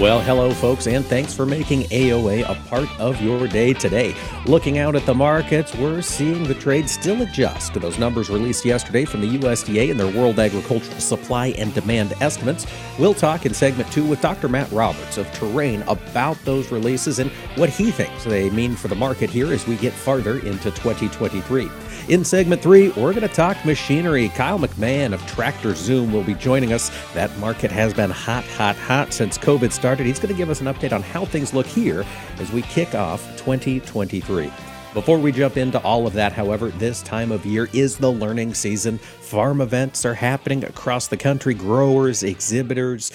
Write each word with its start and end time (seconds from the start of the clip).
Well, 0.00 0.22
hello, 0.22 0.50
folks, 0.54 0.86
and 0.86 1.04
thanks 1.04 1.34
for 1.34 1.44
making 1.44 1.82
AOA 1.82 2.48
a 2.48 2.54
part 2.70 2.88
of 2.98 3.20
your 3.20 3.46
day 3.46 3.74
today. 3.74 4.14
Looking 4.46 4.78
out 4.78 4.96
at 4.96 5.04
the 5.04 5.12
markets, 5.12 5.74
we're 5.74 6.00
seeing 6.00 6.44
the 6.44 6.54
trade 6.54 6.88
still 6.88 7.20
adjust 7.20 7.74
to 7.74 7.80
those 7.80 7.98
numbers 7.98 8.30
released 8.30 8.64
yesterday 8.64 9.04
from 9.04 9.20
the 9.20 9.36
USDA 9.36 9.90
and 9.90 10.00
their 10.00 10.10
World 10.10 10.38
Agricultural 10.38 11.00
Supply 11.00 11.48
and 11.48 11.74
Demand 11.74 12.14
estimates. 12.22 12.66
We'll 12.98 13.12
talk 13.12 13.44
in 13.44 13.52
segment 13.52 13.92
two 13.92 14.06
with 14.06 14.22
Dr. 14.22 14.48
Matt 14.48 14.72
Roberts 14.72 15.18
of 15.18 15.30
Terrain 15.34 15.82
about 15.82 16.42
those 16.46 16.72
releases 16.72 17.18
and 17.18 17.30
what 17.56 17.68
he 17.68 17.90
thinks 17.90 18.24
they 18.24 18.48
mean 18.48 18.76
for 18.76 18.88
the 18.88 18.94
market 18.94 19.28
here 19.28 19.52
as 19.52 19.66
we 19.66 19.76
get 19.76 19.92
farther 19.92 20.38
into 20.38 20.70
2023. 20.70 21.68
In 22.10 22.24
segment 22.24 22.60
three, 22.60 22.88
we're 22.88 23.12
going 23.12 23.20
to 23.20 23.28
talk 23.28 23.64
machinery. 23.64 24.30
Kyle 24.30 24.58
McMahon 24.58 25.14
of 25.14 25.24
Tractor 25.28 25.76
Zoom 25.76 26.12
will 26.12 26.24
be 26.24 26.34
joining 26.34 26.72
us. 26.72 26.90
That 27.14 27.30
market 27.38 27.70
has 27.70 27.94
been 27.94 28.10
hot, 28.10 28.42
hot, 28.42 28.74
hot 28.74 29.12
since 29.12 29.38
COVID 29.38 29.70
started. 29.70 30.06
He's 30.06 30.18
going 30.18 30.34
to 30.34 30.36
give 30.36 30.50
us 30.50 30.60
an 30.60 30.66
update 30.66 30.92
on 30.92 31.02
how 31.02 31.24
things 31.24 31.54
look 31.54 31.66
here 31.66 32.04
as 32.38 32.50
we 32.50 32.62
kick 32.62 32.96
off 32.96 33.24
2023. 33.36 34.50
Before 34.92 35.18
we 35.18 35.30
jump 35.30 35.56
into 35.56 35.80
all 35.82 36.08
of 36.08 36.14
that, 36.14 36.32
however, 36.32 36.70
this 36.70 37.00
time 37.02 37.30
of 37.30 37.46
year 37.46 37.68
is 37.72 37.96
the 37.96 38.10
learning 38.10 38.54
season. 38.54 38.98
Farm 38.98 39.60
events 39.60 40.04
are 40.04 40.14
happening 40.14 40.64
across 40.64 41.06
the 41.06 41.16
country. 41.16 41.54
Growers, 41.54 42.24
exhibitors, 42.24 43.12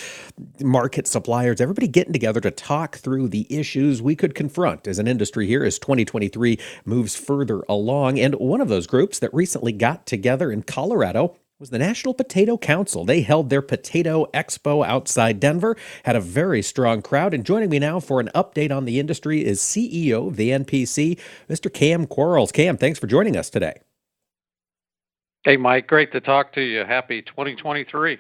market 0.62 1.06
suppliers, 1.06 1.60
everybody 1.60 1.90
getting 1.90 2.14
together 2.14 2.40
to 2.40 2.50
talk 2.50 2.96
through 2.96 3.28
the 3.28 3.46
issues 3.50 4.02
we 4.02 4.16
could 4.16 4.36
confront 4.36 4.88
as 4.88 5.00
an 5.00 5.08
industry 5.08 5.48
here 5.48 5.66
as 5.66 5.78
2023 5.78 6.58
moves 6.86 7.14
further 7.14 7.62
along. 7.68 8.20
And 8.20 8.36
one 8.36 8.62
of 8.62 8.70
those 8.70 8.88
groups 8.88 9.20
that 9.20 9.34
recently 9.34 9.74
got 9.74 10.06
together 10.06 10.54
in 10.54 10.64
Colorado 10.64 11.36
was 11.58 11.70
the 11.70 11.80
National 11.80 12.14
Potato 12.14 12.58
Council. 12.58 13.06
They 13.06 13.22
held 13.22 13.50
their 13.50 13.62
Potato 13.62 14.26
Expo 14.34 14.86
outside 14.86 15.40
Denver, 15.40 15.78
had 16.04 16.18
a 16.18 16.20
very 16.20 16.62
strong 16.62 17.02
crowd. 17.02 17.34
And 17.34 17.46
joining 17.46 17.70
me 17.70 17.80
now 17.80 18.02
for 18.02 18.20
an 18.20 18.30
update 18.36 18.76
on 18.76 18.84
the 18.84 19.00
industry 19.00 19.46
is 19.46 19.62
CEO 19.62 20.28
of 20.28 20.36
the 20.36 20.50
NPC, 20.50 21.18
Mr. 21.50 21.74
Cam 21.74 22.08
Quarles. 22.08 22.52
Cam, 22.52 22.76
thanks 22.76 23.00
for 23.00 23.08
joining 23.08 23.38
us 23.38 23.50
today. 23.50 23.80
Hey, 25.46 25.56
Mike, 25.56 25.88
great 25.88 26.12
to 26.12 26.20
talk 26.20 26.52
to 26.54 26.62
you. 26.62 26.84
Happy 26.84 27.22
2023. 27.22 28.18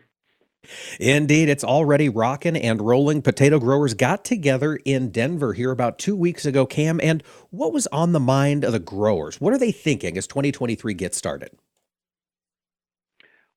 Indeed, 0.99 1.49
it's 1.49 1.63
already 1.63 2.07
rocking 2.07 2.55
and 2.55 2.81
rolling. 2.81 3.21
Potato 3.21 3.59
growers 3.59 3.93
got 3.93 4.23
together 4.23 4.79
in 4.85 5.11
Denver 5.11 5.53
here 5.53 5.71
about 5.71 5.99
two 5.99 6.15
weeks 6.15 6.45
ago, 6.45 6.65
Cam. 6.65 7.01
And 7.03 7.21
what 7.49 7.73
was 7.73 7.85
on 7.87 8.13
the 8.13 8.19
mind 8.19 8.63
of 8.63 8.71
the 8.71 8.79
growers? 8.79 9.41
What 9.41 9.53
are 9.53 9.59
they 9.59 9.73
thinking 9.73 10.17
as 10.17 10.25
2023 10.25 10.93
gets 10.93 11.17
started? 11.17 11.51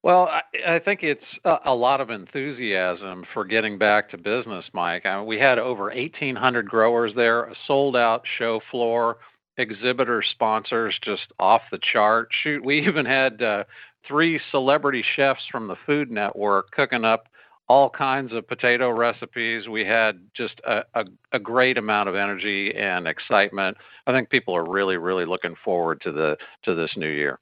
Well, 0.03 0.29
I, 0.29 0.77
I 0.77 0.79
think 0.79 1.03
it's 1.03 1.25
a, 1.45 1.75
lot 1.75 2.01
of 2.01 2.11
enthusiasm 2.11 3.25
for 3.35 3.45
getting 3.45 3.79
back 3.79 4.11
to 4.11 4.17
business, 4.17 4.65
Mike. 4.73 5.05
I 5.05 5.19
mean, 5.19 5.27
we 5.27 5.39
had 5.39 5.59
over 5.59 5.85
1,800 5.85 6.69
growers 6.69 7.13
there, 7.17 7.45
a 7.45 7.55
sold 7.67 7.97
out 7.97 8.23
show 8.39 8.61
floor, 8.71 9.19
exhibitor 9.57 10.23
sponsors 10.23 10.97
just 11.03 11.27
off 11.41 11.63
the 11.73 11.81
chart. 11.93 12.29
Shoot, 12.43 12.65
we 12.65 12.81
even 12.87 13.07
had 13.07 13.43
uh, 13.43 13.65
three 14.07 14.41
celebrity 14.51 15.05
chefs 15.17 15.43
from 15.51 15.67
the 15.67 15.77
Food 15.85 16.11
Network 16.11 16.71
cooking 16.71 17.05
up 17.05 17.29
all 17.69 17.91
kinds 17.91 18.33
of 18.33 18.49
potato 18.49 18.91
recipes. 18.91 19.69
We 19.69 19.85
had 19.85 20.21
just 20.35 20.61
a, 20.67 20.85
a, 20.95 21.05
a, 21.33 21.39
great 21.39 21.77
amount 21.77 22.09
of 22.09 22.15
energy 22.15 22.75
and 22.75 23.07
excitement. 23.07 23.77
I 24.07 24.13
think 24.13 24.31
people 24.31 24.57
are 24.57 24.67
really, 24.67 24.97
really 24.97 25.27
looking 25.27 25.55
forward 25.63 26.01
to 26.03 26.13
the 26.13 26.39
to 26.63 26.75
this 26.75 26.93
new 26.97 27.11
year. 27.11 27.39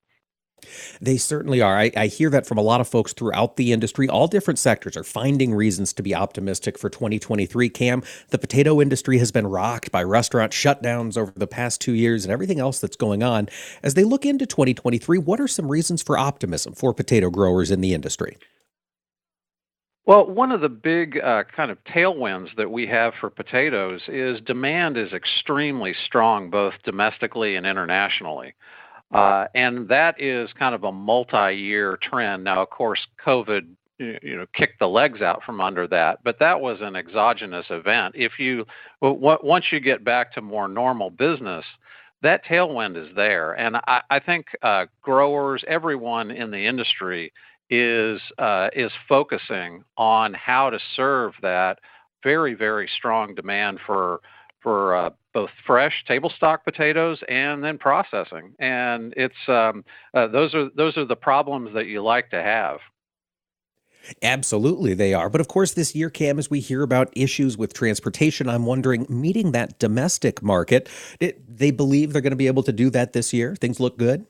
They 1.00 1.16
certainly 1.16 1.60
are. 1.60 1.76
I, 1.76 1.90
I, 1.96 2.06
hear 2.06 2.30
that 2.30 2.46
from 2.46 2.58
a 2.58 2.62
lot 2.62 2.80
of 2.80 2.88
folks 2.88 3.12
throughout 3.12 3.56
the 3.56 3.72
industry. 3.72 4.08
All 4.08 4.26
different 4.26 4.58
sectors 4.58 4.96
are 4.96 5.04
finding 5.04 5.54
reasons 5.54 5.92
to 5.94 6.02
be 6.02 6.14
optimistic 6.14 6.78
for 6.78 6.88
2023. 6.88 7.68
Cam, 7.68 8.02
the 8.30 8.38
potato 8.38 8.80
industry 8.80 9.18
has 9.18 9.30
been 9.30 9.46
rocked 9.46 9.92
by 9.92 10.02
restaurant 10.02 10.52
shutdowns 10.52 11.18
over 11.18 11.32
the 11.36 11.46
past 11.46 11.80
two 11.80 11.92
years 11.92 12.24
and 12.24 12.32
everything 12.32 12.58
else 12.58 12.80
that's 12.80 12.96
going 12.96 13.22
on. 13.22 13.48
As 13.82 13.94
they 13.94 14.04
look 14.04 14.24
into 14.24 14.46
2023, 14.46 15.18
what 15.18 15.40
are 15.40 15.48
some 15.48 15.68
reasons 15.68 16.02
for 16.02 16.16
optimism 16.16 16.74
for 16.74 16.94
potato 16.94 17.30
growers 17.30 17.70
in 17.70 17.80
the 17.80 17.94
industry? 17.94 18.38
Well, 20.06 20.30
one 20.30 20.52
of 20.52 20.60
the 20.60 20.68
big 20.68 21.18
uh, 21.18 21.42
kind 21.54 21.70
of 21.70 21.82
tailwinds 21.82 22.54
that 22.56 22.70
we 22.70 22.86
have 22.86 23.12
for 23.20 23.28
potatoes 23.28 24.02
is 24.06 24.40
demand 24.40 24.96
is 24.96 25.12
extremely 25.12 25.94
strong, 26.06 26.48
both 26.48 26.74
domestically 26.84 27.56
and 27.56 27.66
internationally. 27.66 28.54
Uh, 29.12 29.46
and 29.54 29.88
that 29.88 30.20
is 30.20 30.50
kind 30.58 30.74
of 30.74 30.84
a 30.84 30.92
multi-year 30.92 31.98
trend. 32.02 32.44
Now, 32.44 32.62
of 32.62 32.70
course, 32.70 33.06
COVID 33.24 33.66
you 33.98 34.36
know 34.36 34.46
kicked 34.52 34.78
the 34.78 34.88
legs 34.88 35.22
out 35.22 35.42
from 35.44 35.60
under 35.60 35.86
that, 35.88 36.18
but 36.22 36.38
that 36.38 36.60
was 36.60 36.78
an 36.80 36.96
exogenous 36.96 37.66
event. 37.70 38.14
If 38.16 38.38
you 38.38 38.66
once 39.00 39.66
you 39.70 39.80
get 39.80 40.04
back 40.04 40.34
to 40.34 40.42
more 40.42 40.68
normal 40.68 41.10
business, 41.10 41.64
that 42.22 42.44
tailwind 42.44 42.96
is 42.96 43.14
there, 43.14 43.52
and 43.52 43.76
I, 43.76 44.02
I 44.10 44.20
think 44.20 44.46
uh, 44.62 44.86
growers, 45.02 45.64
everyone 45.66 46.30
in 46.30 46.50
the 46.50 46.66
industry 46.66 47.32
is 47.70 48.20
uh, 48.38 48.68
is 48.74 48.92
focusing 49.08 49.82
on 49.96 50.34
how 50.34 50.70
to 50.70 50.78
serve 50.94 51.32
that 51.42 51.78
very 52.22 52.54
very 52.54 52.88
strong 52.96 53.34
demand 53.34 53.78
for 53.86 54.20
for 54.66 54.96
uh, 54.96 55.10
both 55.32 55.50
fresh 55.64 56.04
table 56.08 56.28
stock 56.28 56.64
potatoes 56.64 57.20
and 57.28 57.62
then 57.62 57.78
processing. 57.78 58.52
And 58.58 59.14
it's 59.16 59.36
um, 59.46 59.84
uh, 60.12 60.26
those 60.26 60.56
are 60.56 60.70
those 60.74 60.96
are 60.96 61.04
the 61.04 61.14
problems 61.14 61.72
that 61.74 61.86
you 61.86 62.02
like 62.02 62.30
to 62.30 62.42
have. 62.42 62.78
Absolutely, 64.22 64.92
they 64.92 65.14
are. 65.14 65.30
But 65.30 65.40
of 65.40 65.46
course, 65.46 65.74
this 65.74 65.94
year, 65.94 66.10
Cam, 66.10 66.40
as 66.40 66.50
we 66.50 66.58
hear 66.58 66.82
about 66.82 67.12
issues 67.14 67.56
with 67.56 67.74
transportation, 67.74 68.48
I'm 68.48 68.66
wondering, 68.66 69.06
meeting 69.08 69.52
that 69.52 69.78
domestic 69.78 70.42
market, 70.42 70.88
they 71.20 71.70
believe 71.70 72.12
they're 72.12 72.22
going 72.22 72.32
to 72.32 72.36
be 72.36 72.48
able 72.48 72.64
to 72.64 72.72
do 72.72 72.90
that 72.90 73.12
this 73.12 73.32
year? 73.32 73.54
Things 73.54 73.78
look 73.78 73.98
good? 73.98 74.26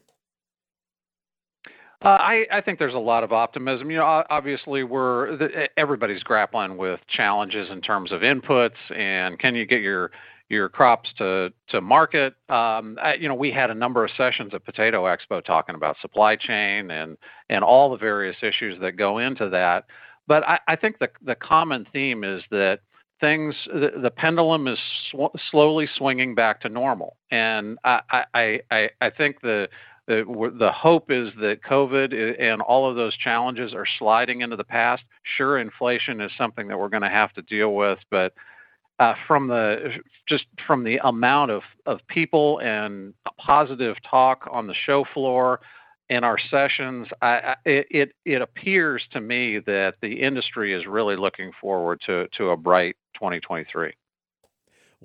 Uh, 2.02 2.08
I, 2.08 2.60
think 2.64 2.78
there's 2.78 2.94
a 2.94 2.98
lot 2.98 3.24
of 3.24 3.32
optimism. 3.32 3.90
You 3.90 3.98
know, 3.98 4.24
obviously, 4.28 4.82
everybody's 5.76 6.22
grappling 6.22 6.76
with 6.76 7.00
challenges 7.08 7.70
in 7.70 7.80
terms 7.80 8.12
of 8.12 8.20
inputs 8.20 8.76
and 8.94 9.38
can 9.38 9.54
you 9.54 9.64
get 9.66 9.80
your 9.80 10.10
your 10.48 10.68
crops 10.68 11.10
to 11.18 11.52
to 11.68 11.80
market. 11.80 12.34
Um, 12.48 12.98
you 13.18 13.28
know, 13.28 13.34
we 13.34 13.50
had 13.50 13.70
a 13.70 13.74
number 13.74 14.04
of 14.04 14.10
sessions 14.16 14.52
at 14.54 14.64
Potato 14.64 15.04
Expo 15.04 15.44
talking 15.44 15.74
about 15.74 15.96
supply 16.00 16.36
chain 16.36 16.90
and 16.90 17.16
and 17.48 17.64
all 17.64 17.90
the 17.90 17.96
various 17.96 18.36
issues 18.42 18.80
that 18.80 18.92
go 18.92 19.18
into 19.18 19.48
that. 19.50 19.86
But 20.26 20.44
I, 20.46 20.76
think 20.76 20.98
the 20.98 21.08
the 21.22 21.34
common 21.36 21.86
theme 21.92 22.24
is 22.24 22.42
that 22.50 22.80
things 23.20 23.54
the, 23.66 24.12
pendulum 24.14 24.66
is 24.66 24.78
slowly 25.50 25.88
swinging 25.96 26.34
back 26.34 26.60
to 26.62 26.68
normal, 26.68 27.16
and 27.30 27.78
I 27.84 28.00
I 28.34 28.60
I, 28.70 28.90
I 29.00 29.10
think 29.10 29.40
the 29.40 29.68
the, 30.06 30.72
hope 30.74 31.10
is 31.10 31.30
that 31.40 31.62
COVID 31.62 32.40
and 32.40 32.62
all 32.62 32.88
of 32.88 32.96
those 32.96 33.16
challenges 33.16 33.74
are 33.74 33.86
sliding 33.98 34.42
into 34.42 34.56
the 34.56 34.64
past. 34.64 35.02
Sure, 35.36 35.58
inflation 35.58 36.20
is 36.20 36.30
something 36.38 36.68
that 36.68 36.78
we're 36.78 36.88
going 36.88 37.02
to 37.02 37.08
have 37.08 37.32
to 37.34 37.42
deal 37.42 37.74
with, 37.74 37.98
but 38.10 38.32
uh, 38.98 39.14
from 39.26 39.48
the 39.48 39.94
just 40.26 40.46
from 40.66 40.82
the 40.82 40.98
amount 41.04 41.50
of, 41.50 41.62
of 41.84 42.00
people 42.08 42.60
and 42.60 43.12
positive 43.38 43.96
talk 44.08 44.48
on 44.50 44.66
the 44.66 44.74
show 44.74 45.04
floor 45.12 45.60
in 46.08 46.24
our 46.24 46.38
sessions, 46.50 47.08
I, 47.20 47.26
I, 47.26 47.56
it 47.64 48.12
it 48.24 48.40
appears 48.40 49.04
to 49.12 49.20
me 49.20 49.58
that 49.66 49.96
the 50.00 50.22
industry 50.22 50.72
is 50.72 50.86
really 50.86 51.16
looking 51.16 51.50
forward 51.60 52.00
to 52.06 52.28
to 52.38 52.50
a 52.50 52.56
bright 52.56 52.96
2023. 53.14 53.92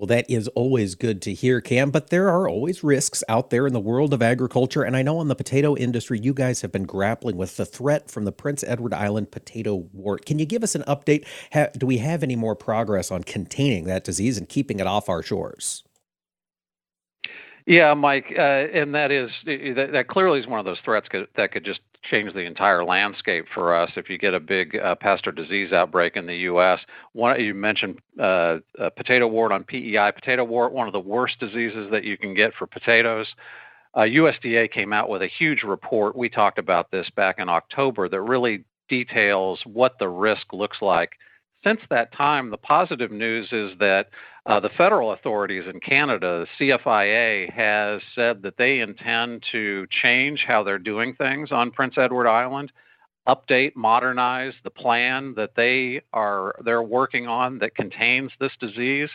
Well, 0.01 0.07
that 0.07 0.31
is 0.31 0.47
always 0.55 0.95
good 0.95 1.21
to 1.21 1.33
hear, 1.35 1.61
Cam, 1.61 1.91
but 1.91 2.09
there 2.09 2.27
are 2.27 2.49
always 2.49 2.83
risks 2.83 3.23
out 3.29 3.51
there 3.51 3.67
in 3.67 3.73
the 3.73 3.79
world 3.79 4.15
of 4.15 4.23
agriculture. 4.23 4.81
And 4.81 4.97
I 4.97 5.03
know 5.03 5.21
in 5.21 5.27
the 5.27 5.35
potato 5.35 5.77
industry, 5.77 6.19
you 6.19 6.33
guys 6.33 6.61
have 6.61 6.71
been 6.71 6.85
grappling 6.85 7.37
with 7.37 7.55
the 7.55 7.67
threat 7.67 8.09
from 8.09 8.25
the 8.25 8.31
Prince 8.31 8.63
Edward 8.63 8.95
Island 8.95 9.29
potato 9.29 9.75
wart. 9.93 10.25
Can 10.25 10.39
you 10.39 10.47
give 10.47 10.63
us 10.63 10.73
an 10.73 10.81
update? 10.87 11.27
do 11.77 11.85
we 11.85 11.99
have 11.99 12.23
any 12.23 12.35
more 12.35 12.55
progress 12.55 13.11
on 13.11 13.21
containing 13.21 13.83
that 13.83 14.03
disease 14.03 14.39
and 14.39 14.49
keeping 14.49 14.79
it 14.79 14.87
off 14.87 15.07
our 15.07 15.21
shores? 15.21 15.83
Yeah, 17.67 17.93
Mike, 17.93 18.33
uh, 18.35 18.41
and 18.41 18.95
that 18.95 19.11
is 19.11 19.29
that, 19.45 19.89
that, 19.91 20.07
clearly 20.07 20.39
is 20.39 20.47
one 20.47 20.57
of 20.57 20.65
those 20.65 20.79
threats 20.83 21.09
that 21.35 21.51
could 21.51 21.63
just 21.63 21.81
change 22.03 22.33
the 22.33 22.41
entire 22.41 22.83
landscape 22.83 23.45
for 23.53 23.75
us. 23.75 23.91
If 23.95 24.09
you 24.09 24.17
get 24.17 24.33
a 24.33 24.39
big 24.39 24.75
uh, 24.75 24.95
or 25.25 25.31
disease 25.31 25.71
outbreak 25.71 26.15
in 26.15 26.25
the 26.25 26.37
U.S., 26.37 26.79
one 27.13 27.39
you 27.39 27.53
mentioned 27.53 27.99
uh, 28.19 28.57
potato 28.95 29.27
wart 29.27 29.51
on 29.51 29.63
PEI. 29.63 30.11
Potato 30.13 30.43
wart, 30.43 30.73
one 30.73 30.87
of 30.87 30.93
the 30.93 30.99
worst 30.99 31.39
diseases 31.39 31.89
that 31.91 32.03
you 32.03 32.17
can 32.17 32.33
get 32.33 32.53
for 32.53 32.67
potatoes. 32.67 33.27
Uh, 33.93 34.01
USDA 34.01 34.71
came 34.71 34.93
out 34.93 35.09
with 35.09 35.21
a 35.21 35.27
huge 35.27 35.63
report. 35.63 36.15
We 36.15 36.29
talked 36.29 36.57
about 36.57 36.91
this 36.91 37.09
back 37.15 37.39
in 37.39 37.49
October 37.49 38.07
that 38.07 38.21
really 38.21 38.63
details 38.87 39.59
what 39.65 39.97
the 39.99 40.09
risk 40.09 40.53
looks 40.53 40.77
like. 40.81 41.11
Since 41.63 41.81
that 41.89 42.11
time, 42.13 42.49
the 42.49 42.57
positive 42.57 43.11
news 43.11 43.47
is 43.51 43.77
that 43.79 44.07
uh, 44.47 44.59
the 44.59 44.69
federal 44.69 45.13
authorities 45.13 45.63
in 45.71 45.79
Canada, 45.79 46.45
the 46.59 46.69
CFIA, 46.69 47.51
has 47.53 48.01
said 48.15 48.41
that 48.41 48.57
they 48.57 48.79
intend 48.79 49.43
to 49.51 49.85
change 50.01 50.43
how 50.47 50.63
they're 50.63 50.79
doing 50.79 51.13
things 51.13 51.51
on 51.51 51.69
Prince 51.69 51.95
Edward 51.97 52.27
Island, 52.27 52.71
update, 53.27 53.75
modernize 53.75 54.53
the 54.63 54.71
plan 54.71 55.35
that 55.35 55.51
they 55.55 56.01
are 56.13 56.55
they're 56.65 56.81
working 56.81 57.27
on 57.27 57.59
that 57.59 57.75
contains 57.75 58.31
this 58.39 58.53
disease. 58.59 59.09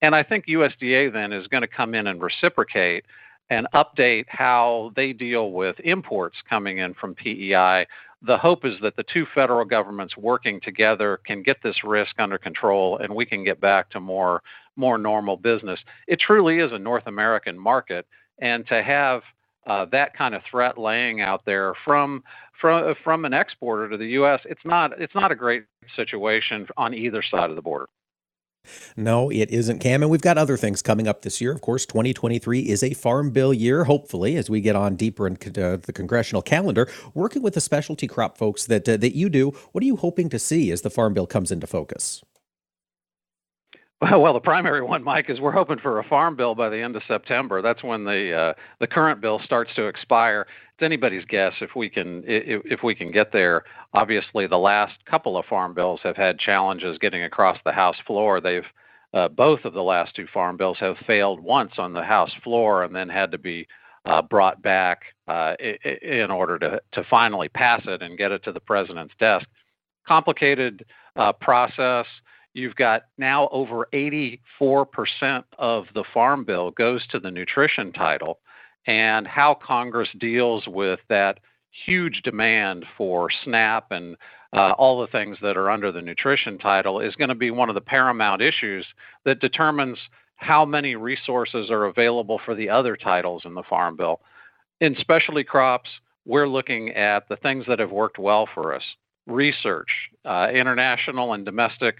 And 0.00 0.14
I 0.14 0.22
think 0.22 0.46
USDA 0.46 1.12
then 1.12 1.34
is 1.34 1.46
going 1.48 1.60
to 1.62 1.68
come 1.68 1.94
in 1.94 2.06
and 2.06 2.22
reciprocate 2.22 3.04
and 3.50 3.66
update 3.74 4.24
how 4.28 4.92
they 4.96 5.12
deal 5.12 5.52
with 5.52 5.78
imports 5.80 6.36
coming 6.48 6.78
in 6.78 6.94
from 6.94 7.14
PEI. 7.14 7.86
The 8.22 8.36
hope 8.36 8.64
is 8.64 8.74
that 8.82 8.96
the 8.96 9.04
two 9.04 9.26
federal 9.34 9.64
governments 9.64 10.16
working 10.16 10.60
together 10.60 11.20
can 11.26 11.42
get 11.42 11.56
this 11.62 11.82
risk 11.84 12.14
under 12.18 12.36
control 12.36 12.98
and 12.98 13.14
we 13.14 13.24
can 13.24 13.44
get 13.44 13.60
back 13.60 13.88
to 13.90 14.00
more 14.00 14.42
more 14.76 14.98
normal 14.98 15.36
business. 15.36 15.80
It 16.06 16.20
truly 16.20 16.58
is 16.58 16.72
a 16.72 16.78
North 16.78 17.06
American 17.06 17.58
market 17.58 18.06
and 18.40 18.66
to 18.68 18.82
have 18.82 19.22
uh, 19.66 19.86
that 19.92 20.16
kind 20.16 20.34
of 20.34 20.42
threat 20.50 20.78
laying 20.78 21.20
out 21.20 21.42
there 21.44 21.74
from 21.84 22.22
from 22.60 22.94
from 23.02 23.24
an 23.24 23.32
exporter 23.32 23.88
to 23.88 23.96
the 23.96 24.08
US, 24.20 24.40
it's 24.44 24.64
not 24.64 24.98
it's 25.00 25.14
not 25.14 25.32
a 25.32 25.34
great 25.34 25.64
situation 25.96 26.66
on 26.76 26.94
either 26.94 27.22
side 27.22 27.50
of 27.50 27.56
the 27.56 27.62
border. 27.62 27.88
No, 28.96 29.30
it 29.30 29.50
isn't, 29.50 29.78
Cam. 29.78 30.02
And 30.02 30.10
we've 30.10 30.20
got 30.20 30.38
other 30.38 30.56
things 30.56 30.82
coming 30.82 31.08
up 31.08 31.22
this 31.22 31.40
year. 31.40 31.52
Of 31.52 31.60
course, 31.60 31.86
2023 31.86 32.60
is 32.60 32.82
a 32.82 32.94
farm 32.94 33.30
bill 33.30 33.52
year, 33.54 33.84
hopefully, 33.84 34.36
as 34.36 34.50
we 34.50 34.60
get 34.60 34.76
on 34.76 34.96
deeper 34.96 35.26
in 35.26 35.34
uh, 35.34 35.78
the 35.82 35.92
congressional 35.94 36.42
calendar. 36.42 36.88
Working 37.14 37.42
with 37.42 37.54
the 37.54 37.60
specialty 37.60 38.06
crop 38.06 38.38
folks 38.38 38.66
that, 38.66 38.88
uh, 38.88 38.96
that 38.98 39.16
you 39.16 39.28
do, 39.28 39.50
what 39.72 39.82
are 39.82 39.86
you 39.86 39.96
hoping 39.96 40.28
to 40.30 40.38
see 40.38 40.70
as 40.70 40.82
the 40.82 40.90
farm 40.90 41.14
bill 41.14 41.26
comes 41.26 41.50
into 41.50 41.66
focus? 41.66 42.22
Well, 44.10 44.32
the 44.32 44.40
primary 44.40 44.82
one, 44.82 45.04
Mike, 45.04 45.28
is 45.28 45.40
we're 45.40 45.52
hoping 45.52 45.78
for 45.78 45.98
a 45.98 46.04
farm 46.04 46.34
bill 46.34 46.54
by 46.54 46.70
the 46.70 46.80
end 46.80 46.96
of 46.96 47.02
September. 47.06 47.60
That's 47.60 47.82
when 47.82 48.04
the 48.04 48.32
uh, 48.32 48.54
the 48.78 48.86
current 48.86 49.20
bill 49.20 49.40
starts 49.44 49.74
to 49.76 49.86
expire. 49.86 50.46
It's 50.74 50.82
anybody's 50.82 51.24
guess 51.26 51.52
if 51.60 51.76
we 51.76 51.90
can 51.90 52.24
if, 52.26 52.82
we 52.82 52.94
can 52.94 53.12
get 53.12 53.30
there. 53.30 53.64
Obviously, 53.92 54.46
the 54.46 54.56
last 54.56 54.94
couple 55.04 55.36
of 55.36 55.44
farm 55.44 55.74
bills 55.74 56.00
have 56.02 56.16
had 56.16 56.38
challenges 56.38 56.96
getting 56.98 57.24
across 57.24 57.58
the 57.64 57.72
House 57.72 57.96
floor. 58.06 58.40
They've 58.40 58.64
uh, 59.12 59.28
both 59.28 59.66
of 59.66 59.74
the 59.74 59.82
last 59.82 60.16
two 60.16 60.26
farm 60.32 60.56
bills 60.56 60.78
have 60.80 60.96
failed 61.06 61.40
once 61.40 61.72
on 61.76 61.92
the 61.92 62.02
House 62.02 62.32
floor 62.42 62.84
and 62.84 62.94
then 62.94 63.10
had 63.10 63.30
to 63.32 63.38
be 63.38 63.66
uh, 64.06 64.22
brought 64.22 64.62
back 64.62 65.02
uh, 65.28 65.56
in 65.60 66.30
order 66.30 66.58
to 66.58 66.80
to 66.92 67.04
finally 67.10 67.50
pass 67.50 67.82
it 67.84 68.00
and 68.00 68.16
get 68.16 68.32
it 68.32 68.42
to 68.44 68.52
the 68.52 68.60
president's 68.60 69.14
desk. 69.20 69.46
Complicated 70.08 70.86
uh, 71.16 71.32
process. 71.34 72.06
You've 72.54 72.74
got 72.74 73.04
now 73.16 73.48
over 73.52 73.88
84% 73.92 74.38
of 75.58 75.84
the 75.94 76.04
farm 76.12 76.44
bill 76.44 76.72
goes 76.72 77.06
to 77.08 77.20
the 77.20 77.30
nutrition 77.30 77.92
title, 77.92 78.40
and 78.86 79.26
how 79.26 79.54
Congress 79.54 80.08
deals 80.18 80.64
with 80.66 81.00
that 81.08 81.38
huge 81.86 82.22
demand 82.22 82.84
for 82.96 83.28
SNAP 83.44 83.92
and 83.92 84.16
uh, 84.52 84.72
all 84.72 85.00
the 85.00 85.06
things 85.06 85.38
that 85.42 85.56
are 85.56 85.70
under 85.70 85.92
the 85.92 86.02
nutrition 86.02 86.58
title 86.58 86.98
is 86.98 87.14
going 87.14 87.28
to 87.28 87.36
be 87.36 87.52
one 87.52 87.68
of 87.68 87.76
the 87.76 87.80
paramount 87.80 88.42
issues 88.42 88.84
that 89.24 89.40
determines 89.40 89.96
how 90.34 90.64
many 90.64 90.96
resources 90.96 91.70
are 91.70 91.84
available 91.84 92.40
for 92.44 92.54
the 92.54 92.68
other 92.68 92.96
titles 92.96 93.42
in 93.44 93.54
the 93.54 93.62
Farm 93.62 93.96
Bill. 93.96 94.20
In 94.80 94.96
specialty 94.98 95.44
crops, 95.44 95.88
we're 96.24 96.48
looking 96.48 96.90
at 96.90 97.28
the 97.28 97.36
things 97.36 97.64
that 97.68 97.78
have 97.78 97.92
worked 97.92 98.18
well 98.18 98.48
for 98.52 98.74
us 98.74 98.82
research, 99.26 99.90
uh, 100.24 100.48
international 100.52 101.34
and 101.34 101.44
domestic 101.44 101.96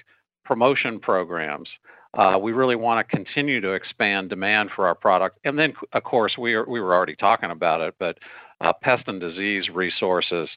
promotion 0.50 0.98
programs. 0.98 1.68
Uh, 2.14 2.36
we 2.42 2.50
really 2.50 2.74
want 2.74 2.98
to 2.98 3.16
continue 3.16 3.60
to 3.60 3.70
expand 3.70 4.28
demand 4.28 4.68
for 4.74 4.84
our 4.84 4.96
product. 4.96 5.38
And 5.44 5.56
then, 5.56 5.74
of 5.92 6.02
course, 6.02 6.36
we, 6.36 6.60
we 6.62 6.80
were 6.80 6.92
already 6.92 7.14
talking 7.14 7.52
about 7.52 7.80
it, 7.80 7.94
but 8.00 8.18
uh, 8.60 8.72
pest 8.72 9.04
and 9.06 9.20
disease 9.20 9.68
resources. 9.68 10.48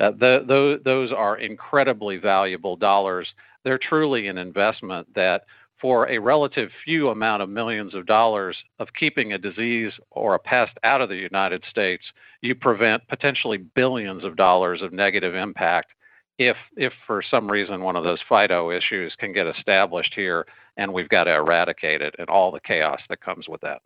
Uh, 0.00 0.10
those 0.18 1.12
are 1.12 1.38
incredibly 1.38 2.16
valuable 2.16 2.74
dollars. 2.74 3.28
They're 3.62 3.78
truly 3.78 4.26
an 4.26 4.36
investment 4.36 5.06
that, 5.14 5.42
for 5.80 6.08
a 6.08 6.18
relative 6.18 6.70
few 6.84 7.10
amount 7.10 7.40
of 7.40 7.48
millions 7.48 7.94
of 7.94 8.04
dollars 8.04 8.56
of 8.80 8.88
keeping 8.98 9.32
a 9.32 9.38
disease 9.38 9.92
or 10.10 10.34
a 10.34 10.40
pest 10.40 10.72
out 10.82 11.00
of 11.00 11.08
the 11.08 11.14
United 11.14 11.62
States, 11.70 12.02
you 12.40 12.56
prevent 12.56 13.06
potentially 13.06 13.58
billions 13.58 14.24
of 14.24 14.34
dollars 14.34 14.82
of 14.82 14.92
negative 14.92 15.36
impact 15.36 15.92
if 16.38 16.56
if 16.76 16.92
for 17.06 17.22
some 17.30 17.50
reason 17.50 17.82
one 17.82 17.96
of 17.96 18.04
those 18.04 18.20
phyto 18.30 18.76
issues 18.76 19.14
can 19.18 19.32
get 19.32 19.46
established 19.46 20.14
here 20.14 20.46
and 20.76 20.92
we've 20.92 21.08
got 21.08 21.24
to 21.24 21.34
eradicate 21.34 22.02
it 22.02 22.14
and 22.18 22.28
all 22.28 22.52
the 22.52 22.60
chaos 22.60 23.00
that 23.08 23.20
comes 23.20 23.48
with 23.48 23.60
that. 23.62 23.80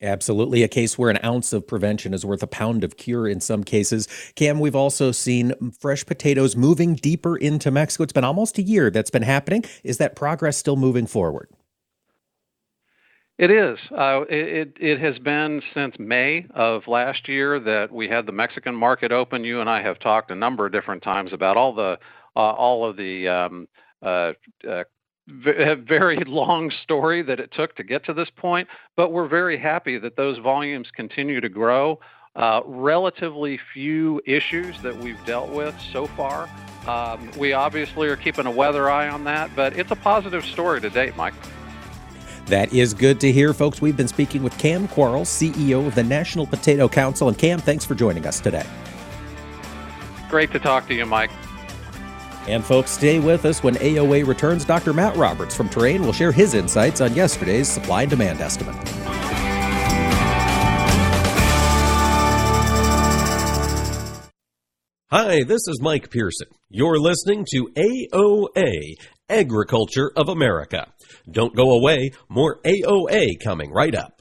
Absolutely. 0.00 0.62
A 0.62 0.68
case 0.68 0.96
where 0.96 1.10
an 1.10 1.18
ounce 1.24 1.52
of 1.52 1.66
prevention 1.66 2.14
is 2.14 2.24
worth 2.24 2.42
a 2.42 2.46
pound 2.46 2.84
of 2.84 2.96
cure 2.96 3.26
in 3.26 3.40
some 3.40 3.64
cases. 3.64 4.06
Cam, 4.36 4.60
we've 4.60 4.76
also 4.76 5.10
seen 5.10 5.52
fresh 5.80 6.06
potatoes 6.06 6.54
moving 6.54 6.94
deeper 6.94 7.36
into 7.36 7.70
Mexico. 7.70 8.04
It's 8.04 8.12
been 8.12 8.22
almost 8.24 8.58
a 8.58 8.62
year 8.62 8.90
that's 8.90 9.10
been 9.10 9.22
happening. 9.22 9.64
Is 9.82 9.98
that 9.98 10.14
progress 10.14 10.56
still 10.56 10.76
moving 10.76 11.06
forward? 11.06 11.48
It 13.38 13.52
is. 13.52 13.78
Uh, 13.96 14.22
it, 14.28 14.72
it 14.80 15.00
has 15.00 15.16
been 15.20 15.62
since 15.72 15.94
May 16.00 16.46
of 16.54 16.88
last 16.88 17.28
year 17.28 17.60
that 17.60 17.92
we 17.92 18.08
had 18.08 18.26
the 18.26 18.32
Mexican 18.32 18.74
market 18.74 19.12
open. 19.12 19.44
You 19.44 19.60
and 19.60 19.70
I 19.70 19.80
have 19.80 20.00
talked 20.00 20.32
a 20.32 20.34
number 20.34 20.66
of 20.66 20.72
different 20.72 21.04
times 21.04 21.32
about 21.32 21.56
all 21.56 21.72
the 21.72 21.98
uh, 22.34 22.40
all 22.40 22.88
of 22.88 22.96
the 22.96 23.28
um, 23.28 23.68
uh, 24.02 24.32
uh 24.68 24.82
very 25.28 26.16
long 26.26 26.72
story 26.82 27.22
that 27.22 27.38
it 27.38 27.52
took 27.52 27.76
to 27.76 27.84
get 27.84 28.04
to 28.06 28.12
this 28.12 28.28
point. 28.34 28.66
But 28.96 29.12
we're 29.12 29.28
very 29.28 29.58
happy 29.58 29.98
that 29.98 30.16
those 30.16 30.38
volumes 30.38 30.88
continue 30.94 31.40
to 31.40 31.48
grow. 31.48 32.00
Uh, 32.34 32.60
relatively 32.64 33.58
few 33.72 34.20
issues 34.26 34.80
that 34.82 34.96
we've 34.96 35.22
dealt 35.26 35.50
with 35.50 35.74
so 35.92 36.06
far. 36.08 36.48
Um, 36.86 37.30
we 37.36 37.52
obviously 37.52 38.08
are 38.08 38.16
keeping 38.16 38.46
a 38.46 38.50
weather 38.50 38.90
eye 38.90 39.08
on 39.08 39.24
that, 39.24 39.54
but 39.54 39.78
it's 39.78 39.90
a 39.90 39.96
positive 39.96 40.44
story 40.44 40.80
to 40.80 40.90
date, 40.90 41.16
Mike. 41.16 41.34
That 42.48 42.72
is 42.72 42.94
good 42.94 43.20
to 43.20 43.30
hear, 43.30 43.52
folks. 43.52 43.82
We've 43.82 43.96
been 43.96 44.08
speaking 44.08 44.42
with 44.42 44.56
Cam 44.58 44.88
Quarles, 44.88 45.28
CEO 45.28 45.86
of 45.86 45.94
the 45.94 46.02
National 46.02 46.46
Potato 46.46 46.88
Council. 46.88 47.28
And 47.28 47.36
Cam, 47.36 47.58
thanks 47.58 47.84
for 47.84 47.94
joining 47.94 48.26
us 48.26 48.40
today. 48.40 48.64
Great 50.30 50.50
to 50.52 50.58
talk 50.58 50.88
to 50.88 50.94
you, 50.94 51.04
Mike. 51.04 51.30
And 52.46 52.64
folks, 52.64 52.90
stay 52.90 53.18
with 53.18 53.44
us 53.44 53.62
when 53.62 53.74
AOA 53.74 54.26
returns. 54.26 54.64
Dr. 54.64 54.94
Matt 54.94 55.14
Roberts 55.16 55.54
from 55.54 55.68
Terrain 55.68 56.00
will 56.00 56.14
share 56.14 56.32
his 56.32 56.54
insights 56.54 57.02
on 57.02 57.14
yesterday's 57.14 57.68
supply 57.68 58.02
and 58.02 58.10
demand 58.10 58.40
estimate. 58.40 58.76
Hi, 65.10 65.42
this 65.42 65.66
is 65.68 65.80
Mike 65.82 66.10
Pearson. 66.10 66.48
You're 66.70 66.98
listening 66.98 67.46
to 67.52 67.68
AOA, 67.76 68.94
Agriculture 69.28 70.10
of 70.16 70.28
America. 70.28 70.86
Don't 71.30 71.54
go 71.54 71.72
away, 71.72 72.12
more 72.28 72.60
AOA 72.64 73.40
coming 73.42 73.70
right 73.70 73.94
up. 73.94 74.18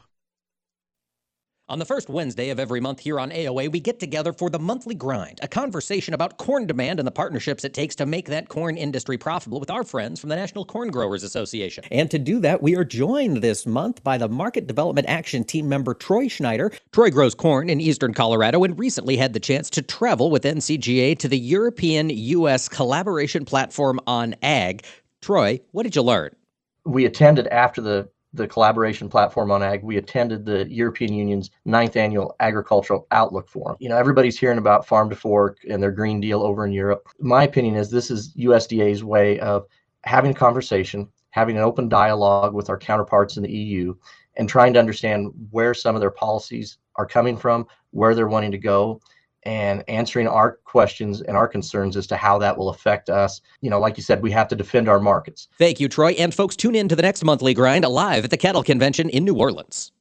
On 1.69 1.79
the 1.79 1.85
first 1.85 2.07
Wednesday 2.07 2.49
of 2.49 2.61
every 2.61 2.79
month 2.79 3.01
here 3.01 3.19
on 3.19 3.29
AOA, 3.29 3.69
we 3.73 3.81
get 3.81 3.99
together 3.99 4.31
for 4.31 4.49
the 4.49 4.57
monthly 4.57 4.95
grind, 4.95 5.39
a 5.41 5.49
conversation 5.49 6.13
about 6.13 6.37
corn 6.37 6.65
demand 6.65 6.97
and 6.97 7.05
the 7.05 7.11
partnerships 7.11 7.65
it 7.65 7.73
takes 7.73 7.93
to 7.95 8.05
make 8.05 8.27
that 8.29 8.47
corn 8.47 8.77
industry 8.77 9.17
profitable 9.17 9.59
with 9.59 9.69
our 9.69 9.83
friends 9.83 10.21
from 10.21 10.29
the 10.29 10.37
National 10.37 10.63
Corn 10.63 10.89
Growers 10.89 11.23
Association. 11.23 11.83
And 11.91 12.09
to 12.09 12.19
do 12.19 12.39
that, 12.39 12.61
we 12.61 12.77
are 12.77 12.85
joined 12.85 13.41
this 13.41 13.65
month 13.65 14.01
by 14.01 14.17
the 14.17 14.29
Market 14.29 14.65
Development 14.65 15.09
Action 15.09 15.43
Team 15.43 15.67
member 15.67 15.93
Troy 15.93 16.29
Schneider. 16.29 16.71
Troy 16.93 17.09
grows 17.09 17.35
corn 17.35 17.69
in 17.69 17.81
eastern 17.81 18.13
Colorado 18.13 18.63
and 18.63 18.79
recently 18.79 19.17
had 19.17 19.33
the 19.33 19.39
chance 19.41 19.69
to 19.71 19.81
travel 19.81 20.31
with 20.31 20.43
NCGA 20.43 21.19
to 21.19 21.27
the 21.27 21.37
European 21.37 22.09
U.S. 22.09 22.69
collaboration 22.69 23.43
platform 23.43 23.99
on 24.07 24.35
ag. 24.41 24.85
Troy, 25.21 25.59
what 25.71 25.83
did 25.83 25.97
you 25.97 26.01
learn? 26.01 26.33
We 26.87 27.05
attended 27.05 27.47
after 27.47 27.81
the 27.81 28.09
the 28.33 28.47
collaboration 28.47 29.09
platform 29.09 29.51
on 29.51 29.63
ag, 29.63 29.83
we 29.83 29.97
attended 29.97 30.45
the 30.45 30.69
European 30.69 31.13
Union's 31.13 31.49
ninth 31.65 31.95
annual 31.95 32.35
agricultural 32.39 33.07
outlook 33.11 33.49
forum. 33.49 33.77
You 33.79 33.89
know, 33.89 33.97
everybody's 33.97 34.37
hearing 34.39 34.57
about 34.57 34.85
farm 34.85 35.09
to 35.09 35.15
fork 35.15 35.59
and 35.69 35.81
their 35.81 35.91
green 35.91 36.19
deal 36.19 36.43
over 36.43 36.65
in 36.65 36.71
Europe. 36.71 37.07
My 37.19 37.43
opinion 37.43 37.75
is 37.75 37.89
this 37.89 38.11
is 38.11 38.33
USDA's 38.35 39.03
way 39.03 39.39
of 39.39 39.65
having 40.03 40.31
a 40.31 40.35
conversation, 40.35 41.07
having 41.31 41.57
an 41.57 41.63
open 41.63 41.89
dialogue 41.89 42.53
with 42.53 42.69
our 42.69 42.77
counterparts 42.77 43.37
in 43.37 43.43
the 43.43 43.51
EU, 43.51 43.95
and 44.35 44.47
trying 44.47 44.73
to 44.73 44.79
understand 44.79 45.31
where 45.51 45.73
some 45.73 45.95
of 45.95 46.01
their 46.01 46.11
policies 46.11 46.77
are 46.95 47.05
coming 47.05 47.37
from, 47.37 47.65
where 47.91 48.13
they're 48.13 48.27
wanting 48.27 48.51
to 48.51 48.57
go, 48.57 48.99
and 49.43 49.83
answering 49.87 50.27
our 50.27 50.53
questions 50.63 51.21
and 51.21 51.37
our 51.37 51.47
concerns 51.47 51.95
as 51.95 52.07
to 52.07 52.17
how 52.17 52.37
that 52.39 52.57
will 52.57 52.69
affect 52.69 53.09
us. 53.09 53.41
You 53.61 53.69
know, 53.69 53.79
like 53.79 53.97
you 53.97 54.03
said, 54.03 54.21
we 54.21 54.31
have 54.31 54.47
to 54.49 54.55
defend 54.55 54.89
our 54.89 54.99
markets. 54.99 55.47
Thank 55.57 55.79
you, 55.79 55.87
Troy. 55.87 56.11
And 56.11 56.33
folks, 56.33 56.55
tune 56.55 56.75
in 56.75 56.87
to 56.89 56.95
the 56.95 57.01
next 57.01 57.23
monthly 57.23 57.53
grind 57.53 57.85
live 57.85 58.25
at 58.25 58.31
the 58.31 58.37
Cattle 58.37 58.63
Convention 58.63 59.09
in 59.09 59.23
New 59.23 59.35
Orleans. 59.35 59.91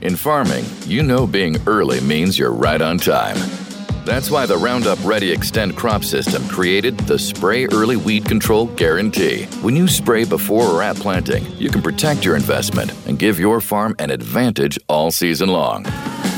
In 0.00 0.16
farming, 0.16 0.64
you 0.86 1.02
know 1.02 1.28
being 1.28 1.56
early 1.66 2.00
means 2.00 2.36
you're 2.36 2.52
right 2.52 2.82
on 2.82 2.98
time. 2.98 3.36
That's 4.04 4.32
why 4.32 4.46
the 4.46 4.56
Roundup 4.56 4.98
Ready 5.04 5.34
Xtend 5.34 5.76
crop 5.76 6.02
system 6.02 6.46
created 6.48 6.98
the 6.98 7.16
Spray 7.16 7.66
Early 7.66 7.96
Weed 7.96 8.24
Control 8.24 8.66
Guarantee. 8.66 9.44
When 9.62 9.76
you 9.76 9.86
spray 9.86 10.24
before 10.24 10.66
or 10.66 10.82
at 10.82 10.96
planting, 10.96 11.46
you 11.56 11.70
can 11.70 11.82
protect 11.82 12.24
your 12.24 12.34
investment 12.34 12.92
and 13.06 13.16
give 13.16 13.38
your 13.38 13.60
farm 13.60 13.94
an 14.00 14.10
advantage 14.10 14.76
all 14.88 15.12
season 15.12 15.50
long. 15.50 15.84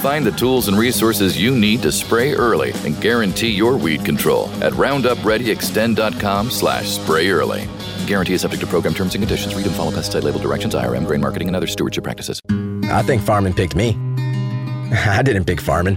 Find 0.05 0.27
the 0.27 0.33
tools 0.33 0.69
and 0.69 0.77
resources 0.77 1.41
you 1.41 1.57
need 1.57 1.81
to 1.81 1.91
spray 1.91 2.35
early 2.35 2.73
and 2.85 3.01
guarantee 3.01 3.49
your 3.49 3.79
weed 3.79 4.05
control 4.05 4.51
at 4.63 4.75
roundupreadyextend.com 4.75 6.51
slash 6.51 6.91
spray 6.91 7.31
early. 7.31 7.67
Guarantee 8.07 8.35
is 8.35 8.43
subject 8.43 8.61
to 8.61 8.67
program 8.67 8.93
terms 8.93 9.15
and 9.15 9.23
conditions. 9.23 9.55
Read 9.55 9.65
and 9.65 9.75
follow 9.75 9.91
pesticide 9.91 10.23
label 10.23 10.41
directions, 10.41 10.75
IRM, 10.75 11.07
grain 11.07 11.23
marketing, 11.23 11.49
and 11.49 11.57
other 11.57 11.67
stewardship 11.67 12.05
practices. 12.05 12.43
I 12.91 13.01
think 13.01 13.23
farming 13.23 13.55
picked 13.55 13.75
me. 13.75 13.97
I 14.93 15.23
didn't 15.25 15.47
pick 15.47 15.59
farming. 15.59 15.97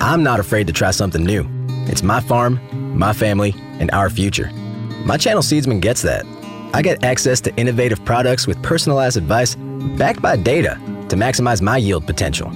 I'm 0.00 0.22
not 0.22 0.38
afraid 0.38 0.68
to 0.68 0.72
try 0.72 0.92
something 0.92 1.24
new. 1.24 1.44
It's 1.88 2.04
my 2.04 2.20
farm, 2.20 2.60
my 2.96 3.12
family, 3.12 3.56
and 3.80 3.90
our 3.90 4.10
future. 4.10 4.48
My 5.04 5.16
channel 5.16 5.42
Seedsman 5.42 5.80
gets 5.80 6.02
that. 6.02 6.24
I 6.72 6.82
get 6.82 7.02
access 7.02 7.40
to 7.40 7.56
innovative 7.56 8.04
products 8.04 8.46
with 8.46 8.62
personalized 8.62 9.16
advice 9.16 9.56
backed 9.98 10.22
by 10.22 10.36
data 10.36 10.80
to 11.08 11.16
maximize 11.16 11.60
my 11.60 11.78
yield 11.78 12.06
potential. 12.06 12.52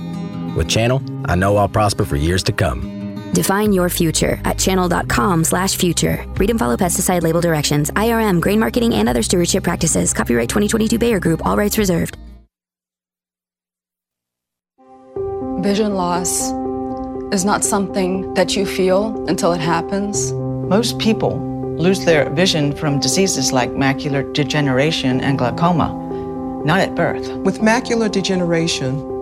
With 0.54 0.68
Channel, 0.68 1.02
I 1.26 1.34
know 1.34 1.56
I'll 1.56 1.68
prosper 1.68 2.04
for 2.04 2.16
years 2.16 2.42
to 2.44 2.52
come. 2.52 3.04
Define 3.34 3.73
your 3.73 3.88
future 3.88 4.40
at 4.44 4.58
channel.com 4.58 5.44
slash 5.44 5.76
future. 5.76 6.25
Read 6.37 6.50
and 6.50 6.58
follow 6.58 6.76
pesticide 6.76 7.23
label 7.23 7.40
directions, 7.40 7.90
IRM, 7.90 8.40
grain 8.40 8.61
marketing, 8.61 8.94
and 8.94 9.08
other 9.08 9.23
stewardship 9.23 9.64
practices. 9.64 10.14
Copyright 10.14 10.49
2022 10.49 10.99
Bayer 10.99 11.18
Group, 11.18 11.44
all 11.44 11.56
rights 11.56 11.76
reserved. 11.76 12.16
Vision 15.58 15.94
loss 15.94 16.52
is 17.32 17.44
not 17.44 17.64
something 17.64 18.32
that 18.34 18.54
you 18.54 18.64
feel 18.66 19.26
until 19.28 19.52
it 19.52 19.61
happens. 19.61 20.32
Most 20.32 20.99
people 20.99 21.40
lose 21.76 22.04
their 22.04 22.30
vision 22.30 22.76
from 22.76 23.00
diseases 23.00 23.50
like 23.50 23.70
macular 23.70 24.30
degeneration 24.32 25.20
and 25.20 25.38
glaucoma, 25.38 25.92
not 26.64 26.80
at 26.80 26.94
birth. 26.94 27.28
With 27.38 27.61
macular 27.61 28.12
degeneration, 28.12 29.13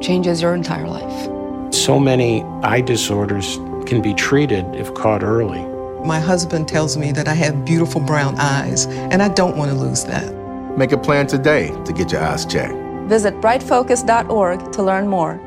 changes 0.00 0.42
your 0.42 0.54
entire 0.54 0.88
life. 0.88 1.74
So 1.74 1.98
many 1.98 2.42
eye 2.62 2.80
disorders 2.80 3.56
can 3.86 4.00
be 4.00 4.14
treated 4.14 4.64
if 4.74 4.94
caught 4.94 5.22
early. 5.22 5.62
My 6.06 6.20
husband 6.20 6.68
tells 6.68 6.96
me 6.96 7.12
that 7.12 7.28
I 7.28 7.34
have 7.34 7.64
beautiful 7.64 8.00
brown 8.00 8.36
eyes, 8.38 8.86
and 8.86 9.22
I 9.22 9.28
don't 9.28 9.56
want 9.56 9.70
to 9.70 9.76
lose 9.76 10.04
that. 10.04 10.34
Make 10.76 10.92
a 10.92 10.98
plan 10.98 11.26
today 11.26 11.68
to 11.84 11.92
get 11.92 12.12
your 12.12 12.22
eyes 12.22 12.44
checked. 12.44 12.74
Visit 13.08 13.34
brightfocus.org 13.40 14.72
to 14.72 14.82
learn 14.82 15.08
more. 15.08 15.40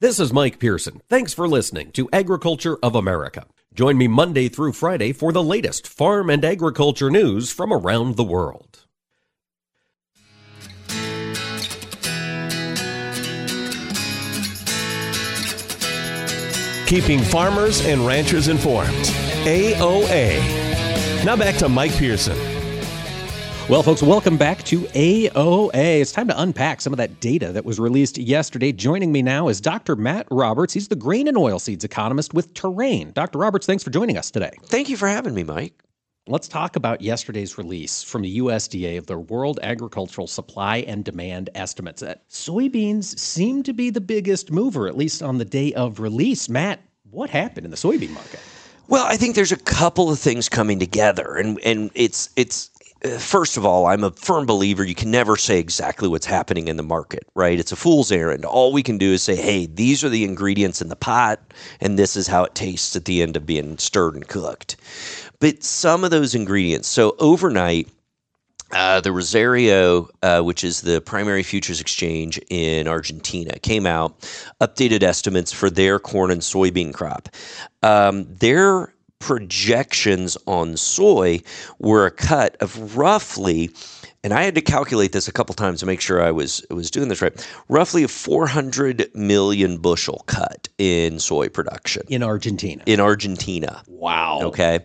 This 0.00 0.20
is 0.20 0.32
Mike 0.32 0.58
Pearson. 0.58 1.00
Thanks 1.08 1.32
for 1.32 1.48
listening 1.48 1.92
to 1.92 2.08
Agriculture 2.12 2.76
of 2.82 2.94
America. 2.94 3.46
Join 3.72 3.96
me 3.96 4.06
Monday 4.06 4.48
through 4.48 4.72
Friday 4.72 5.12
for 5.12 5.32
the 5.32 5.42
latest 5.42 5.86
farm 5.86 6.28
and 6.28 6.44
agriculture 6.44 7.10
news 7.10 7.52
from 7.52 7.72
around 7.72 8.16
the 8.16 8.24
world. 8.24 8.83
Keeping 16.94 17.24
farmers 17.24 17.84
and 17.84 18.06
ranchers 18.06 18.46
informed. 18.46 18.94
AOA. 19.42 21.24
Now 21.24 21.34
back 21.34 21.56
to 21.56 21.68
Mike 21.68 21.90
Pearson. 21.96 22.38
Well, 23.68 23.82
folks, 23.82 24.00
welcome 24.00 24.36
back 24.36 24.62
to 24.66 24.82
AOA. 24.82 26.00
It's 26.00 26.12
time 26.12 26.28
to 26.28 26.40
unpack 26.40 26.80
some 26.80 26.92
of 26.92 26.96
that 26.98 27.18
data 27.18 27.50
that 27.50 27.64
was 27.64 27.80
released 27.80 28.16
yesterday. 28.16 28.70
Joining 28.70 29.10
me 29.10 29.22
now 29.22 29.48
is 29.48 29.60
Dr. 29.60 29.96
Matt 29.96 30.28
Roberts. 30.30 30.72
He's 30.72 30.86
the 30.86 30.94
grain 30.94 31.26
and 31.26 31.36
oilseeds 31.36 31.82
economist 31.82 32.32
with 32.32 32.54
Terrain. 32.54 33.10
Dr. 33.10 33.40
Roberts, 33.40 33.66
thanks 33.66 33.82
for 33.82 33.90
joining 33.90 34.16
us 34.16 34.30
today. 34.30 34.52
Thank 34.66 34.88
you 34.88 34.96
for 34.96 35.08
having 35.08 35.34
me, 35.34 35.42
Mike. 35.42 35.83
Let's 36.26 36.48
talk 36.48 36.76
about 36.76 37.02
yesterday's 37.02 37.58
release 37.58 38.02
from 38.02 38.22
the 38.22 38.38
USDA 38.38 38.96
of 38.96 39.06
their 39.06 39.18
World 39.18 39.60
Agricultural 39.62 40.26
Supply 40.26 40.78
and 40.78 41.04
Demand 41.04 41.50
estimates. 41.54 42.00
That 42.00 42.26
soybeans 42.30 43.18
seem 43.18 43.62
to 43.64 43.74
be 43.74 43.90
the 43.90 44.00
biggest 44.00 44.50
mover, 44.50 44.88
at 44.88 44.96
least 44.96 45.22
on 45.22 45.36
the 45.36 45.44
day 45.44 45.74
of 45.74 46.00
release. 46.00 46.48
Matt, 46.48 46.80
what 47.10 47.28
happened 47.28 47.66
in 47.66 47.70
the 47.70 47.76
soybean 47.76 48.14
market? 48.14 48.40
Well, 48.88 49.04
I 49.04 49.18
think 49.18 49.34
there's 49.34 49.52
a 49.52 49.56
couple 49.58 50.10
of 50.10 50.18
things 50.18 50.48
coming 50.48 50.78
together, 50.78 51.36
and 51.36 51.60
and 51.62 51.90
it's 51.94 52.30
it's 52.36 52.70
uh, 53.04 53.18
first 53.18 53.58
of 53.58 53.66
all, 53.66 53.86
I'm 53.86 54.02
a 54.02 54.10
firm 54.12 54.46
believer 54.46 54.82
you 54.82 54.94
can 54.94 55.10
never 55.10 55.36
say 55.36 55.58
exactly 55.58 56.08
what's 56.08 56.26
happening 56.26 56.68
in 56.68 56.76
the 56.76 56.82
market, 56.82 57.26
right? 57.34 57.58
It's 57.58 57.72
a 57.72 57.76
fool's 57.76 58.10
errand. 58.10 58.46
All 58.46 58.72
we 58.72 58.82
can 58.82 58.96
do 58.96 59.12
is 59.12 59.22
say, 59.22 59.36
hey, 59.36 59.66
these 59.66 60.02
are 60.02 60.08
the 60.08 60.24
ingredients 60.24 60.80
in 60.80 60.88
the 60.88 60.96
pot, 60.96 61.40
and 61.80 61.98
this 61.98 62.16
is 62.16 62.26
how 62.26 62.44
it 62.44 62.54
tastes 62.54 62.96
at 62.96 63.04
the 63.04 63.20
end 63.20 63.36
of 63.36 63.44
being 63.44 63.76
stirred 63.76 64.14
and 64.14 64.26
cooked. 64.26 64.76
But 65.40 65.62
some 65.62 66.04
of 66.04 66.10
those 66.10 66.34
ingredients, 66.34 66.88
so 66.88 67.16
overnight, 67.18 67.88
uh, 68.72 69.00
the 69.00 69.12
Rosario, 69.12 70.08
uh, 70.22 70.40
which 70.40 70.64
is 70.64 70.80
the 70.80 71.00
primary 71.00 71.42
futures 71.42 71.80
exchange 71.80 72.40
in 72.50 72.88
Argentina, 72.88 73.58
came 73.60 73.86
out, 73.86 74.18
updated 74.60 75.02
estimates 75.02 75.52
for 75.52 75.70
their 75.70 75.98
corn 75.98 76.30
and 76.30 76.40
soybean 76.40 76.92
crop. 76.92 77.28
Um, 77.82 78.26
their 78.40 78.92
projections 79.20 80.36
on 80.46 80.76
soy 80.76 81.40
were 81.78 82.04
a 82.04 82.10
cut 82.10 82.56
of 82.60 82.96
roughly 82.96 83.70
and 84.24 84.32
I 84.32 84.42
had 84.42 84.54
to 84.54 84.62
calculate 84.62 85.12
this 85.12 85.28
a 85.28 85.32
couple 85.32 85.54
times 85.54 85.80
to 85.80 85.86
make 85.86 86.00
sure 86.00 86.22
I 86.22 86.30
was 86.30 86.64
was 86.70 86.90
doing 86.90 87.08
this 87.08 87.20
right. 87.22 87.46
Roughly 87.68 88.02
a 88.02 88.08
400 88.08 89.10
million 89.14 89.78
bushel 89.78 90.24
cut 90.26 90.68
in 90.78 91.20
soy 91.20 91.48
production 91.48 92.02
in 92.08 92.22
Argentina. 92.22 92.82
In 92.86 92.98
Argentina. 93.00 93.82
Wow. 93.86 94.40
Okay. 94.44 94.80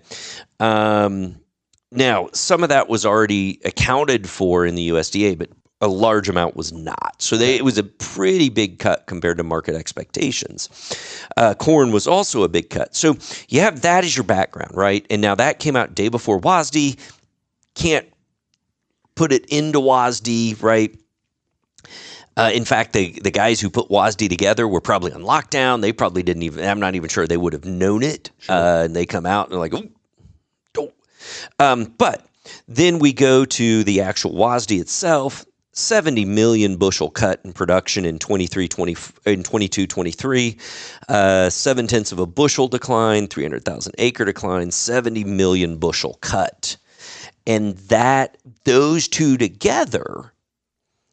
Um, 0.60 1.38
now, 1.92 2.30
some 2.34 2.62
of 2.62 2.70
that 2.70 2.90
was 2.90 3.06
already 3.06 3.60
accounted 3.66 4.30
for 4.30 4.66
in 4.66 4.76
the 4.76 4.90
USDA, 4.90 5.40
but 5.40 5.50
a 5.82 5.88
large 5.88 6.28
amount 6.28 6.58
was 6.58 6.74
not. 6.74 7.16
So 7.20 7.38
they, 7.38 7.56
it 7.56 7.64
was 7.64 7.78
a 7.78 7.84
pretty 7.84 8.50
big 8.50 8.80
cut 8.80 9.08
compared 9.08 9.38
to 9.38 9.44
market 9.44 9.76
expectations. 9.76 10.70
Uh, 11.38 11.54
corn 11.56 11.92
was 11.92 12.06
also 12.06 12.44
a 12.44 12.50
big 12.50 12.70
cut. 12.70 12.94
So 12.96 13.18
you 13.48 13.62
have 13.62 13.82
that 13.82 14.04
as 14.04 14.16
your 14.16 14.26
background, 14.26 14.76
right? 14.76 15.06
And 15.10 15.22
now 15.22 15.36
that 15.36 15.60
came 15.60 15.78
out 15.78 15.96
day 15.96 16.10
before 16.10 16.40
WASDE. 16.40 17.00
Can't 17.76 18.06
put 19.20 19.34
it 19.34 19.46
into 19.48 19.82
WASDE, 19.82 20.64
right? 20.64 20.98
Uh, 22.38 22.52
in 22.54 22.64
fact, 22.64 22.94
the, 22.94 23.20
the 23.22 23.32
guys 23.32 23.60
who 23.60 23.70
put 23.70 23.90
WASDE 23.90 24.30
together 24.30 24.66
were 24.66 24.80
probably 24.80 25.12
on 25.12 25.24
lockdown. 25.24 25.82
They 25.82 25.92
probably 25.92 26.24
didn't 26.24 26.44
even, 26.44 26.64
I'm 26.64 26.80
not 26.80 26.96
even 26.96 27.10
sure 27.10 27.28
they 27.28 27.36
would 27.36 27.52
have 27.52 27.66
known 27.66 28.02
it. 28.02 28.32
Sure. 28.38 28.56
Uh, 28.56 28.84
and 28.86 28.96
they 28.96 29.06
come 29.06 29.26
out 29.26 29.48
and 29.48 29.52
they're 29.52 29.60
like, 29.60 29.74
oh, 29.74 29.90
don't. 30.72 30.94
Um, 31.60 31.94
but 31.98 32.26
then 32.70 32.98
we 33.00 33.12
go 33.12 33.44
to 33.44 33.84
the 33.84 34.00
actual 34.00 34.32
WASDE 34.32 34.80
itself. 34.80 35.46
70 35.74 36.24
million 36.24 36.78
bushel 36.78 37.10
cut 37.10 37.42
in 37.44 37.52
production 37.52 38.06
in 38.06 38.20
23 38.20 38.70
20, 38.70 38.96
in 39.26 39.44
22 39.44 39.86
23 39.86 40.58
uh, 41.10 41.50
seven 41.50 41.88
tenths 41.88 42.12
of 42.12 42.20
a 42.20 42.26
bushel 42.26 42.68
decline 42.68 43.28
300000 43.28 43.94
acre 43.98 44.26
decline 44.26 44.72
70 44.72 45.24
million 45.26 45.78
bushel 45.78 46.18
cut 46.22 46.76
and 47.50 47.78
that 47.90 48.38
those 48.64 49.08
two 49.08 49.38
together 49.38 50.32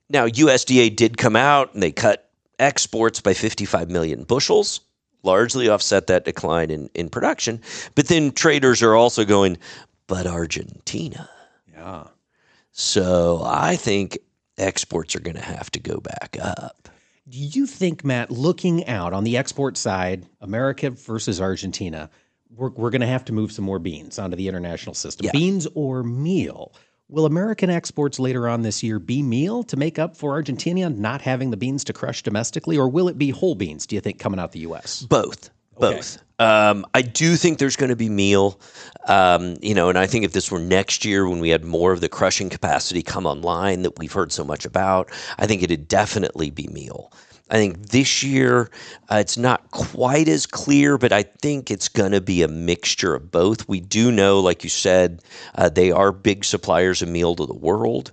now 0.09 0.26
usda 0.28 0.95
did 0.95 1.19
come 1.19 1.35
out 1.35 1.75
and 1.75 1.83
they 1.83 1.90
cut 1.90 2.31
exports 2.59 3.21
by 3.21 3.35
55 3.35 3.90
million 3.90 4.23
bushels 4.23 4.81
largely 5.26 5.69
offset 5.69 6.07
that 6.07 6.25
decline 6.25 6.71
in, 6.71 6.88
in 6.95 7.11
production. 7.11 7.61
But 7.95 8.09
then 8.09 8.33
traders 8.33 8.83
are 8.83 8.95
also 8.95 9.25
going 9.26 9.59
but 10.07 10.26
argentina. 10.26 11.28
Yeah. 11.73 12.05
So 12.71 13.43
I 13.45 13.76
think 13.76 14.19
exports 14.57 15.14
are 15.16 15.21
going 15.21 15.37
to 15.37 15.43
have 15.43 15.71
to 15.73 15.81
go 15.81 15.99
back 15.99 16.37
up. 16.40 16.88
Do 17.28 17.38
you 17.38 17.66
think, 17.66 18.05
Matt, 18.05 18.31
looking 18.31 18.87
out 18.87 19.12
on 19.12 19.25
the 19.25 19.37
export 19.37 19.76
side, 19.76 20.26
America 20.40 20.90
versus 20.90 21.40
Argentina, 21.40 22.09
we're, 22.50 22.70
we're 22.70 22.90
going 22.90 23.00
to 23.00 23.06
have 23.06 23.24
to 23.26 23.32
move 23.32 23.52
some 23.52 23.64
more 23.64 23.78
beans 23.78 24.18
onto 24.18 24.36
the 24.36 24.48
international 24.48 24.94
system? 24.94 25.26
Yeah. 25.26 25.32
Beans 25.32 25.66
or 25.74 26.02
meal? 26.02 26.72
Will 27.08 27.26
American 27.26 27.70
exports 27.70 28.18
later 28.18 28.48
on 28.48 28.62
this 28.62 28.82
year 28.82 28.98
be 28.98 29.22
meal 29.22 29.62
to 29.64 29.76
make 29.76 29.98
up 29.98 30.16
for 30.16 30.32
Argentina 30.32 30.90
not 30.90 31.20
having 31.20 31.50
the 31.50 31.56
beans 31.56 31.84
to 31.84 31.92
crush 31.92 32.22
domestically, 32.22 32.76
or 32.76 32.88
will 32.88 33.08
it 33.08 33.16
be 33.16 33.30
whole 33.30 33.54
beans, 33.54 33.86
do 33.86 33.94
you 33.94 34.00
think, 34.00 34.18
coming 34.18 34.40
out 34.40 34.52
the 34.52 34.60
U.S.? 34.60 35.02
Both. 35.02 35.50
Both. 35.78 36.18
Um, 36.38 36.86
I 36.94 37.02
do 37.02 37.36
think 37.36 37.58
there's 37.58 37.76
going 37.76 37.90
to 37.90 37.96
be 37.96 38.08
meal, 38.08 38.60
um, 39.08 39.56
you 39.62 39.74
know, 39.74 39.88
and 39.88 39.98
I 39.98 40.06
think 40.06 40.24
if 40.24 40.32
this 40.32 40.50
were 40.50 40.58
next 40.58 41.04
year 41.04 41.28
when 41.28 41.38
we 41.38 41.48
had 41.48 41.64
more 41.64 41.92
of 41.92 42.00
the 42.00 42.08
crushing 42.08 42.50
capacity 42.50 43.02
come 43.02 43.26
online 43.26 43.82
that 43.82 43.98
we've 43.98 44.12
heard 44.12 44.32
so 44.32 44.44
much 44.44 44.64
about, 44.64 45.10
I 45.38 45.46
think 45.46 45.62
it'd 45.62 45.88
definitely 45.88 46.50
be 46.50 46.66
meal. 46.68 47.12
I 47.48 47.56
think 47.56 47.90
this 47.90 48.22
year 48.22 48.70
uh, 49.10 49.16
it's 49.16 49.36
not 49.36 49.70
quite 49.70 50.28
as 50.28 50.46
clear, 50.46 50.98
but 50.98 51.12
I 51.12 51.22
think 51.22 51.70
it's 51.70 51.88
going 51.88 52.12
to 52.12 52.20
be 52.20 52.42
a 52.42 52.48
mixture 52.48 53.14
of 53.14 53.30
both. 53.30 53.68
We 53.68 53.80
do 53.80 54.10
know, 54.10 54.40
like 54.40 54.64
you 54.64 54.70
said, 54.70 55.22
uh, 55.54 55.68
they 55.68 55.92
are 55.92 56.10
big 56.10 56.44
suppliers 56.44 57.02
of 57.02 57.08
meal 57.08 57.36
to 57.36 57.46
the 57.46 57.54
world. 57.54 58.10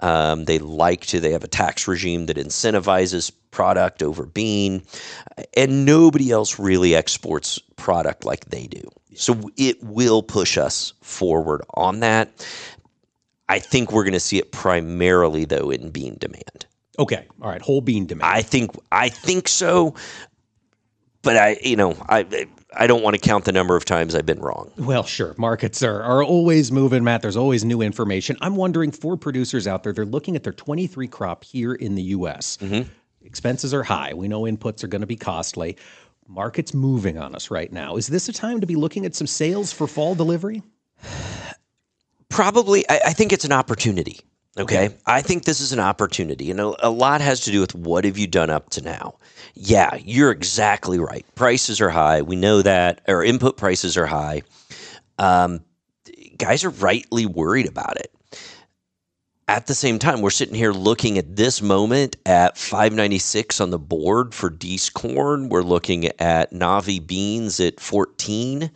Um, 0.00 0.44
they 0.44 0.58
like 0.58 1.06
to, 1.06 1.20
they 1.20 1.32
have 1.32 1.42
a 1.42 1.48
tax 1.48 1.88
regime 1.88 2.26
that 2.26 2.36
incentivizes 2.36 3.32
product 3.50 4.02
over 4.02 4.26
bean, 4.26 4.82
and 5.56 5.86
nobody 5.86 6.30
else 6.30 6.58
really 6.58 6.94
exports 6.94 7.58
product 7.76 8.24
like 8.24 8.44
they 8.46 8.66
do. 8.66 8.82
So 9.14 9.50
it 9.56 9.82
will 9.82 10.22
push 10.22 10.58
us 10.58 10.92
forward 11.00 11.62
on 11.74 12.00
that. 12.00 12.46
I 13.48 13.58
think 13.58 13.90
we're 13.90 14.04
going 14.04 14.12
to 14.12 14.20
see 14.20 14.38
it 14.38 14.52
primarily, 14.52 15.44
though, 15.46 15.70
in 15.70 15.90
bean 15.90 16.18
demand. 16.20 16.66
Okay. 16.98 17.26
All 17.42 17.50
right. 17.50 17.62
Whole 17.62 17.80
bean 17.80 18.06
demand. 18.06 18.32
I 18.32 18.42
think 18.42 18.70
I 18.90 19.08
think 19.08 19.48
so, 19.48 19.94
but 21.22 21.36
I 21.36 21.58
you 21.62 21.76
know 21.76 21.96
I 22.08 22.46
I 22.76 22.86
don't 22.86 23.02
want 23.02 23.14
to 23.14 23.20
count 23.20 23.44
the 23.44 23.52
number 23.52 23.76
of 23.76 23.84
times 23.84 24.14
I've 24.14 24.26
been 24.26 24.40
wrong. 24.40 24.70
Well, 24.76 25.02
sure. 25.02 25.34
Markets 25.38 25.82
are, 25.82 26.02
are 26.02 26.22
always 26.22 26.70
moving, 26.70 27.04
Matt. 27.04 27.22
There's 27.22 27.36
always 27.36 27.64
new 27.64 27.80
information. 27.80 28.36
I'm 28.40 28.56
wondering 28.56 28.90
for 28.90 29.16
producers 29.16 29.66
out 29.66 29.82
there, 29.82 29.92
they're 29.92 30.04
looking 30.04 30.36
at 30.36 30.42
their 30.42 30.52
23 30.52 31.08
crop 31.08 31.44
here 31.44 31.74
in 31.74 31.94
the 31.94 32.02
U.S. 32.02 32.58
Mm-hmm. 32.58 32.90
Expenses 33.24 33.72
are 33.72 33.82
high. 33.82 34.12
We 34.14 34.28
know 34.28 34.42
inputs 34.42 34.84
are 34.84 34.88
going 34.88 35.00
to 35.00 35.06
be 35.06 35.16
costly. 35.16 35.76
Market's 36.28 36.74
moving 36.74 37.18
on 37.18 37.34
us 37.34 37.50
right 37.50 37.72
now. 37.72 37.96
Is 37.96 38.08
this 38.08 38.28
a 38.28 38.32
time 38.32 38.60
to 38.60 38.66
be 38.66 38.76
looking 38.76 39.06
at 39.06 39.14
some 39.14 39.26
sales 39.26 39.72
for 39.72 39.86
fall 39.86 40.14
delivery? 40.14 40.62
Probably. 42.28 42.88
I, 42.88 43.00
I 43.06 43.12
think 43.12 43.32
it's 43.32 43.44
an 43.44 43.52
opportunity. 43.52 44.20
Okay? 44.58 44.90
I 45.06 45.20
think 45.20 45.44
this 45.44 45.60
is 45.60 45.72
an 45.72 45.80
opportunity, 45.80 46.50
and 46.50 46.60
a, 46.60 46.86
a 46.86 46.90
lot 46.90 47.20
has 47.20 47.40
to 47.40 47.50
do 47.50 47.60
with 47.60 47.74
what 47.74 48.04
have 48.04 48.16
you 48.16 48.26
done 48.26 48.48
up 48.48 48.70
to 48.70 48.80
now. 48.80 49.16
Yeah, 49.54 49.96
you're 50.02 50.30
exactly 50.30 50.98
right. 50.98 51.26
Prices 51.34 51.80
are 51.80 51.90
high. 51.90 52.22
We 52.22 52.36
know 52.36 52.62
that. 52.62 53.02
Our 53.06 53.22
input 53.22 53.56
prices 53.56 53.96
are 53.96 54.06
high. 54.06 54.42
Um, 55.18 55.60
guys 56.38 56.64
are 56.64 56.70
rightly 56.70 57.26
worried 57.26 57.66
about 57.66 57.96
it. 57.98 58.12
At 59.48 59.66
the 59.66 59.74
same 59.74 59.98
time, 59.98 60.22
we're 60.22 60.30
sitting 60.30 60.56
here 60.56 60.72
looking 60.72 61.18
at 61.18 61.36
this 61.36 61.62
moment 61.62 62.16
at 62.26 62.58
596 62.58 63.60
on 63.60 63.70
the 63.70 63.78
board 63.78 64.34
for 64.34 64.50
Dees 64.50 64.90
corn. 64.90 65.50
We're 65.50 65.62
looking 65.62 66.06
at 66.18 66.52
Nov 66.52 66.88
beans 67.06 67.60
at 67.60 67.78
14. 67.78 68.70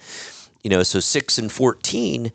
You 0.62 0.70
know, 0.70 0.82
so 0.82 1.00
6 1.00 1.38
and 1.38 1.50
14 1.50 2.30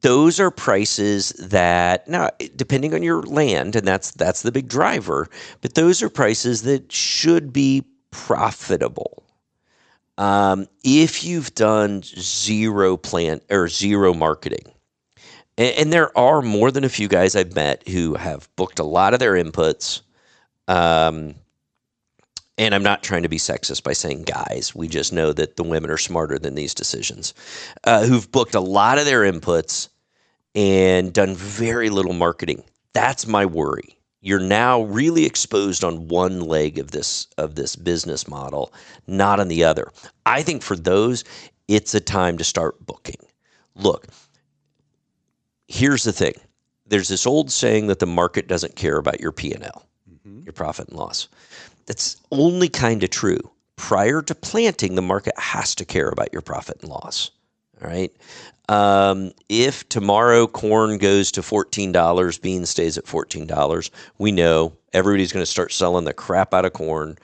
those 0.00 0.40
are 0.40 0.50
prices 0.50 1.30
that 1.38 2.08
now 2.08 2.30
depending 2.56 2.92
on 2.92 3.02
your 3.02 3.22
land 3.22 3.76
and 3.76 3.86
that's 3.86 4.10
that's 4.12 4.42
the 4.42 4.50
big 4.50 4.68
driver 4.68 5.28
but 5.60 5.74
those 5.74 6.02
are 6.02 6.08
prices 6.08 6.62
that 6.62 6.90
should 6.90 7.52
be 7.52 7.84
profitable. 8.10 9.22
Um, 10.18 10.66
if 10.82 11.24
you've 11.24 11.54
done 11.54 12.02
zero 12.02 12.96
plant 12.96 13.42
or 13.50 13.68
zero 13.68 14.14
marketing 14.14 14.72
and, 15.58 15.76
and, 15.76 15.92
there 15.92 16.16
are 16.16 16.40
more 16.40 16.70
than 16.70 16.84
a 16.84 16.88
few 16.88 17.06
guys 17.06 17.36
i've 17.36 17.54
met 17.54 17.86
who 17.86 18.14
have 18.14 18.48
booked 18.56 18.78
a 18.78 18.84
lot 18.84 19.12
of 19.12 19.20
their 19.20 19.34
inputs 19.34 20.00
um, 20.68 21.34
and 22.58 22.74
I'm 22.74 22.82
not 22.82 23.02
trying 23.02 23.22
to 23.22 23.28
be 23.28 23.38
sexist 23.38 23.82
by 23.82 23.92
saying 23.92 24.22
guys. 24.22 24.74
We 24.74 24.88
just 24.88 25.12
know 25.12 25.32
that 25.32 25.56
the 25.56 25.62
women 25.62 25.90
are 25.90 25.98
smarter 25.98 26.38
than 26.38 26.54
these 26.54 26.74
decisions, 26.74 27.34
uh, 27.84 28.06
who've 28.06 28.30
booked 28.30 28.54
a 28.54 28.60
lot 28.60 28.98
of 28.98 29.04
their 29.04 29.20
inputs 29.22 29.88
and 30.54 31.12
done 31.12 31.34
very 31.34 31.90
little 31.90 32.14
marketing. 32.14 32.64
That's 32.94 33.26
my 33.26 33.44
worry. 33.44 33.98
You're 34.22 34.40
now 34.40 34.82
really 34.82 35.26
exposed 35.26 35.84
on 35.84 36.08
one 36.08 36.40
leg 36.40 36.78
of 36.78 36.90
this 36.90 37.28
of 37.38 37.54
this 37.54 37.76
business 37.76 38.26
model, 38.26 38.72
not 39.06 39.38
on 39.38 39.48
the 39.48 39.62
other. 39.64 39.92
I 40.24 40.42
think 40.42 40.62
for 40.62 40.76
those, 40.76 41.22
it's 41.68 41.94
a 41.94 42.00
time 42.00 42.38
to 42.38 42.44
start 42.44 42.84
booking. 42.84 43.20
Look, 43.76 44.06
here's 45.68 46.02
the 46.04 46.12
thing. 46.12 46.34
There's 46.86 47.08
this 47.08 47.26
old 47.26 47.52
saying 47.52 47.88
that 47.88 47.98
the 47.98 48.06
market 48.06 48.48
doesn't 48.48 48.76
care 48.76 48.96
about 48.96 49.20
your 49.20 49.32
P&L, 49.32 49.86
mm-hmm. 50.10 50.42
your 50.44 50.52
profit 50.52 50.88
and 50.88 50.96
loss. 50.96 51.28
That's 51.86 52.16
only 52.30 52.68
kind 52.68 53.02
of 53.02 53.10
true. 53.10 53.50
Prior 53.76 54.22
to 54.22 54.34
planting, 54.34 54.94
the 54.94 55.02
market 55.02 55.38
has 55.38 55.74
to 55.76 55.84
care 55.84 56.08
about 56.08 56.32
your 56.32 56.42
profit 56.42 56.78
and 56.80 56.90
loss. 56.90 57.30
All 57.82 57.88
right. 57.88 58.12
Um, 58.68 59.32
if 59.48 59.88
tomorrow 59.88 60.46
corn 60.46 60.98
goes 60.98 61.30
to 61.32 61.40
$14, 61.40 62.42
bean 62.42 62.66
stays 62.66 62.98
at 62.98 63.04
$14, 63.04 63.90
we 64.18 64.32
know 64.32 64.72
everybody's 64.92 65.32
going 65.32 65.42
to 65.42 65.50
start 65.50 65.72
selling 65.72 66.04
the 66.04 66.12
crap 66.12 66.52
out 66.52 66.64
of 66.64 66.72
corn, 66.72 67.16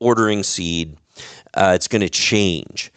ordering 0.00 0.42
seed. 0.42 0.96
Uh, 1.54 1.72
it's 1.74 1.86
going 1.86 2.00
to 2.00 2.08
change. 2.08 2.90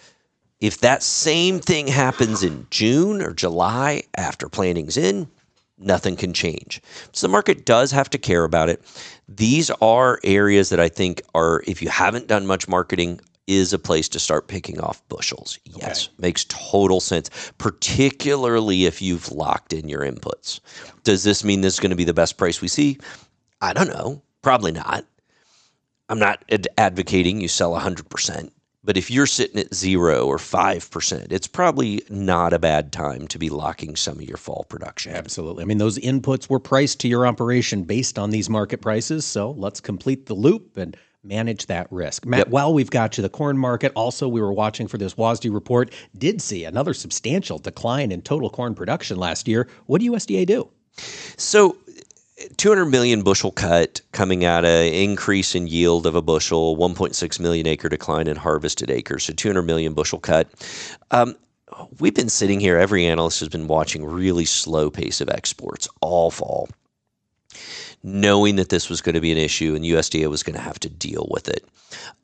If 0.60 0.80
that 0.80 1.04
same 1.04 1.60
thing 1.60 1.88
happens 1.88 2.41
in 2.41 2.65
June 2.71 3.21
or 3.21 3.34
July 3.34 4.04
after 4.15 4.49
planting's 4.49 4.97
in, 4.97 5.28
nothing 5.77 6.15
can 6.15 6.33
change. 6.33 6.81
So 7.11 7.27
the 7.27 7.31
market 7.31 7.65
does 7.65 7.91
have 7.91 8.09
to 8.11 8.17
care 8.17 8.43
about 8.43 8.69
it. 8.69 8.81
These 9.27 9.69
are 9.81 10.19
areas 10.23 10.69
that 10.69 10.79
I 10.79 10.89
think 10.89 11.21
are, 11.33 11.63
if 11.67 11.81
you 11.81 11.89
haven't 11.89 12.27
done 12.27 12.45
much 12.45 12.67
marketing, 12.67 13.19
is 13.47 13.73
a 13.73 13.79
place 13.79 14.09
to 14.09 14.19
start 14.19 14.47
picking 14.47 14.79
off 14.79 15.07
bushels. 15.07 15.59
Yes, 15.65 16.07
okay. 16.07 16.15
makes 16.19 16.45
total 16.45 16.99
sense, 16.99 17.29
particularly 17.57 18.85
if 18.85 19.01
you've 19.01 19.31
locked 19.31 19.71
in 19.73 19.88
your 19.88 20.01
inputs. 20.01 20.59
Does 21.03 21.23
this 21.23 21.43
mean 21.43 21.61
this 21.61 21.75
is 21.75 21.79
going 21.79 21.91
to 21.91 21.95
be 21.95 22.03
the 22.03 22.13
best 22.13 22.38
price 22.38 22.61
we 22.61 22.67
see? 22.67 22.97
I 23.61 23.73
don't 23.73 23.89
know. 23.89 24.21
Probably 24.41 24.71
not. 24.71 25.05
I'm 26.09 26.19
not 26.19 26.43
ad- 26.51 26.67
advocating 26.77 27.41
you 27.41 27.47
sell 27.47 27.71
100%. 27.71 28.49
But 28.86 28.98
if 28.98 29.10
you're 29.10 29.26
sitting 29.26 29.60
at 29.60 29.74
zero 29.74 30.28
or 30.28 30.38
5%, 30.38 31.32
it's 31.32 31.48
probably 31.48 32.04
not 32.08 32.54
a 32.54 32.60
bad 32.60 32.91
time 32.91 33.28
to 33.30 33.39
be 33.39 33.50
locking 33.50 33.95
some 33.95 34.17
of 34.17 34.24
your 34.24 34.38
fall 34.38 34.65
production. 34.69 35.15
Absolutely. 35.15 35.63
I 35.63 35.65
mean, 35.65 35.80
those 35.80 35.98
inputs 35.98 36.50
were 36.50 36.60
priced 36.60 37.00
to 37.00 37.08
your 37.08 37.26
operation 37.26 37.84
based 37.84 38.19
on 38.19 38.30
these 38.30 38.48
market 38.48 38.82
prices. 38.82 39.26
So 39.26 39.52
let's 39.52 39.82
complete 39.82 40.28
the 40.28 40.36
loop 40.36 40.78
and 40.78 40.95
manage 41.24 41.65
that 41.65 41.88
risk. 41.91 42.28
Matt, 42.28 42.41
yep. 42.41 42.48
while 42.50 42.74
we've 42.76 42.91
got 42.91 43.17
you, 43.17 43.24
the 43.24 43.30
corn 43.30 43.58
market, 43.58 43.91
also, 43.95 44.28
we 44.28 44.39
were 44.39 44.54
watching 44.54 44.88
for 44.88 45.00
this 45.00 45.15
WASDE 45.15 45.52
report, 45.52 45.91
did 46.15 46.39
see 46.39 46.63
another 46.63 46.93
substantial 46.93 47.58
decline 47.58 48.12
in 48.12 48.21
total 48.21 48.52
corn 48.52 48.76
production 48.76 49.17
last 49.17 49.48
year. 49.48 49.67
What 49.88 50.02
do 50.02 50.12
USDA 50.12 50.45
do? 50.45 50.69
So 51.38 51.78
200 52.58 52.86
million 52.86 53.21
bushel 53.21 53.52
cut 53.52 54.02
coming 54.12 54.43
at 54.43 54.65
an 54.65 54.93
increase 54.93 55.56
in 55.56 55.67
yield 55.67 56.06
of 56.06 56.15
a 56.15 56.21
bushel, 56.21 56.76
1.6 56.76 57.39
million 57.39 57.65
acre 57.65 57.88
decline 57.88 58.28
in 58.28 58.36
harvested 58.36 58.91
acres, 58.91 59.24
so 59.24 59.34
200 59.34 59.62
million 59.63 59.93
bushel 59.93 60.19
cut. 60.19 60.50
Um, 61.12 61.36
we've 62.00 62.15
been 62.15 62.30
sitting 62.30 62.60
here, 62.60 62.78
every 62.78 63.06
analyst 63.06 63.39
has 63.39 63.50
been 63.50 63.67
watching 63.67 64.06
really 64.06 64.45
slow 64.45 64.89
pace 64.89 65.21
of 65.21 65.30
exports 65.30 65.88
all 66.02 66.30
fall, 66.30 66.67
knowing 68.04 68.58
that 68.58 68.67
this 68.67 68.89
was 68.89 69.02
going 69.02 69.15
to 69.15 69.21
be 69.21 69.32
an 69.32 69.38
issue 69.38 69.74
and 69.74 69.86
USDA 69.86 70.30
was 70.30 70.43
going 70.43 70.58
to 70.58 70.62
have 70.62 70.80
to 70.82 70.89
deal 70.89 71.30
with 71.32 71.48
it. 71.48 71.65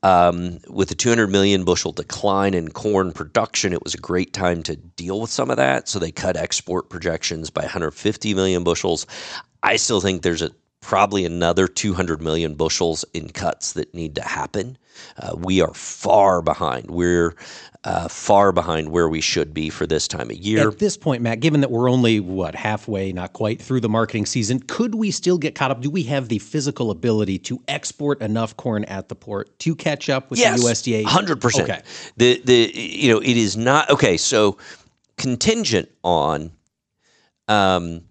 Um, 0.02 0.58
with 0.68 0.90
the 0.90 0.94
200 0.94 1.28
million 1.28 1.64
bushel 1.64 1.92
decline 1.92 2.52
in 2.52 2.70
corn 2.70 3.12
production, 3.12 3.72
it 3.72 3.82
was 3.82 3.94
a 3.94 3.98
great 3.98 4.34
time 4.34 4.62
to 4.64 4.76
deal 4.76 5.22
with 5.22 5.30
some 5.30 5.50
of 5.50 5.56
that. 5.56 5.88
So 5.88 5.98
they 5.98 6.12
cut 6.12 6.36
export 6.36 6.90
projections 6.90 7.48
by 7.48 7.62
150 7.62 8.34
million 8.34 8.62
bushels. 8.62 9.06
I 9.62 9.76
still 9.76 10.00
think 10.00 10.22
there's 10.22 10.42
a 10.42 10.50
probably 10.80 11.24
another 11.24 11.68
200 11.68 12.20
million 12.20 12.54
bushels 12.54 13.04
in 13.14 13.28
cuts 13.28 13.72
that 13.72 13.94
need 13.94 14.16
to 14.16 14.22
happen. 14.22 14.76
Uh, 15.16 15.34
we 15.36 15.62
are 15.62 15.72
far 15.72 16.42
behind. 16.42 16.90
We're 16.90 17.34
uh, 17.84 18.08
far 18.08 18.52
behind 18.52 18.90
where 18.90 19.08
we 19.08 19.20
should 19.20 19.54
be 19.54 19.70
for 19.70 19.86
this 19.86 20.06
time 20.06 20.30
of 20.30 20.36
year. 20.36 20.68
At 20.68 20.78
this 20.78 20.96
point, 20.96 21.22
Matt, 21.22 21.40
given 21.40 21.60
that 21.62 21.70
we're 21.70 21.88
only, 21.88 22.20
what, 22.20 22.54
halfway, 22.54 23.12
not 23.12 23.32
quite 23.32 23.60
through 23.62 23.80
the 23.80 23.88
marketing 23.88 24.26
season, 24.26 24.60
could 24.60 24.94
we 24.94 25.10
still 25.10 25.38
get 25.38 25.54
caught 25.54 25.70
up? 25.70 25.80
Do 25.80 25.90
we 25.90 26.02
have 26.04 26.28
the 26.28 26.38
physical 26.38 26.90
ability 26.90 27.38
to 27.40 27.62
export 27.68 28.20
enough 28.20 28.56
corn 28.56 28.84
at 28.84 29.08
the 29.08 29.14
port 29.14 29.56
to 29.60 29.74
catch 29.74 30.08
up 30.08 30.30
with 30.30 30.38
yes, 30.38 30.60
the 30.60 30.66
USDA? 30.66 31.04
100%. 31.04 31.62
Okay. 31.62 31.82
The, 32.16 32.42
the, 32.44 32.72
you 32.74 33.12
know, 33.12 33.20
it 33.20 33.36
is 33.36 33.56
not, 33.56 33.88
okay, 33.90 34.16
so 34.16 34.58
contingent 35.16 35.88
on, 36.02 36.52
um, 37.48 38.02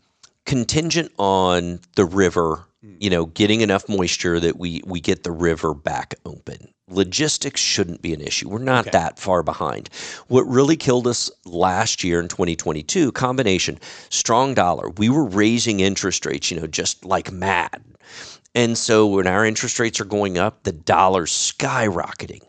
contingent 0.51 1.09
on 1.17 1.79
the 1.95 2.03
river, 2.03 2.65
you 2.99 3.09
know, 3.09 3.27
getting 3.27 3.61
enough 3.61 3.87
moisture 3.87 4.37
that 4.37 4.57
we 4.59 4.81
we 4.85 4.99
get 4.99 5.23
the 5.23 5.31
river 5.31 5.73
back 5.73 6.13
open. 6.25 6.67
Logistics 6.89 7.61
shouldn't 7.61 8.01
be 8.01 8.13
an 8.13 8.19
issue. 8.19 8.49
We're 8.49 8.59
not 8.59 8.87
Okay. 8.87 8.91
that 8.91 9.17
far 9.17 9.43
behind. 9.43 9.89
What 10.27 10.41
really 10.41 10.75
killed 10.75 11.07
us 11.07 11.31
last 11.45 12.03
year 12.03 12.19
in 12.19 12.27
2022, 12.27 13.13
combination 13.13 13.79
strong 14.09 14.53
dollar. 14.53 14.89
We 14.89 15.07
were 15.07 15.23
raising 15.23 15.79
interest 15.79 16.25
rates, 16.25 16.51
you 16.51 16.59
know, 16.59 16.67
just 16.67 17.05
like 17.05 17.31
mad. 17.31 17.81
And 18.53 18.77
so 18.77 19.07
when 19.07 19.27
our 19.27 19.45
interest 19.45 19.79
rates 19.79 20.01
are 20.01 20.05
going 20.17 20.37
up, 20.37 20.63
the 20.63 20.73
dollar's 20.73 21.31
skyrocketing. 21.31 22.41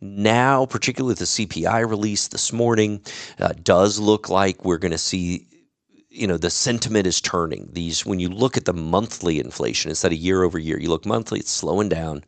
Now, 0.00 0.64
particularly 0.64 1.10
with 1.10 1.18
the 1.18 1.26
CPI 1.26 1.86
release 1.86 2.28
this 2.28 2.50
morning, 2.50 3.02
uh, 3.38 3.52
does 3.62 3.98
look 3.98 4.30
like 4.30 4.64
we're 4.64 4.78
going 4.78 4.92
to 4.92 4.98
see 4.98 5.46
you 6.12 6.26
know 6.26 6.36
the 6.36 6.50
sentiment 6.50 7.06
is 7.06 7.20
turning. 7.20 7.68
These 7.72 8.04
when 8.06 8.20
you 8.20 8.28
look 8.28 8.56
at 8.56 8.64
the 8.66 8.74
monthly 8.74 9.40
inflation 9.40 9.90
instead 9.90 10.12
of 10.12 10.18
year 10.18 10.42
over 10.42 10.58
year 10.58 10.78
you 10.78 10.88
look 10.88 11.06
monthly 11.06 11.40
it's 11.40 11.50
slowing 11.50 11.88
down. 11.88 12.24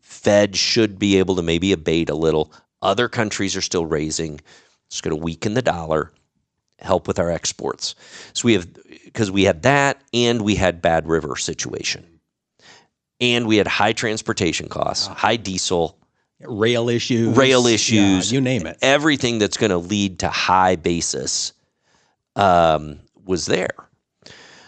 Fed 0.00 0.56
should 0.56 0.98
be 0.98 1.18
able 1.18 1.36
to 1.36 1.42
maybe 1.42 1.72
abate 1.72 2.08
a 2.08 2.14
little. 2.14 2.52
Other 2.82 3.08
countries 3.08 3.56
are 3.56 3.60
still 3.60 3.84
raising. 3.86 4.40
It's 4.86 5.00
going 5.00 5.16
to 5.16 5.22
weaken 5.22 5.54
the 5.54 5.62
dollar 5.62 6.12
help 6.78 7.08
with 7.08 7.18
our 7.18 7.30
exports. 7.30 7.94
So 8.32 8.46
we 8.46 8.52
have 8.54 8.68
because 9.04 9.30
we 9.30 9.44
had 9.44 9.62
that 9.62 10.00
and 10.14 10.42
we 10.42 10.54
had 10.54 10.80
bad 10.82 11.08
river 11.08 11.36
situation. 11.36 12.06
And 13.20 13.46
we 13.46 13.56
had 13.56 13.66
high 13.66 13.92
transportation 13.94 14.68
costs 14.68 15.06
high 15.06 15.36
diesel. 15.36 15.98
Rail 16.40 16.90
issues. 16.90 17.34
Rail 17.36 17.66
Yeah, 17.66 17.74
issues. 17.74 18.30
you 18.30 18.40
name 18.42 18.66
it. 18.66 18.76
Everything 18.82 19.38
that's 19.38 19.56
going 19.56 19.70
to 19.70 19.78
lead 19.78 20.18
to 20.20 20.28
high 20.28 20.76
basis. 20.76 21.52
Um, 22.36 23.00
was 23.26 23.46
there. 23.46 23.74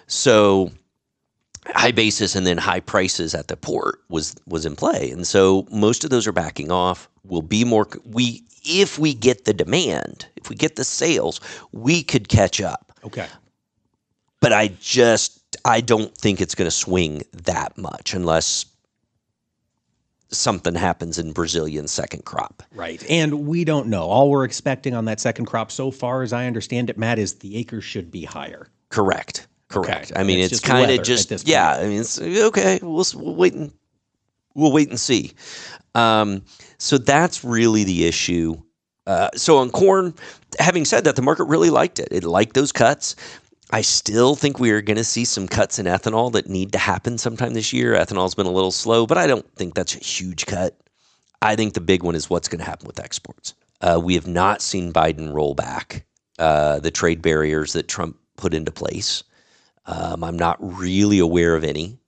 So 0.06 0.70
high 1.66 1.92
basis 1.92 2.34
and 2.34 2.46
then 2.46 2.58
high 2.58 2.80
prices 2.80 3.34
at 3.34 3.48
the 3.48 3.56
port 3.56 4.00
was 4.08 4.34
was 4.46 4.66
in 4.66 4.76
play, 4.76 5.10
and 5.10 5.26
so 5.26 5.66
most 5.70 6.04
of 6.04 6.10
those 6.10 6.26
are 6.26 6.32
backing 6.32 6.70
off. 6.70 7.08
We'll 7.24 7.42
be 7.42 7.64
more 7.64 7.88
we 8.04 8.44
if 8.64 8.98
we 8.98 9.14
get 9.14 9.44
the 9.44 9.54
demand, 9.54 10.26
if 10.36 10.48
we 10.48 10.56
get 10.56 10.76
the 10.76 10.84
sales, 10.84 11.40
we 11.72 12.02
could 12.02 12.28
catch 12.28 12.60
up. 12.60 12.92
okay 13.04 13.26
But 14.40 14.52
I 14.52 14.68
just 14.80 15.56
I 15.64 15.80
don't 15.80 16.14
think 16.16 16.40
it's 16.40 16.54
going 16.54 16.66
to 16.66 16.76
swing 16.76 17.22
that 17.32 17.76
much 17.78 18.14
unless 18.14 18.66
something 20.30 20.74
happens 20.74 21.18
in 21.18 21.32
Brazilian 21.32 21.88
second 21.88 22.24
crop. 22.24 22.62
Right. 22.74 23.04
And 23.08 23.46
we 23.46 23.64
don't 23.64 23.86
know. 23.88 24.02
All 24.04 24.30
we're 24.30 24.44
expecting 24.44 24.94
on 24.94 25.06
that 25.06 25.20
second 25.20 25.46
crop 25.46 25.70
so 25.70 25.90
far, 25.90 26.22
as 26.22 26.32
I 26.32 26.46
understand 26.46 26.90
it, 26.90 26.98
Matt, 26.98 27.18
is 27.18 27.34
the 27.34 27.56
acres 27.56 27.84
should 27.84 28.10
be 28.10 28.24
higher. 28.24 28.68
Correct. 28.90 29.46
Correct. 29.68 30.12
I 30.16 30.22
mean, 30.22 30.38
It's 30.38 30.52
it's, 30.52 30.62
just 30.62 30.72
kinda 30.72 30.94
at 30.94 31.04
just 31.04 31.46
yeah. 31.46 31.72
I 31.72 31.86
mean, 31.86 32.00
it's 32.00 32.18
okay. 32.20 32.78
We'll, 32.82 33.04
we'll 33.14 33.34
wait 33.34 33.54
and 33.54 33.72
we'll 34.54 34.72
wait 34.72 34.88
and 34.88 34.98
see. 34.98 35.32
Um, 35.94 36.42
so 36.78 36.96
that's 36.98 37.44
really 37.44 37.84
the 37.84 38.06
issue. 38.06 38.60
Uh, 39.06 39.30
so 39.34 39.58
on 39.58 39.70
corn, 39.70 40.14
having 40.58 40.84
said 40.84 41.04
that, 41.04 41.16
the 41.16 41.22
market 41.22 41.44
really 41.44 41.70
liked 41.70 41.98
it. 41.98 42.08
It 42.10 42.24
liked 42.24 42.54
those 42.54 42.72
cuts. 42.72 43.16
I 43.70 43.82
still 43.82 44.34
think 44.34 44.58
we 44.58 44.70
are 44.70 44.80
going 44.80 44.96
to 44.96 45.04
see 45.04 45.24
some 45.26 45.46
cuts 45.46 45.78
in 45.78 45.86
ethanol 45.86 46.32
that 46.32 46.48
need 46.48 46.72
to 46.72 46.78
happen 46.78 47.18
sometime 47.18 47.52
this 47.52 47.72
year. 47.72 47.94
Ethanol's 47.94 48.34
been 48.34 48.46
a 48.46 48.50
little 48.50 48.72
slow, 48.72 49.06
but 49.06 49.18
I 49.18 49.26
don't 49.26 49.48
think 49.56 49.74
that's 49.74 49.94
a 49.94 49.98
huge 49.98 50.46
cut. 50.46 50.78
I 51.42 51.54
think 51.54 51.74
the 51.74 51.80
big 51.80 52.02
one 52.02 52.14
is 52.14 52.30
what's 52.30 52.48
going 52.48 52.60
to 52.60 52.64
happen 52.64 52.86
with 52.86 52.98
exports. 52.98 53.54
Uh, 53.80 54.00
we 54.02 54.14
have 54.14 54.26
not 54.26 54.62
seen 54.62 54.92
Biden 54.92 55.32
roll 55.34 55.54
back 55.54 56.04
uh, 56.38 56.80
the 56.80 56.90
trade 56.90 57.20
barriers 57.20 57.74
that 57.74 57.88
Trump 57.88 58.16
put 58.36 58.54
into 58.54 58.72
place. 58.72 59.22
Um, 59.86 60.24
I'm 60.24 60.38
not 60.38 60.56
really 60.60 61.18
aware 61.18 61.54
of 61.54 61.64
any. 61.64 61.98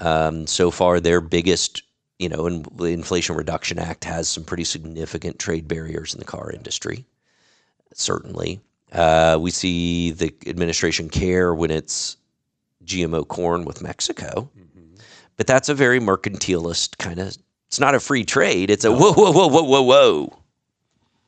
Um, 0.00 0.46
so 0.46 0.70
far, 0.70 1.00
their 1.00 1.20
biggest, 1.20 1.82
you 2.18 2.28
know, 2.28 2.48
the 2.48 2.84
Inflation 2.86 3.36
Reduction 3.36 3.78
Act 3.78 4.04
has 4.04 4.28
some 4.28 4.44
pretty 4.44 4.64
significant 4.64 5.38
trade 5.38 5.68
barriers 5.68 6.14
in 6.14 6.18
the 6.18 6.24
car 6.24 6.50
industry. 6.50 7.04
Certainly, 7.94 8.60
uh, 8.92 9.38
we 9.40 9.50
see 9.50 10.10
the 10.12 10.34
administration 10.46 11.08
care 11.08 11.54
when 11.54 11.70
it's 11.70 12.16
GMO 12.84 13.26
corn 13.26 13.64
with 13.64 13.82
Mexico, 13.82 14.48
but 15.36 15.46
that's 15.46 15.68
a 15.68 15.74
very 15.74 16.00
mercantilist 16.00 16.98
kind 16.98 17.18
of. 17.18 17.36
It's 17.66 17.80
not 17.80 17.94
a 17.94 18.00
free 18.00 18.24
trade. 18.24 18.70
It's 18.70 18.84
a 18.84 18.90
whoa, 18.92 19.12
whoa, 19.12 19.30
whoa, 19.30 19.46
whoa, 19.48 19.62
whoa, 19.62 19.82
whoa. 19.82 20.38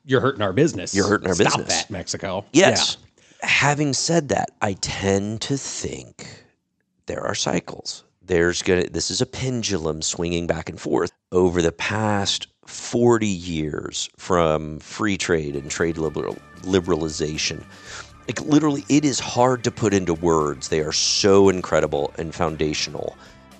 You're 0.06 0.20
hurting 0.22 0.42
our 0.42 0.54
business. 0.54 0.94
You're 0.94 1.06
hurting 1.06 1.28
our 1.28 1.34
Stop 1.34 1.58
business. 1.58 1.82
that, 1.82 1.90
Mexico. 1.90 2.44
Yes. 2.52 2.96
Having 3.42 3.92
said 3.92 4.28
that, 4.30 4.50
I 4.62 4.72
tend 4.74 5.42
to 5.42 5.56
think 5.56 6.26
there 7.06 7.22
are 7.22 7.34
cycles. 7.34 8.04
There's 8.22 8.62
gonna 8.62 8.88
this 8.88 9.10
is 9.10 9.20
a 9.20 9.26
pendulum 9.26 10.02
swinging 10.02 10.46
back 10.46 10.68
and 10.68 10.80
forth 10.80 11.12
over 11.32 11.60
the 11.60 11.72
past 11.72 12.46
40 12.70 13.26
years 13.26 14.08
from 14.16 14.78
free 14.78 15.16
trade 15.16 15.56
and 15.56 15.70
trade 15.70 15.98
liberal, 15.98 16.36
liberalization. 16.62 17.62
Like 18.28 18.40
literally 18.42 18.84
it 18.88 19.04
is 19.04 19.18
hard 19.18 19.64
to 19.64 19.70
put 19.70 19.92
into 19.92 20.14
words. 20.14 20.68
They 20.68 20.80
are 20.80 20.92
so 20.92 21.48
incredible 21.48 22.12
and 22.16 22.34
foundational 22.34 23.16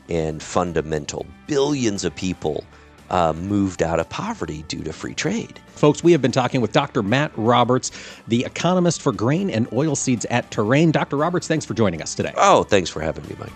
and 0.08 0.42
fundamental. 0.42 1.26
Billions 1.46 2.04
of 2.04 2.14
people 2.14 2.64
uh, 3.10 3.32
moved 3.32 3.82
out 3.82 3.98
of 3.98 4.08
poverty 4.08 4.62
due 4.68 4.84
to 4.84 4.92
free 4.92 5.14
trade. 5.14 5.58
Folks, 5.74 6.04
we 6.04 6.12
have 6.12 6.22
been 6.22 6.32
talking 6.32 6.60
with 6.60 6.72
Dr. 6.72 7.02
Matt 7.02 7.32
Roberts, 7.36 7.90
the 8.28 8.44
economist 8.44 9.02
for 9.02 9.12
grain 9.12 9.50
and 9.50 9.68
oilseeds 9.70 10.24
at 10.30 10.50
Terrain. 10.52 10.92
Dr. 10.92 11.16
Roberts, 11.16 11.48
thanks 11.48 11.64
for 11.64 11.74
joining 11.74 12.00
us 12.00 12.14
today. 12.14 12.32
Oh, 12.36 12.62
thanks 12.62 12.88
for 12.90 13.00
having 13.00 13.26
me, 13.26 13.34
Mike. 13.40 13.52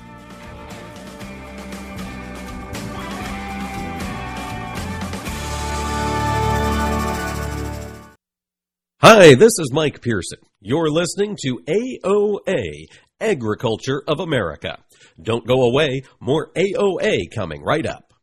Hi, 9.07 9.35
this 9.35 9.59
is 9.59 9.71
Mike 9.71 10.01
Pearson. 10.01 10.38
You're 10.62 10.88
listening 10.88 11.37
to 11.43 11.59
AOA, 11.69 12.87
Agriculture 13.21 14.03
of 14.09 14.19
America. 14.19 14.79
Don't 15.21 15.47
go 15.47 15.64
away, 15.64 16.05
more 16.21 16.51
AOA 16.57 17.31
coming 17.35 17.62
right 17.62 17.85
up. 17.85 18.14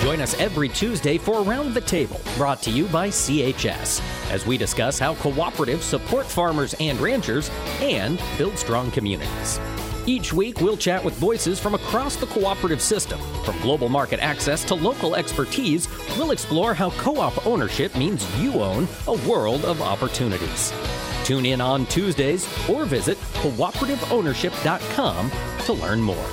Join 0.00 0.20
us 0.20 0.38
every 0.38 0.68
Tuesday 0.68 1.18
for 1.18 1.42
Around 1.42 1.74
the 1.74 1.80
Table, 1.80 2.20
brought 2.36 2.62
to 2.62 2.70
you 2.70 2.86
by 2.86 3.08
CHS, 3.08 4.00
as 4.30 4.46
we 4.46 4.56
discuss 4.56 5.00
how 5.00 5.16
cooperatives 5.16 5.82
support 5.82 6.24
farmers 6.24 6.76
and 6.78 7.00
ranchers 7.00 7.50
and 7.80 8.22
build 8.38 8.56
strong 8.56 8.92
communities. 8.92 9.58
Each 10.08 10.32
week, 10.32 10.62
we'll 10.62 10.78
chat 10.78 11.04
with 11.04 11.12
voices 11.16 11.60
from 11.60 11.74
across 11.74 12.16
the 12.16 12.24
cooperative 12.28 12.80
system. 12.80 13.20
From 13.44 13.60
global 13.60 13.90
market 13.90 14.20
access 14.20 14.64
to 14.64 14.74
local 14.74 15.14
expertise, 15.14 15.86
we'll 16.16 16.30
explore 16.30 16.72
how 16.72 16.88
co 16.92 17.18
op 17.18 17.46
ownership 17.46 17.94
means 17.94 18.24
you 18.40 18.54
own 18.54 18.88
a 19.06 19.12
world 19.28 19.66
of 19.66 19.82
opportunities. 19.82 20.72
Tune 21.24 21.44
in 21.44 21.60
on 21.60 21.84
Tuesdays 21.86 22.48
or 22.70 22.86
visit 22.86 23.18
cooperativeownership.com 23.42 25.30
to 25.66 25.72
learn 25.74 26.00
more. 26.00 26.26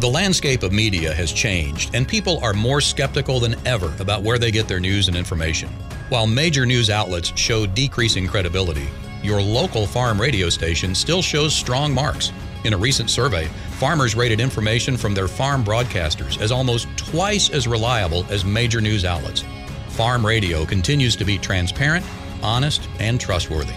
The 0.00 0.08
landscape 0.08 0.62
of 0.62 0.74
media 0.74 1.14
has 1.14 1.32
changed, 1.32 1.94
and 1.94 2.06
people 2.06 2.38
are 2.44 2.52
more 2.52 2.82
skeptical 2.82 3.40
than 3.40 3.56
ever 3.66 3.96
about 3.98 4.22
where 4.22 4.38
they 4.38 4.50
get 4.50 4.68
their 4.68 4.80
news 4.80 5.08
and 5.08 5.16
information. 5.16 5.70
While 6.10 6.26
major 6.26 6.66
news 6.66 6.90
outlets 6.90 7.32
show 7.34 7.64
decreasing 7.64 8.26
credibility, 8.28 8.88
your 9.26 9.42
local 9.42 9.86
farm 9.86 10.20
radio 10.20 10.48
station 10.48 10.94
still 10.94 11.20
shows 11.20 11.54
strong 11.54 11.92
marks. 11.92 12.32
In 12.64 12.72
a 12.72 12.78
recent 12.78 13.10
survey, 13.10 13.46
farmers 13.78 14.14
rated 14.14 14.40
information 14.40 14.96
from 14.96 15.14
their 15.14 15.28
farm 15.28 15.64
broadcasters 15.64 16.40
as 16.40 16.52
almost 16.52 16.88
twice 16.96 17.50
as 17.50 17.68
reliable 17.68 18.24
as 18.30 18.44
major 18.44 18.80
news 18.80 19.04
outlets. 19.04 19.44
Farm 19.88 20.24
radio 20.24 20.64
continues 20.64 21.16
to 21.16 21.24
be 21.24 21.38
transparent, 21.38 22.06
honest, 22.42 22.88
and 23.00 23.20
trustworthy. 23.20 23.74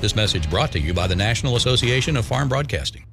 This 0.00 0.16
message 0.16 0.50
brought 0.50 0.72
to 0.72 0.80
you 0.80 0.92
by 0.92 1.06
the 1.06 1.16
National 1.16 1.56
Association 1.56 2.16
of 2.16 2.26
Farm 2.26 2.48
Broadcasting. 2.48 3.04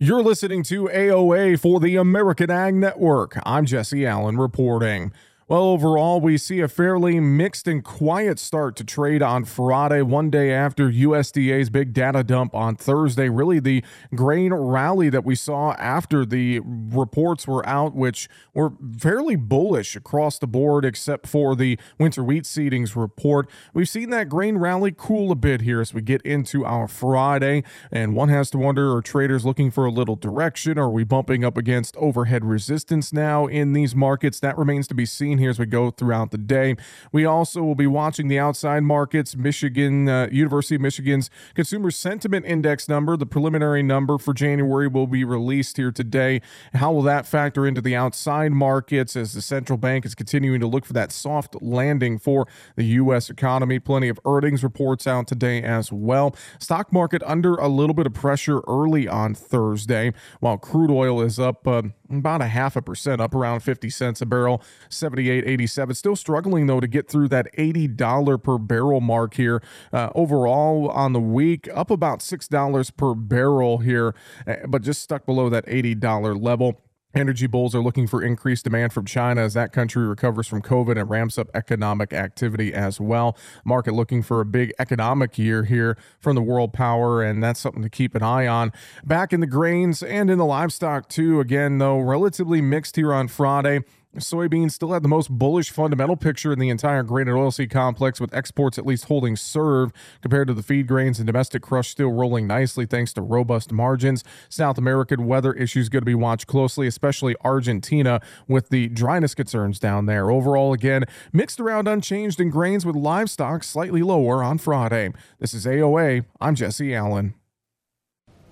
You're 0.00 0.22
listening 0.22 0.62
to 0.64 0.84
AOA 0.84 1.58
for 1.58 1.80
the 1.80 1.96
American 1.96 2.52
Ag 2.52 2.74
Network. 2.74 3.36
I'm 3.44 3.66
Jesse 3.66 4.06
Allen 4.06 4.36
reporting. 4.36 5.12
Well, 5.48 5.62
overall, 5.62 6.20
we 6.20 6.36
see 6.36 6.60
a 6.60 6.68
fairly 6.68 7.20
mixed 7.20 7.66
and 7.66 7.82
quiet 7.82 8.38
start 8.38 8.76
to 8.76 8.84
trade 8.84 9.22
on 9.22 9.46
Friday, 9.46 10.02
one 10.02 10.28
day 10.28 10.52
after 10.52 10.90
USDA's 10.90 11.70
big 11.70 11.94
data 11.94 12.22
dump 12.22 12.54
on 12.54 12.76
Thursday. 12.76 13.30
Really, 13.30 13.58
the 13.58 13.82
grain 14.14 14.52
rally 14.52 15.08
that 15.08 15.24
we 15.24 15.34
saw 15.34 15.72
after 15.78 16.26
the 16.26 16.60
reports 16.62 17.48
were 17.48 17.66
out, 17.66 17.94
which 17.94 18.28
were 18.52 18.74
fairly 18.98 19.36
bullish 19.36 19.96
across 19.96 20.38
the 20.38 20.46
board, 20.46 20.84
except 20.84 21.26
for 21.26 21.56
the 21.56 21.78
winter 21.98 22.22
wheat 22.22 22.44
seedings 22.44 22.94
report. 22.94 23.48
We've 23.72 23.88
seen 23.88 24.10
that 24.10 24.28
grain 24.28 24.58
rally 24.58 24.92
cool 24.94 25.32
a 25.32 25.34
bit 25.34 25.62
here 25.62 25.80
as 25.80 25.94
we 25.94 26.02
get 26.02 26.20
into 26.26 26.66
our 26.66 26.86
Friday, 26.86 27.64
and 27.90 28.14
one 28.14 28.28
has 28.28 28.50
to 28.50 28.58
wonder 28.58 28.94
are 28.94 29.00
traders 29.00 29.46
looking 29.46 29.70
for 29.70 29.86
a 29.86 29.90
little 29.90 30.16
direction? 30.16 30.78
Are 30.78 30.90
we 30.90 31.04
bumping 31.04 31.42
up 31.42 31.56
against 31.56 31.96
overhead 31.96 32.44
resistance 32.44 33.14
now 33.14 33.46
in 33.46 33.72
these 33.72 33.94
markets? 33.94 34.40
That 34.40 34.58
remains 34.58 34.86
to 34.88 34.94
be 34.94 35.06
seen 35.06 35.37
screen 35.38 35.42
here 35.42 35.50
as 35.50 35.58
we 35.58 35.66
go 35.66 35.90
throughout 35.90 36.30
the 36.30 36.38
day. 36.38 36.76
We 37.12 37.24
also 37.24 37.62
will 37.62 37.74
be 37.74 37.86
watching 37.86 38.28
the 38.28 38.38
outside 38.38 38.82
markets. 38.82 39.36
Michigan, 39.36 40.08
uh, 40.08 40.28
University 40.32 40.74
of 40.74 40.80
Michigan's 40.80 41.30
Consumer 41.54 41.90
Sentiment 41.90 42.44
Index 42.44 42.88
number, 42.88 43.16
the 43.16 43.26
preliminary 43.26 43.82
number 43.82 44.18
for 44.18 44.34
January, 44.34 44.88
will 44.88 45.06
be 45.06 45.24
released 45.24 45.76
here 45.76 45.92
today. 45.92 46.40
How 46.74 46.92
will 46.92 47.02
that 47.02 47.26
factor 47.26 47.66
into 47.66 47.80
the 47.80 47.94
outside 47.94 48.52
markets 48.52 49.16
as 49.16 49.32
the 49.32 49.42
central 49.42 49.78
bank 49.78 50.04
is 50.04 50.14
continuing 50.14 50.60
to 50.60 50.66
look 50.66 50.84
for 50.84 50.92
that 50.94 51.12
soft 51.12 51.62
landing 51.62 52.18
for 52.18 52.46
the 52.76 52.84
U.S. 53.02 53.30
economy? 53.30 53.78
Plenty 53.78 54.08
of 54.08 54.18
earnings 54.24 54.64
reports 54.64 55.06
out 55.06 55.26
today 55.26 55.62
as 55.62 55.92
well. 55.92 56.34
Stock 56.58 56.92
market 56.92 57.22
under 57.24 57.54
a 57.54 57.68
little 57.68 57.94
bit 57.94 58.06
of 58.06 58.14
pressure 58.14 58.60
early 58.66 59.06
on 59.06 59.34
Thursday, 59.34 60.12
while 60.40 60.58
crude 60.58 60.90
oil 60.90 61.20
is 61.20 61.38
up 61.38 61.66
uh, 61.66 61.82
about 62.10 62.42
a 62.42 62.46
half 62.46 62.76
a 62.76 62.82
percent, 62.82 63.20
up 63.20 63.34
around 63.34 63.60
50 63.60 63.90
cents 63.90 64.20
a 64.20 64.26
barrel, 64.26 64.62
78.87. 64.90 65.96
Still 65.96 66.16
struggling 66.16 66.66
though 66.66 66.80
to 66.80 66.86
get 66.88 67.08
through 67.08 67.28
that 67.28 67.48
$80 67.56 68.42
per 68.42 68.58
barrel 68.58 69.00
mark 69.00 69.34
here. 69.34 69.62
Uh, 69.92 70.10
overall 70.14 70.88
on 70.90 71.12
the 71.12 71.20
week, 71.20 71.68
up 71.74 71.90
about 71.90 72.20
$6 72.20 72.96
per 72.96 73.14
barrel 73.14 73.78
here, 73.78 74.14
uh, 74.46 74.54
but 74.66 74.82
just 74.82 75.02
stuck 75.02 75.26
below 75.26 75.48
that 75.48 75.66
$80 75.66 76.42
level. 76.42 76.80
Energy 77.18 77.48
bulls 77.48 77.74
are 77.74 77.82
looking 77.82 78.06
for 78.06 78.22
increased 78.22 78.62
demand 78.62 78.92
from 78.92 79.04
China 79.04 79.40
as 79.40 79.52
that 79.52 79.72
country 79.72 80.06
recovers 80.06 80.46
from 80.46 80.62
COVID 80.62 80.96
and 80.96 81.10
ramps 81.10 81.36
up 81.36 81.48
economic 81.52 82.12
activity 82.12 82.72
as 82.72 83.00
well. 83.00 83.36
Market 83.64 83.92
looking 83.92 84.22
for 84.22 84.40
a 84.40 84.44
big 84.44 84.72
economic 84.78 85.36
year 85.36 85.64
here 85.64 85.98
from 86.20 86.36
the 86.36 86.42
world 86.42 86.72
power, 86.72 87.20
and 87.20 87.42
that's 87.42 87.58
something 87.58 87.82
to 87.82 87.90
keep 87.90 88.14
an 88.14 88.22
eye 88.22 88.46
on. 88.46 88.72
Back 89.04 89.32
in 89.32 89.40
the 89.40 89.48
grains 89.48 90.00
and 90.00 90.30
in 90.30 90.38
the 90.38 90.44
livestock, 90.44 91.08
too. 91.08 91.40
Again, 91.40 91.78
though, 91.78 91.98
relatively 91.98 92.60
mixed 92.60 92.94
here 92.94 93.12
on 93.12 93.26
Friday. 93.26 93.80
Soybeans 94.16 94.72
still 94.72 94.92
had 94.92 95.02
the 95.02 95.08
most 95.08 95.30
bullish 95.30 95.70
fundamental 95.70 96.16
picture 96.16 96.50
in 96.50 96.58
the 96.58 96.70
entire 96.70 97.02
grain 97.02 97.28
and 97.28 97.36
oilseed 97.36 97.70
complex, 97.70 98.20
with 98.20 98.34
exports 98.34 98.78
at 98.78 98.86
least 98.86 99.04
holding 99.04 99.36
serve 99.36 99.92
compared 100.22 100.48
to 100.48 100.54
the 100.54 100.62
feed 100.62 100.86
grains 100.86 101.18
and 101.18 101.26
domestic 101.26 101.62
crush 101.62 101.90
still 101.90 102.10
rolling 102.10 102.46
nicely 102.46 102.86
thanks 102.86 103.12
to 103.12 103.20
robust 103.20 103.70
margins. 103.70 104.24
South 104.48 104.78
American 104.78 105.26
weather 105.26 105.52
issues 105.52 105.90
going 105.90 106.00
to 106.00 106.06
be 106.06 106.14
watched 106.14 106.46
closely, 106.46 106.86
especially 106.86 107.36
Argentina 107.44 108.20
with 108.48 108.70
the 108.70 108.88
dryness 108.88 109.34
concerns 109.34 109.78
down 109.78 110.06
there. 110.06 110.30
Overall, 110.30 110.72
again, 110.72 111.04
mixed 111.32 111.60
around 111.60 111.86
unchanged 111.86 112.40
in 112.40 112.48
grains 112.48 112.86
with 112.86 112.96
livestock 112.96 113.62
slightly 113.62 114.02
lower 114.02 114.42
on 114.42 114.56
Friday. 114.56 115.12
This 115.38 115.52
is 115.52 115.66
AOA. 115.66 116.24
I'm 116.40 116.54
Jesse 116.54 116.94
Allen. 116.94 117.34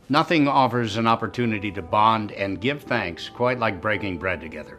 Nothing 0.08 0.46
offers 0.46 0.98
an 0.98 1.06
opportunity 1.06 1.72
to 1.72 1.82
bond 1.82 2.30
and 2.32 2.60
give 2.60 2.82
thanks 2.82 3.28
quite 3.28 3.58
like 3.58 3.80
breaking 3.80 4.18
bread 4.18 4.40
together. 4.40 4.78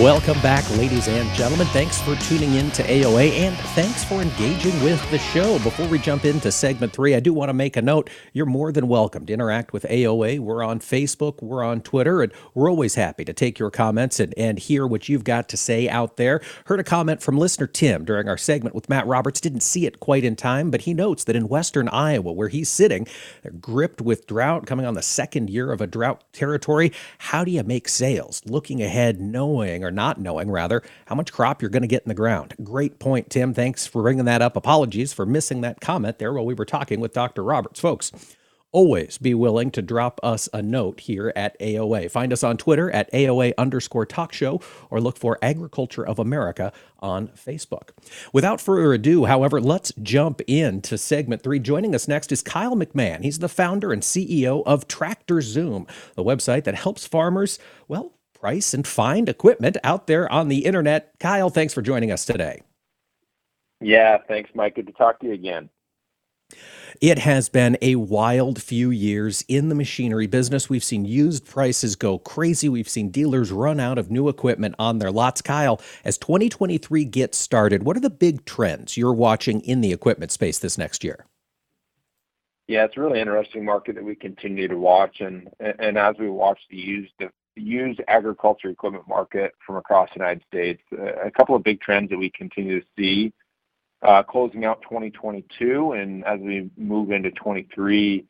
Welcome 0.00 0.38
back, 0.42 0.68
ladies 0.76 1.08
and 1.08 1.26
gentlemen. 1.34 1.66
Thanks 1.68 1.98
for 2.02 2.16
tuning 2.16 2.52
in 2.52 2.70
to 2.72 2.82
AOA 2.82 3.30
and 3.30 3.56
thanks 3.56 4.04
for 4.04 4.20
engaging 4.20 4.78
with 4.82 5.10
the 5.10 5.16
show. 5.16 5.58
Before 5.60 5.88
we 5.88 5.98
jump 5.98 6.26
into 6.26 6.52
segment 6.52 6.92
three, 6.92 7.14
I 7.14 7.20
do 7.20 7.32
want 7.32 7.48
to 7.48 7.54
make 7.54 7.78
a 7.78 7.82
note. 7.82 8.10
You're 8.34 8.44
more 8.44 8.72
than 8.72 8.88
welcome 8.88 9.24
to 9.24 9.32
interact 9.32 9.72
with 9.72 9.84
AOA. 9.84 10.40
We're 10.40 10.62
on 10.62 10.80
Facebook, 10.80 11.42
we're 11.42 11.64
on 11.64 11.80
Twitter, 11.80 12.20
and 12.20 12.30
we're 12.52 12.70
always 12.70 12.96
happy 12.96 13.24
to 13.24 13.32
take 13.32 13.58
your 13.58 13.70
comments 13.70 14.20
and, 14.20 14.34
and 14.36 14.58
hear 14.58 14.86
what 14.86 15.08
you've 15.08 15.24
got 15.24 15.48
to 15.48 15.56
say 15.56 15.88
out 15.88 16.18
there. 16.18 16.42
Heard 16.66 16.80
a 16.80 16.84
comment 16.84 17.22
from 17.22 17.38
listener 17.38 17.66
Tim 17.66 18.04
during 18.04 18.28
our 18.28 18.36
segment 18.36 18.74
with 18.74 18.90
Matt 18.90 19.06
Roberts. 19.06 19.40
Didn't 19.40 19.62
see 19.62 19.86
it 19.86 19.98
quite 19.98 20.24
in 20.24 20.36
time, 20.36 20.70
but 20.70 20.82
he 20.82 20.92
notes 20.92 21.24
that 21.24 21.36
in 21.36 21.48
western 21.48 21.88
Iowa, 21.88 22.32
where 22.32 22.48
he's 22.48 22.68
sitting, 22.68 23.06
gripped 23.62 24.02
with 24.02 24.26
drought, 24.26 24.66
coming 24.66 24.84
on 24.84 24.92
the 24.92 25.00
second 25.00 25.48
year 25.48 25.72
of 25.72 25.80
a 25.80 25.86
drought 25.86 26.22
territory, 26.34 26.92
how 27.16 27.44
do 27.44 27.50
you 27.50 27.62
make 27.62 27.88
sales? 27.88 28.42
Looking 28.44 28.82
ahead, 28.82 29.22
knowing 29.22 29.85
or 29.86 29.90
not 29.90 30.20
knowing, 30.20 30.50
rather, 30.50 30.82
how 31.06 31.14
much 31.14 31.32
crop 31.32 31.62
you're 31.62 31.70
going 31.70 31.82
to 31.82 31.88
get 31.88 32.02
in 32.02 32.08
the 32.08 32.14
ground. 32.14 32.54
Great 32.62 32.98
point, 32.98 33.30
Tim. 33.30 33.54
Thanks 33.54 33.86
for 33.86 34.02
bringing 34.02 34.24
that 34.26 34.42
up. 34.42 34.56
Apologies 34.56 35.12
for 35.12 35.24
missing 35.24 35.62
that 35.62 35.80
comment 35.80 36.18
there 36.18 36.32
while 36.32 36.44
we 36.44 36.54
were 36.54 36.64
talking 36.64 37.00
with 37.00 37.12
Dr. 37.12 37.42
Roberts. 37.42 37.80
Folks, 37.80 38.12
always 38.72 39.16
be 39.16 39.32
willing 39.32 39.70
to 39.70 39.80
drop 39.80 40.20
us 40.22 40.50
a 40.52 40.60
note 40.60 41.00
here 41.00 41.32
at 41.34 41.58
AOA. 41.60 42.10
Find 42.10 42.30
us 42.30 42.44
on 42.44 42.58
Twitter 42.58 42.90
at 42.90 43.10
AOA 43.10 43.54
underscore 43.56 44.04
talk 44.04 44.34
show 44.34 44.60
or 44.90 45.00
look 45.00 45.16
for 45.16 45.38
Agriculture 45.40 46.06
of 46.06 46.18
America 46.18 46.72
on 46.98 47.28
Facebook. 47.28 47.90
Without 48.34 48.60
further 48.60 48.92
ado, 48.92 49.24
however, 49.24 49.62
let's 49.62 49.92
jump 50.02 50.42
into 50.46 50.98
segment 50.98 51.42
three. 51.42 51.58
Joining 51.58 51.94
us 51.94 52.06
next 52.06 52.32
is 52.32 52.42
Kyle 52.42 52.76
McMahon. 52.76 53.22
He's 53.22 53.38
the 53.38 53.48
founder 53.48 53.92
and 53.92 54.02
CEO 54.02 54.62
of 54.66 54.86
Tractor 54.88 55.40
Zoom, 55.40 55.86
the 56.14 56.24
website 56.24 56.64
that 56.64 56.74
helps 56.74 57.06
farmers, 57.06 57.58
well, 57.88 58.12
price 58.46 58.72
and 58.72 58.86
find 58.86 59.28
equipment 59.28 59.76
out 59.82 60.06
there 60.06 60.30
on 60.30 60.46
the 60.46 60.66
internet. 60.66 61.12
Kyle, 61.18 61.50
thanks 61.50 61.74
for 61.74 61.82
joining 61.82 62.12
us 62.12 62.24
today. 62.24 62.62
Yeah, 63.80 64.18
thanks, 64.28 64.50
Mike. 64.54 64.76
Good 64.76 64.86
to 64.86 64.92
talk 64.92 65.18
to 65.18 65.26
you 65.26 65.32
again. 65.32 65.68
It 67.00 67.18
has 67.18 67.48
been 67.48 67.76
a 67.82 67.96
wild 67.96 68.62
few 68.62 68.90
years 68.90 69.44
in 69.48 69.68
the 69.68 69.74
machinery 69.74 70.28
business. 70.28 70.70
We've 70.70 70.84
seen 70.84 71.04
used 71.04 71.44
prices 71.44 71.96
go 71.96 72.20
crazy. 72.20 72.68
We've 72.68 72.88
seen 72.88 73.10
dealers 73.10 73.50
run 73.50 73.80
out 73.80 73.98
of 73.98 74.12
new 74.12 74.28
equipment 74.28 74.76
on 74.78 75.00
their 75.00 75.10
lots. 75.10 75.42
Kyle, 75.42 75.80
as 76.04 76.16
2023 76.16 77.04
gets 77.04 77.36
started, 77.36 77.82
what 77.82 77.96
are 77.96 78.00
the 78.00 78.10
big 78.10 78.44
trends 78.44 78.96
you're 78.96 79.12
watching 79.12 79.60
in 79.62 79.80
the 79.80 79.92
equipment 79.92 80.30
space 80.30 80.60
this 80.60 80.78
next 80.78 81.02
year? 81.02 81.26
Yeah, 82.68 82.84
it's 82.84 82.96
a 82.96 83.00
really 83.00 83.20
interesting 83.20 83.64
market 83.64 83.96
that 83.96 84.04
we 84.04 84.14
continue 84.14 84.68
to 84.68 84.78
watch, 84.78 85.20
and 85.20 85.48
and 85.58 85.98
as 85.98 86.14
we 86.18 86.30
watch 86.30 86.60
the 86.70 86.76
used 86.76 87.12
used 87.56 88.00
agriculture 88.08 88.68
equipment 88.68 89.08
market 89.08 89.54
from 89.66 89.76
across 89.76 90.08
the 90.10 90.20
United 90.20 90.42
States. 90.46 90.82
A 91.24 91.30
couple 91.30 91.56
of 91.56 91.64
big 91.64 91.80
trends 91.80 92.10
that 92.10 92.18
we 92.18 92.30
continue 92.30 92.80
to 92.80 92.86
see 92.96 93.32
uh, 94.02 94.22
closing 94.22 94.64
out 94.64 94.82
2022 94.82 95.92
and 95.92 96.24
as 96.24 96.38
we 96.40 96.70
move 96.76 97.10
into 97.10 97.30
23. 97.32 98.24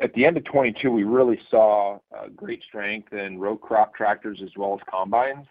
At 0.00 0.12
the 0.14 0.24
end 0.24 0.36
of 0.36 0.44
22, 0.44 0.90
we 0.90 1.04
really 1.04 1.40
saw 1.50 1.98
uh, 2.16 2.28
great 2.34 2.62
strength 2.64 3.12
in 3.12 3.38
row 3.38 3.56
crop 3.56 3.94
tractors 3.94 4.40
as 4.42 4.50
well 4.56 4.74
as 4.74 4.80
combines. 4.90 5.46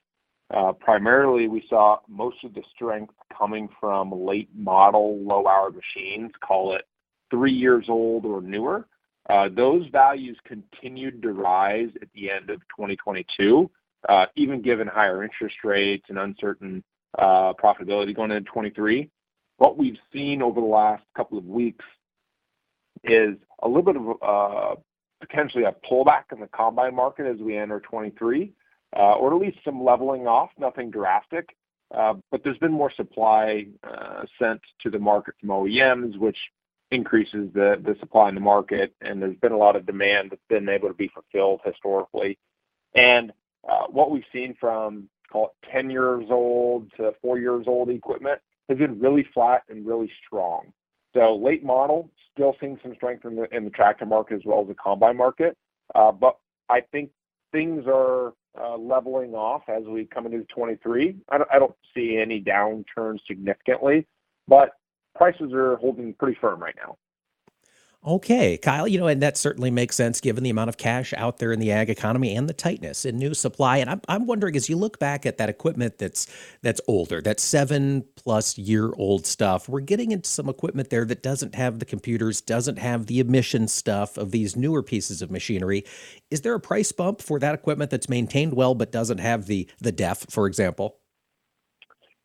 Uh, 0.53 0.73
primarily, 0.73 1.47
we 1.47 1.65
saw 1.69 1.97
most 2.07 2.43
of 2.43 2.53
the 2.53 2.63
strength 2.75 3.13
coming 3.35 3.69
from 3.79 4.11
late 4.11 4.49
model, 4.53 5.17
low 5.19 5.47
hour 5.47 5.71
machines, 5.71 6.31
call 6.41 6.75
it 6.75 6.85
three 7.31 7.53
years 7.53 7.85
old 7.87 8.25
or 8.25 8.41
newer. 8.41 8.85
Uh, 9.29 9.49
those 9.55 9.87
values 9.87 10.37
continued 10.45 11.21
to 11.21 11.31
rise 11.31 11.89
at 12.01 12.09
the 12.13 12.29
end 12.29 12.49
of 12.49 12.59
2022, 12.69 13.69
uh, 14.09 14.25
even 14.35 14.61
given 14.61 14.87
higher 14.87 15.23
interest 15.23 15.55
rates 15.63 16.05
and 16.09 16.19
uncertain 16.19 16.83
uh, 17.17 17.53
profitability 17.53 18.13
going 18.15 18.31
into 18.31 18.49
23. 18.49 19.09
What 19.57 19.77
we've 19.77 19.97
seen 20.11 20.41
over 20.41 20.59
the 20.59 20.67
last 20.67 21.03
couple 21.15 21.37
of 21.37 21.45
weeks 21.45 21.85
is 23.05 23.35
a 23.61 23.67
little 23.67 23.83
bit 23.83 23.95
of 24.21 24.77
potentially 25.21 25.63
a 25.63 25.75
pullback 25.89 26.23
in 26.33 26.41
the 26.41 26.47
combine 26.47 26.93
market 26.93 27.25
as 27.25 27.39
we 27.39 27.57
enter 27.57 27.79
23, 27.79 28.51
or 28.91 29.33
at 29.33 29.39
least 29.39 29.57
some 29.63 29.81
leveling 29.81 30.27
off, 30.27 30.49
nothing 30.57 30.91
drastic. 30.91 31.55
But 31.91 32.43
there's 32.43 32.57
been 32.57 32.73
more 32.73 32.91
supply 32.91 33.67
sent 34.37 34.59
to 34.81 34.89
the 34.89 34.99
market 34.99 35.35
from 35.39 35.49
OEMs, 35.49 36.17
which 36.17 36.37
increases 36.93 37.49
the 37.53 37.95
supply 37.99 38.29
in 38.29 38.35
the 38.35 38.41
market, 38.41 38.93
and 39.01 39.21
there's 39.21 39.37
been 39.37 39.51
a 39.51 39.57
lot 39.57 39.75
of 39.75 39.85
demand 39.85 40.31
that's 40.31 40.41
been 40.49 40.69
able 40.69 40.87
to 40.87 40.93
be 40.93 41.09
fulfilled 41.09 41.61
historically. 41.65 42.37
And 42.95 43.31
uh, 43.67 43.87
what 43.87 44.11
we've 44.11 44.23
seen 44.31 44.55
from, 44.59 45.09
call 45.31 45.47
it 45.47 45.71
10 45.71 45.89
years 45.89 46.25
old 46.29 46.91
to 46.97 47.13
4 47.21 47.39
years 47.39 47.65
old 47.67 47.89
equipment, 47.89 48.39
has 48.69 48.77
been 48.77 48.99
really 48.99 49.25
flat 49.33 49.63
and 49.69 49.85
really 49.85 50.11
strong. 50.25 50.71
So 51.13 51.35
late 51.35 51.63
model, 51.63 52.09
still 52.33 52.55
seeing 52.59 52.79
some 52.81 52.95
strength 52.95 53.25
in 53.25 53.35
the 53.35 53.69
tractor 53.69 54.05
market 54.05 54.35
as 54.35 54.41
well 54.45 54.61
as 54.61 54.67
the 54.67 54.75
combine 54.75 55.17
market. 55.17 55.57
Uh, 55.93 56.11
but 56.11 56.37
I 56.69 56.81
think 56.81 57.11
things 57.51 57.85
are 57.87 58.33
uh, 58.59 58.77
leveling 58.77 59.33
off 59.33 59.63
as 59.67 59.83
we 59.83 60.05
come 60.05 60.25
into 60.25 60.39
2023. 60.39 61.17
I 61.29 61.59
don't 61.59 61.75
see 61.93 62.17
any 62.17 62.41
downturn 62.41 63.19
significantly, 63.27 64.07
but 64.47 64.71
prices 65.15 65.53
are 65.53 65.75
holding 65.77 66.13
pretty 66.13 66.37
firm 66.39 66.61
right 66.61 66.75
now. 66.75 66.97
Okay, 68.05 68.57
Kyle, 68.57 68.85
you 68.85 68.99
know, 68.99 69.07
and 69.07 69.21
that 69.21 69.37
certainly 69.37 69.71
makes 69.71 69.95
sense 69.95 70.19
given 70.19 70.43
the 70.43 70.49
amount 70.49 70.67
of 70.67 70.75
cash 70.75 71.13
out 71.15 71.37
there 71.37 71.53
in 71.53 71.61
the 71.61 71.71
ag 71.71 71.89
economy 71.89 72.35
and 72.35 72.49
the 72.49 72.53
tightness 72.53 73.05
in 73.05 73.17
new 73.17 73.33
supply. 73.33 73.77
And 73.77 73.89
I'm 73.89 74.01
I'm 74.09 74.25
wondering, 74.25 74.57
as 74.57 74.67
you 74.67 74.75
look 74.75 74.99
back 74.99 75.25
at 75.25 75.37
that 75.37 75.47
equipment 75.47 75.99
that's 75.99 76.27
that's 76.61 76.81
older, 76.85 77.21
that 77.21 77.37
7+ 77.37 78.03
year 78.57 78.91
old 78.97 79.25
stuff, 79.25 79.69
we're 79.69 79.79
getting 79.79 80.11
into 80.11 80.27
some 80.27 80.49
equipment 80.49 80.89
there 80.89 81.05
that 81.05 81.23
doesn't 81.23 81.55
have 81.55 81.79
the 81.79 81.85
computers, 81.85 82.41
doesn't 82.41 82.77
have 82.77 83.05
the 83.05 83.21
emission 83.21 83.69
stuff 83.69 84.17
of 84.17 84.31
these 84.31 84.57
newer 84.57 84.83
pieces 84.83 85.21
of 85.21 85.31
machinery. 85.31 85.85
Is 86.29 86.41
there 86.41 86.55
a 86.55 86.59
price 86.59 86.91
bump 86.91 87.21
for 87.21 87.39
that 87.39 87.55
equipment 87.55 87.89
that's 87.89 88.09
maintained 88.09 88.53
well 88.53 88.75
but 88.75 88.91
doesn't 88.91 89.19
have 89.19 89.45
the 89.45 89.69
the 89.79 89.93
DEF, 89.93 90.25
for 90.29 90.45
example? 90.45 90.97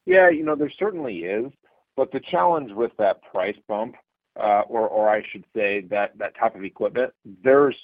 Yeah, 0.07 0.29
you 0.29 0.42
know, 0.42 0.57
there 0.57 0.72
certainly 0.77 1.18
is. 1.18 1.53
But 1.98 2.12
the 2.12 2.20
challenge 2.20 2.70
with 2.70 2.92
that 2.98 3.20
price 3.24 3.56
bump, 3.66 3.96
uh, 4.38 4.61
or 4.68 5.08
I 5.08 5.24
should 5.32 5.44
say 5.52 5.80
that 5.90 6.16
type 6.38 6.54
of 6.54 6.62
equipment, 6.62 7.12
there's 7.42 7.74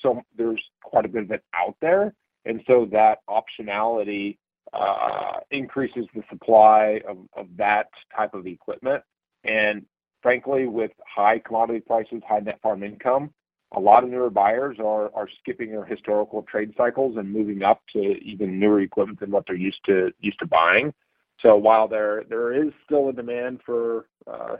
quite 0.85 1.05
a 1.05 1.09
bit 1.09 1.25
of 1.25 1.33
it 1.33 1.43
out 1.53 1.75
there. 1.81 2.15
And 2.45 2.63
so 2.69 2.89
that 2.93 3.19
optionality 3.29 4.39
uh, 4.73 5.41
increases 5.51 6.07
the 6.15 6.23
supply 6.31 7.03
of 7.09 7.49
that 7.57 7.89
type 8.17 8.35
of 8.35 8.47
equipment. 8.47 9.03
And 9.43 9.85
frankly, 10.23 10.69
with 10.69 10.93
high 11.05 11.41
commodity 11.41 11.81
prices, 11.81 12.23
high 12.25 12.39
net 12.39 12.61
farm 12.63 12.85
income, 12.85 13.31
a 13.73 13.81
lot 13.81 14.05
of 14.05 14.11
newer 14.11 14.31
buyers 14.31 14.77
are 14.79 15.29
skipping 15.41 15.73
their 15.73 15.85
historical 15.85 16.43
trade 16.43 16.73
cycles 16.77 17.17
and 17.17 17.33
moving 17.33 17.65
up 17.65 17.83
to 17.95 17.99
even 17.99 18.61
newer 18.61 18.81
equipment 18.81 19.19
than 19.19 19.33
what 19.33 19.45
they're 19.49 19.57
used 19.57 19.85
to 19.87 20.13
buying. 20.49 20.95
So 21.41 21.57
while 21.57 21.89
there 21.89 22.25
there 22.29 22.53
is 22.53 22.73
still 22.85 23.09
a 23.09 23.13
demand 23.13 23.61
for 23.65 24.07
uh, 24.27 24.57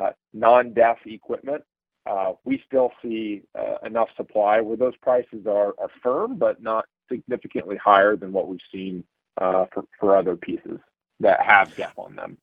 uh, 0.00 0.10
non-DEF 0.32 0.98
equipment, 1.06 1.62
uh, 2.06 2.32
we 2.44 2.62
still 2.66 2.92
see 3.02 3.42
enough 3.84 4.08
supply 4.16 4.60
where 4.60 4.76
those 4.76 4.96
prices 4.96 5.46
are 5.46 5.74
firm, 6.02 6.36
but 6.36 6.62
not 6.62 6.86
significantly 7.10 7.76
higher 7.76 8.16
than 8.16 8.32
what 8.32 8.48
we've 8.48 8.60
seen 8.72 9.04
for 9.38 10.16
other 10.16 10.36
pieces 10.36 10.78
that 11.20 11.40
have 11.40 11.74
DEF 11.76 11.92
on 11.96 12.14
them. 12.16 12.38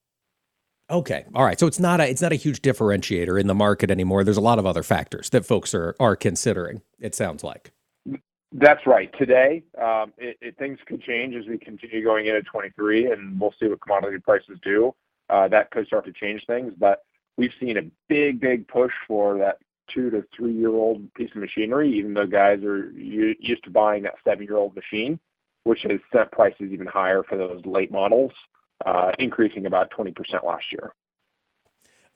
Okay. 0.90 1.26
All 1.34 1.44
right. 1.44 1.60
So 1.60 1.66
it's 1.66 1.80
not 1.80 2.00
a 2.00 2.10
it's 2.10 2.22
not 2.22 2.32
a 2.32 2.36
huge 2.36 2.62
differentiator 2.62 3.40
in 3.40 3.48
the 3.48 3.56
market 3.56 3.90
anymore. 3.90 4.24
There's 4.24 4.38
a 4.38 4.42
lot 4.42 4.60
of 4.60 4.66
other 4.66 4.84
factors 4.84 5.30
that 5.32 5.46
folks 5.46 5.74
are 5.74 5.96
are 6.00 6.16
considering, 6.16 6.82
it 7.00 7.16
sounds 7.16 7.44
like. 7.44 7.72
That's 8.58 8.88
right. 8.88 9.14
Today, 9.18 9.64
um, 9.82 10.14
things 10.58 10.80
could 10.86 11.02
change 11.02 11.36
as 11.36 11.46
we 11.46 11.58
continue 11.58 12.02
going 12.02 12.28
into 12.28 12.40
2023, 12.44 13.12
and 13.12 13.38
we'll 13.38 13.54
see 13.60 13.68
what 13.68 13.82
commodity 13.82 14.20
prices 14.20 14.58
do. 14.64 14.96
Uh, 15.30 15.50
that 15.50 15.72
could 15.72 15.86
start 15.88 16.06
to 16.06 16.14
change 16.14 16.46
things. 16.48 16.72
But 16.78 17.04
we've 17.36 17.52
seen 17.60 17.78
a 17.78 17.82
big 18.08 18.40
big 18.40 18.66
push 18.70 18.94
for 19.10 19.38
that 19.40 19.58
2 19.94 20.10
to 20.10 20.24
3-year-old 20.40 21.14
piece 21.16 21.32
of 21.32 21.42
machinery, 21.42 21.92
even 21.98 22.14
though 22.14 22.26
guys 22.26 22.64
are 22.64 22.92
used 22.92 23.64
to 23.66 23.70
buying 23.70 24.04
that 24.04 24.16
7-year-old 24.26 24.74
machine, 24.74 25.20
which 25.66 25.82
has 25.82 26.00
set 26.14 26.32
prices 26.32 26.72
even 26.72 26.88
higher 26.88 27.24
for 27.24 27.38
those 27.38 27.62
late 27.66 27.92
models, 27.92 28.32
uh, 28.86 29.12
increasing 29.20 29.66
about 29.66 29.92
20% 29.92 30.16
last 30.46 30.72
year. 30.72 30.94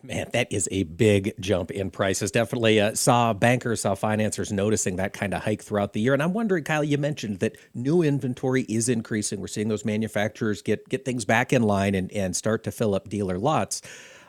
Man, 0.01 0.29
that 0.31 0.47
is 0.49 0.69
a 0.71 0.83
big 0.83 1.33
jump 1.41 1.71
in 1.71 1.91
prices. 1.91 2.31
Definitely, 2.31 2.79
uh, 2.79 2.95
saw 2.95 3.33
bankers, 3.33 3.81
saw 3.81 3.95
financiers 3.95 4.49
noticing 4.49 4.95
that 4.95 5.11
kind 5.11 5.33
of 5.33 5.43
hike 5.43 5.61
throughout 5.61 5.91
the 5.91 5.99
year. 5.99 6.13
And 6.13 6.23
I'm 6.23 6.31
wondering, 6.31 6.63
Kyle, 6.63 6.85
you 6.85 6.97
mentioned 6.97 7.39
that 7.39 7.57
new 7.73 8.01
inventory 8.01 8.61
is 8.63 8.87
increasing. 8.87 9.41
We're 9.41 9.47
seeing 9.47 9.67
those 9.67 9.83
manufacturers 9.83 10.61
get 10.61 10.87
get 10.87 11.03
things 11.03 11.25
back 11.25 11.51
in 11.51 11.63
line 11.63 11.95
and 11.95 12.09
and 12.13 12.33
start 12.33 12.63
to 12.63 12.71
fill 12.71 12.95
up 12.95 13.09
dealer 13.09 13.37
lots. 13.37 13.81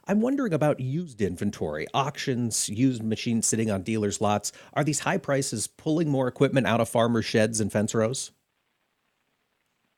I'm 0.08 0.20
wondering 0.20 0.52
about 0.52 0.80
used 0.80 1.22
inventory, 1.22 1.86
auctions, 1.94 2.68
used 2.68 3.04
machines 3.04 3.46
sitting 3.46 3.70
on 3.70 3.82
dealers' 3.82 4.20
lots. 4.20 4.50
Are 4.74 4.82
these 4.82 4.98
high 4.98 5.18
prices 5.18 5.68
pulling 5.68 6.08
more 6.08 6.26
equipment 6.26 6.66
out 6.66 6.80
of 6.80 6.88
farmers' 6.88 7.26
sheds 7.26 7.60
and 7.60 7.70
fence 7.70 7.94
rows? 7.94 8.32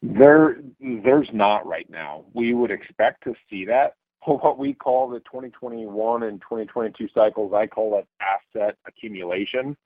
There, 0.02 0.58
There's 0.80 1.30
not 1.32 1.66
right 1.66 1.88
now. 1.88 2.24
We 2.34 2.52
would 2.52 2.70
expect 2.70 3.24
to 3.24 3.34
see 3.48 3.64
that. 3.66 3.94
What 4.24 4.58
we 4.58 4.72
call 4.72 5.08
the 5.08 5.18
2021 5.20 6.22
and 6.22 6.40
2022 6.40 7.08
cycles, 7.12 7.52
I 7.52 7.66
call 7.66 7.98
it 7.98 8.06
asset 8.20 8.76
accumulation, 8.86 9.76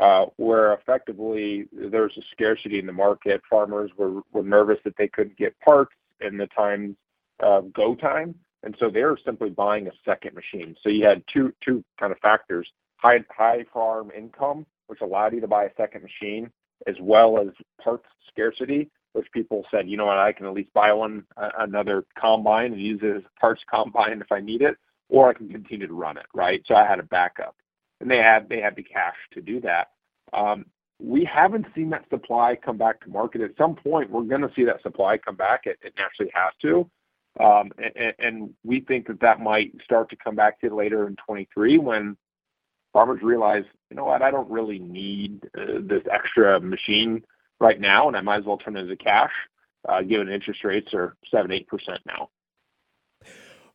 uh, 0.00 0.26
where 0.36 0.72
effectively 0.74 1.68
there's 1.72 2.16
a 2.16 2.22
scarcity 2.32 2.80
in 2.80 2.86
the 2.86 2.92
market. 2.92 3.40
Farmers 3.48 3.92
were 3.96 4.22
nervous 4.42 4.78
that 4.84 4.96
they 4.96 5.06
couldn't 5.06 5.36
get 5.36 5.58
parts 5.60 5.94
in 6.20 6.36
the 6.36 6.48
times 6.48 6.96
of 7.40 7.72
go 7.72 7.94
time, 7.94 8.34
and 8.64 8.74
so 8.80 8.90
they 8.90 9.04
were 9.04 9.18
simply 9.24 9.50
buying 9.50 9.86
a 9.86 9.92
second 10.04 10.34
machine. 10.34 10.74
So 10.82 10.88
you 10.88 11.06
had 11.06 11.22
two 11.32 11.52
kind 11.62 12.10
of 12.12 12.18
factors, 12.18 12.68
high 12.96 13.64
farm 13.72 14.10
income, 14.16 14.66
which 14.88 15.02
allowed 15.02 15.34
you 15.34 15.40
to 15.40 15.48
buy 15.48 15.64
a 15.64 15.74
second 15.76 16.02
machine, 16.02 16.50
as 16.86 16.96
well 17.00 17.38
as 17.38 17.48
parts 17.82 18.06
scarcity, 18.28 18.90
which 19.14 19.30
people 19.32 19.64
said, 19.70 19.88
"You 19.88 19.96
know 19.96 20.06
what? 20.06 20.18
I 20.18 20.32
can 20.32 20.46
at 20.46 20.52
least 20.52 20.74
buy 20.74 20.92
one, 20.92 21.24
uh, 21.36 21.50
another 21.60 22.04
combine 22.18 22.72
and 22.72 22.80
use 22.80 23.00
it 23.02 23.16
as 23.16 23.22
a 23.24 23.40
parts 23.40 23.62
combine 23.70 24.20
if 24.20 24.30
I 24.30 24.40
need 24.40 24.60
it, 24.60 24.76
or 25.08 25.30
I 25.30 25.34
can 25.34 25.48
continue 25.48 25.86
to 25.86 25.94
run 25.94 26.18
it," 26.18 26.26
right? 26.34 26.62
So 26.66 26.74
I 26.74 26.84
had 26.84 26.98
a 26.98 27.04
backup. 27.04 27.56
And 28.00 28.10
they 28.10 28.18
had 28.18 28.48
they 28.48 28.60
had 28.60 28.76
the 28.76 28.82
cash 28.82 29.16
to 29.32 29.40
do 29.40 29.60
that. 29.60 29.92
Um, 30.32 30.66
we 31.00 31.24
haven't 31.24 31.66
seen 31.74 31.90
that 31.90 32.08
supply 32.10 32.56
come 32.56 32.76
back 32.76 33.00
to 33.02 33.08
market. 33.08 33.40
At 33.40 33.56
some 33.56 33.76
point, 33.76 34.10
we're 34.10 34.22
gonna 34.22 34.52
see 34.54 34.64
that 34.64 34.82
supply 34.82 35.16
come 35.16 35.36
back. 35.36 35.66
It 35.66 35.78
naturally 35.96 36.32
has 36.34 36.52
to. 36.62 36.90
Um, 37.40 37.72
and 38.18 38.52
we 38.64 38.80
think 38.80 39.06
that 39.06 39.20
that 39.20 39.40
might 39.40 39.72
start 39.82 40.10
to 40.10 40.16
come 40.16 40.36
back 40.36 40.60
to 40.60 40.74
later 40.74 41.06
in 41.06 41.16
23 41.16 41.78
when 41.78 42.16
farmers 42.92 43.22
realize, 43.22 43.64
"You 43.90 43.96
know 43.96 44.04
what? 44.04 44.22
I 44.22 44.30
don't 44.30 44.50
really 44.50 44.78
need 44.80 45.48
uh, 45.56 45.80
this 45.80 46.02
extra 46.10 46.60
machine 46.60 47.24
right 47.64 47.80
now, 47.80 48.06
and 48.08 48.16
I 48.16 48.20
might 48.20 48.40
as 48.40 48.44
well 48.44 48.58
turn 48.58 48.76
it 48.76 48.80
into 48.80 48.96
cash, 48.96 49.32
uh, 49.88 50.02
given 50.02 50.28
interest 50.28 50.62
rates 50.62 50.92
are 50.92 51.16
7, 51.30 51.50
8% 51.50 51.98
now. 52.06 52.28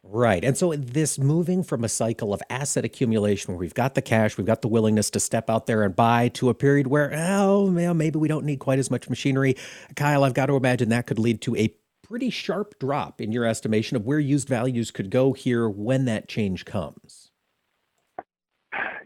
Right. 0.04 0.46
And 0.46 0.56
so 0.56 0.74
this 0.76 1.20
moving 1.20 1.62
from 1.62 1.84
a 1.84 1.90
cycle 1.90 2.34
of 2.34 2.42
asset 2.50 2.86
accumulation 2.86 3.54
where 3.54 3.60
we've 3.60 3.74
got 3.74 3.96
the 3.96 4.02
cash, 4.02 4.38
we've 4.38 4.48
got 4.48 4.62
the 4.62 4.70
willingness 4.70 5.10
to 5.10 5.20
step 5.20 5.50
out 5.50 5.66
there 5.66 5.84
and 5.84 5.96
buy, 5.96 6.30
to 6.30 6.50
a 6.50 6.54
period 6.54 6.88
where, 6.88 7.12
oh, 7.14 7.70
maybe 7.70 8.18
we 8.18 8.28
don't 8.28 8.46
need 8.46 8.60
quite 8.60 8.80
as 8.80 8.90
much 8.90 9.10
machinery. 9.10 9.56
Kyle, 9.96 10.24
I've 10.24 10.34
got 10.34 10.46
to 10.46 10.56
imagine 10.56 10.90
that 10.90 11.06
could 11.06 11.20
lead 11.20 11.42
to 11.42 11.56
a 11.58 11.74
pretty 12.04 12.30
sharp 12.30 12.80
drop 12.80 13.20
in 13.20 13.32
your 13.32 13.46
estimation 13.46 13.98
of 13.98 14.06
where 14.06 14.20
used 14.20 14.48
values 14.48 14.90
could 14.90 15.10
go 15.10 15.34
here 15.34 15.68
when 15.68 16.06
that 16.06 16.30
change 16.30 16.64
comes. 16.64 17.32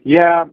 Yeah. 0.04 0.44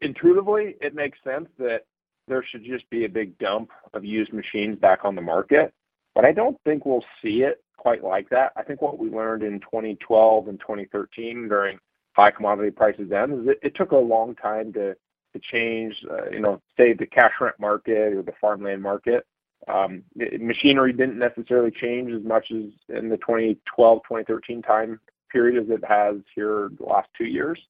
Intuitively, 0.00 0.76
it 0.80 0.94
makes 0.94 1.18
sense 1.24 1.48
that 1.58 1.86
there 2.32 2.44
should 2.48 2.64
just 2.64 2.88
be 2.88 3.04
a 3.04 3.08
big 3.10 3.38
dump 3.38 3.70
of 3.92 4.06
used 4.06 4.32
machines 4.32 4.78
back 4.78 5.04
on 5.04 5.14
the 5.14 5.20
market. 5.20 5.74
But 6.14 6.24
I 6.24 6.32
don't 6.32 6.56
think 6.64 6.86
we'll 6.86 7.04
see 7.20 7.42
it 7.42 7.62
quite 7.76 8.02
like 8.02 8.30
that. 8.30 8.52
I 8.56 8.62
think 8.62 8.80
what 8.80 8.98
we 8.98 9.10
learned 9.10 9.42
in 9.42 9.60
2012 9.60 10.48
and 10.48 10.58
2013 10.58 11.48
during 11.48 11.78
high 12.14 12.30
commodity 12.30 12.70
prices 12.70 13.08
then 13.10 13.32
is 13.32 13.56
it 13.62 13.74
took 13.74 13.92
a 13.92 13.96
long 13.96 14.34
time 14.34 14.72
to 14.72 14.96
change, 15.40 16.04
uh, 16.10 16.30
you 16.30 16.40
know, 16.40 16.60
say, 16.76 16.94
the 16.94 17.06
cash 17.06 17.32
rent 17.40 17.58
market 17.58 18.14
or 18.14 18.22
the 18.22 18.32
farmland 18.40 18.82
market. 18.82 19.26
Um, 19.68 20.02
machinery 20.16 20.92
didn't 20.92 21.18
necessarily 21.18 21.70
change 21.70 22.12
as 22.12 22.22
much 22.22 22.50
as 22.50 22.64
in 22.96 23.08
the 23.10 23.18
2012, 23.18 24.02
2013 24.08 24.62
time 24.62 25.00
period 25.30 25.62
as 25.62 25.70
it 25.70 25.84
has 25.84 26.16
here 26.34 26.70
the 26.78 26.86
last 26.86 27.08
2 27.18 27.24
years. 27.24 27.60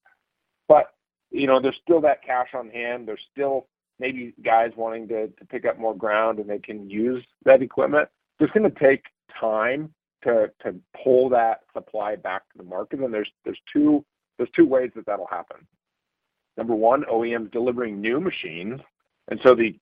But 0.69 0.93
you 1.33 1.47
know, 1.47 1.61
there's 1.61 1.81
still 1.83 2.01
that 2.03 2.23
cash 2.23 2.49
on 2.55 2.69
hand. 2.69 3.09
There's 3.09 3.27
still 3.33 3.67
maybe 4.03 4.35
guys 4.45 4.73
wanting 4.77 5.07
to 5.09 5.33
pick 5.49 5.65
up 5.65 5.79
more 5.79 5.97
ground, 5.97 6.41
and 6.41 6.51
they 6.51 6.59
can 6.59 6.91
use 6.91 7.25
that 7.45 7.63
equipment. 7.63 8.09
It's 8.41 8.53
gonna 8.53 8.71
take 8.71 9.05
time 9.41 9.95
to 10.25 10.51
pull 11.03 11.29
that 11.31 11.61
supply 11.73 12.17
back 12.17 12.43
to 12.51 12.59
the 12.59 12.65
market, 12.65 13.01
and 13.01 13.15
there's 13.15 13.31
two 13.73 14.05
ways 14.59 14.91
that 14.95 15.07
that'll 15.07 15.27
happen. 15.27 15.67
number 16.57 16.75
one, 16.75 17.05
OEMs 17.05 17.51
delivering 17.53 18.01
new 18.01 18.21
machines, 18.21 18.81
and 19.29 19.41
so 19.43 19.55
the 19.55 19.75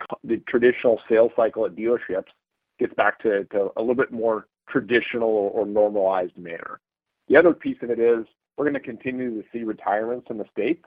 traditional 0.47 1.01
sales 1.09 1.33
cycle 1.35 1.65
at 1.67 1.75
dealerships 1.75 2.31
gets 2.79 2.95
back 2.95 3.19
to, 3.21 3.45
to 3.47 3.71
a 3.77 3.81
little 3.81 3.95
bit 3.95 4.13
more 4.13 4.47
traditional 4.69 5.51
or 5.55 5.67
normalized 5.67 6.37
manner. 6.37 6.81
The 7.29 7.37
other 7.37 7.53
piece 7.53 7.79
of 7.83 7.91
it 7.91 7.99
is 7.99 8.27
we're 8.57 8.65
going 8.65 8.75
to 8.75 8.81
continue 8.81 9.41
to 9.41 9.49
see 9.53 9.65
retirements 9.65 10.27
in 10.31 10.39
the 10.39 10.45
states 10.53 10.85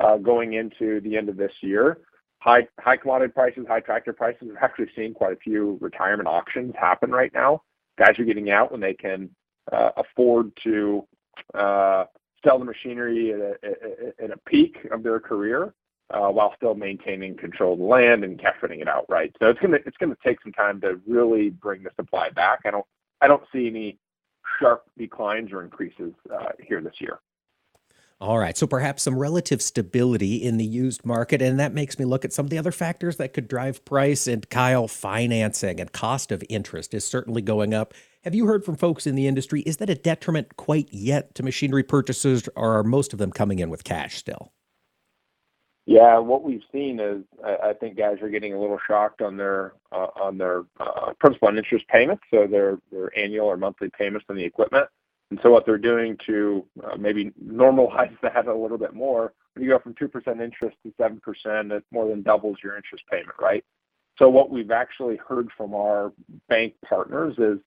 uh, 0.00 0.16
going 0.16 0.54
into 0.54 1.00
the 1.00 1.16
end 1.16 1.28
of 1.28 1.36
this 1.36 1.52
year. 1.60 1.98
High 2.42 2.66
high 2.80 2.96
commodity 2.96 3.32
prices, 3.32 3.66
high 3.68 3.78
tractor 3.78 4.12
prices. 4.12 4.48
We're 4.48 4.58
actually 4.58 4.88
seeing 4.96 5.14
quite 5.14 5.32
a 5.32 5.36
few 5.36 5.78
retirement 5.80 6.28
auctions 6.28 6.74
happen 6.76 7.12
right 7.12 7.32
now. 7.32 7.62
Guys 7.96 8.18
are 8.18 8.24
getting 8.24 8.50
out 8.50 8.72
when 8.72 8.80
they 8.80 8.94
can 8.94 9.30
uh, 9.70 9.90
afford 9.96 10.50
to 10.64 11.06
uh, 11.54 12.06
sell 12.44 12.58
the 12.58 12.64
machinery 12.64 13.32
at 13.32 14.30
a, 14.30 14.36
peak 14.44 14.76
of 14.90 15.04
their 15.04 15.20
career 15.20 15.72
uh, 16.10 16.30
while 16.30 16.52
still 16.56 16.74
maintaining 16.74 17.36
control 17.36 17.74
of 17.74 17.78
the 17.78 17.84
land 17.84 18.24
and 18.24 18.40
cash 18.40 18.56
renting 18.60 18.80
it 18.80 18.88
outright. 18.88 19.36
So 19.40 19.48
it's 19.48 19.60
gonna 19.60 19.78
it's 19.86 19.96
gonna 19.98 20.16
take 20.24 20.42
some 20.42 20.52
time 20.52 20.80
to 20.80 21.00
really 21.06 21.50
bring 21.50 21.84
the 21.84 21.90
supply 21.94 22.30
back. 22.30 22.62
I 22.64 22.72
don't 22.72 22.86
I 23.20 23.28
don't 23.28 23.44
see 23.52 23.68
any 23.68 23.98
sharp 24.58 24.82
declines 24.98 25.52
or 25.52 25.62
increases 25.62 26.12
here 26.58 26.80
this 26.80 27.00
year. 27.00 27.20
All 28.20 28.38
right, 28.38 28.56
so 28.56 28.66
perhaps 28.66 29.02
some 29.02 29.18
relative 29.18 29.60
stability 29.60 30.36
in 30.36 30.56
the 30.56 30.64
used 30.64 31.04
market, 31.04 31.42
and 31.42 31.58
that 31.58 31.74
makes 31.74 31.98
me 31.98 32.04
look 32.04 32.24
at 32.24 32.32
some 32.32 32.46
of 32.46 32.50
the 32.50 32.58
other 32.58 32.70
factors 32.70 33.16
that 33.16 33.32
could 33.32 33.48
drive 33.48 33.84
price. 33.84 34.26
And 34.26 34.48
Kyle, 34.48 34.86
financing 34.86 35.80
and 35.80 35.90
cost 35.90 36.30
of 36.30 36.44
interest 36.48 36.94
is 36.94 37.04
certainly 37.04 37.42
going 37.42 37.74
up. 37.74 37.94
Have 38.22 38.34
you 38.34 38.46
heard 38.46 38.64
from 38.64 38.76
folks 38.76 39.06
in 39.06 39.16
the 39.16 39.26
industry? 39.26 39.62
Is 39.62 39.78
that 39.78 39.90
a 39.90 39.96
detriment 39.96 40.56
quite 40.56 40.88
yet 40.92 41.34
to 41.34 41.42
machinery 41.42 41.82
purchases, 41.82 42.48
or 42.54 42.78
are 42.78 42.84
most 42.84 43.12
of 43.12 43.18
them 43.18 43.32
coming 43.32 43.58
in 43.58 43.70
with 43.70 43.82
cash 43.82 44.16
still? 44.16 44.52
Yeah, 45.84 46.18
what 46.18 46.44
we've 46.44 46.62
seen 46.70 47.00
is 47.00 47.24
I, 47.44 47.72
think 47.72 47.96
guys 47.96 48.18
are 48.22 48.28
getting 48.28 48.54
a 48.54 48.60
little 48.60 48.78
shocked 48.86 49.20
on 49.20 49.36
their 49.36 49.72
uh, 49.90 50.06
on 50.14 50.38
their 50.38 50.62
uh, 50.78 51.12
principal 51.18 51.48
and 51.48 51.58
interest 51.58 51.88
payments, 51.88 52.22
so 52.30 52.46
their 52.46 52.78
their 52.92 53.16
annual 53.18 53.46
or 53.46 53.56
monthly 53.56 53.90
payments 53.90 54.26
on 54.28 54.36
the 54.36 54.44
equipment. 54.44 54.86
And 55.32 55.40
so 55.42 55.50
what 55.50 55.64
they're 55.64 55.78
doing 55.78 56.18
to 56.26 56.62
uh, 56.84 56.96
maybe 56.98 57.32
normalize 57.42 58.14
that 58.22 58.46
a 58.46 58.54
little 58.54 58.76
bit 58.76 58.92
more, 58.92 59.32
when 59.54 59.64
you 59.64 59.70
go 59.70 59.78
from 59.78 59.94
two 59.94 60.06
percent 60.06 60.42
interest 60.42 60.76
to 60.84 60.92
seven 61.00 61.20
percent, 61.20 61.72
it 61.72 61.84
more 61.90 62.06
than 62.06 62.22
doubles 62.22 62.58
your 62.62 62.76
interest 62.76 63.02
payment, 63.10 63.36
right? 63.40 63.64
So 64.18 64.28
what 64.28 64.50
we've 64.50 64.70
actually 64.70 65.16
heard 65.16 65.48
from 65.56 65.74
our 65.74 66.12
bank 66.50 66.74
partners 66.86 67.34
is 67.38 67.60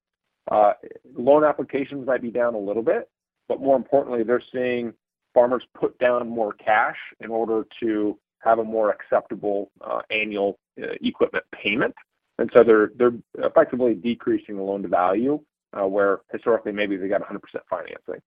uh, 0.51 0.73
loan 1.17 1.43
applications 1.43 2.05
might 2.05 2.21
be 2.21 2.29
down 2.29 2.53
a 2.53 2.59
little 2.59 2.83
bit, 2.83 3.09
but 3.49 3.59
more 3.59 3.75
importantly, 3.75 4.21
they're 4.21 4.43
seeing 4.53 4.93
farmers 5.33 5.63
put 5.73 5.97
down 5.97 6.29
more 6.29 6.53
cash 6.53 6.97
in 7.19 7.31
order 7.31 7.65
to 7.79 8.15
have 8.43 8.59
a 8.59 8.63
more 8.63 8.91
acceptable 8.91 9.71
uh, 9.81 10.01
annual 10.11 10.59
uh, 10.79 10.89
equipment 11.01 11.45
payment. 11.51 11.95
And 12.37 12.47
so 12.53 12.63
they're 12.63 12.91
they're 12.95 13.15
effectively 13.39 13.95
decreasing 13.95 14.55
the 14.55 14.61
loan 14.61 14.83
to 14.83 14.87
value, 14.87 15.39
where 15.83 16.21
historically 16.31 16.71
maybe 16.71 16.95
they 16.97 17.07
got 17.07 17.21
100% 17.21 17.39
financing. 17.69 18.21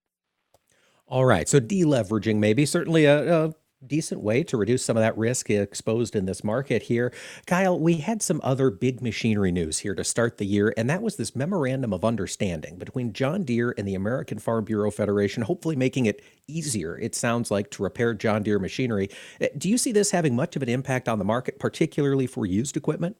All 1.07 1.24
right, 1.24 1.49
so 1.49 1.59
deleveraging 1.59 2.36
maybe 2.36 2.66
certainly 2.66 3.07
a, 3.07 3.46
a 3.46 3.55
decent 3.86 4.20
way 4.20 4.42
to 4.42 4.57
reduce 4.57 4.84
some 4.84 4.96
of 4.96 5.03
that 5.03 5.16
risk 5.16 5.51
exposed 5.51 6.16
in 6.16 6.26
this 6.26 6.42
market 6.42 6.82
here. 6.82 7.12
Kyle, 7.46 7.78
we 7.78 7.99
had 7.99 8.22
some 8.22 8.40
other 8.42 8.70
big 8.70 9.01
machinery 9.01 9.53
news 9.53 9.78
here 9.78 9.94
to 9.94 10.05
start 10.05 10.38
the 10.38 10.44
year, 10.44 10.74
and 10.76 10.90
that 10.90 11.03
was 11.03 11.16
this 11.16 11.36
memorandum 11.36 11.92
of 11.92 12.05
understanding 12.05 12.76
between 12.76 13.12
John 13.12 13.44
Deere 13.44 13.74
and 13.78 13.86
the 13.86 13.94
American 13.94 14.38
Farm 14.38 14.64
Bureau 14.64 14.90
Federation, 14.90 15.44
hopefully 15.44 15.76
making 15.76 16.07
it 16.07 16.22
easier, 16.46 16.99
it 16.99 17.14
sounds 17.14 17.51
like, 17.51 17.70
to 17.72 17.82
repair 17.82 18.14
John 18.14 18.42
Deere 18.42 18.59
machinery. 18.59 19.09
Uh, 19.40 19.46
do 19.57 19.68
you 19.68 19.78
see 19.78 19.92
this 19.92 20.11
having 20.11 20.34
much 20.34 20.57
of 20.57 20.62
an 20.62 20.68
impact 20.68 21.09
on 21.09 21.18
the 21.18 21.24
market, 21.24 21.59
particularly 21.59 22.26
for 22.26 22.46
used 22.46 22.76
equipment? 22.76 23.16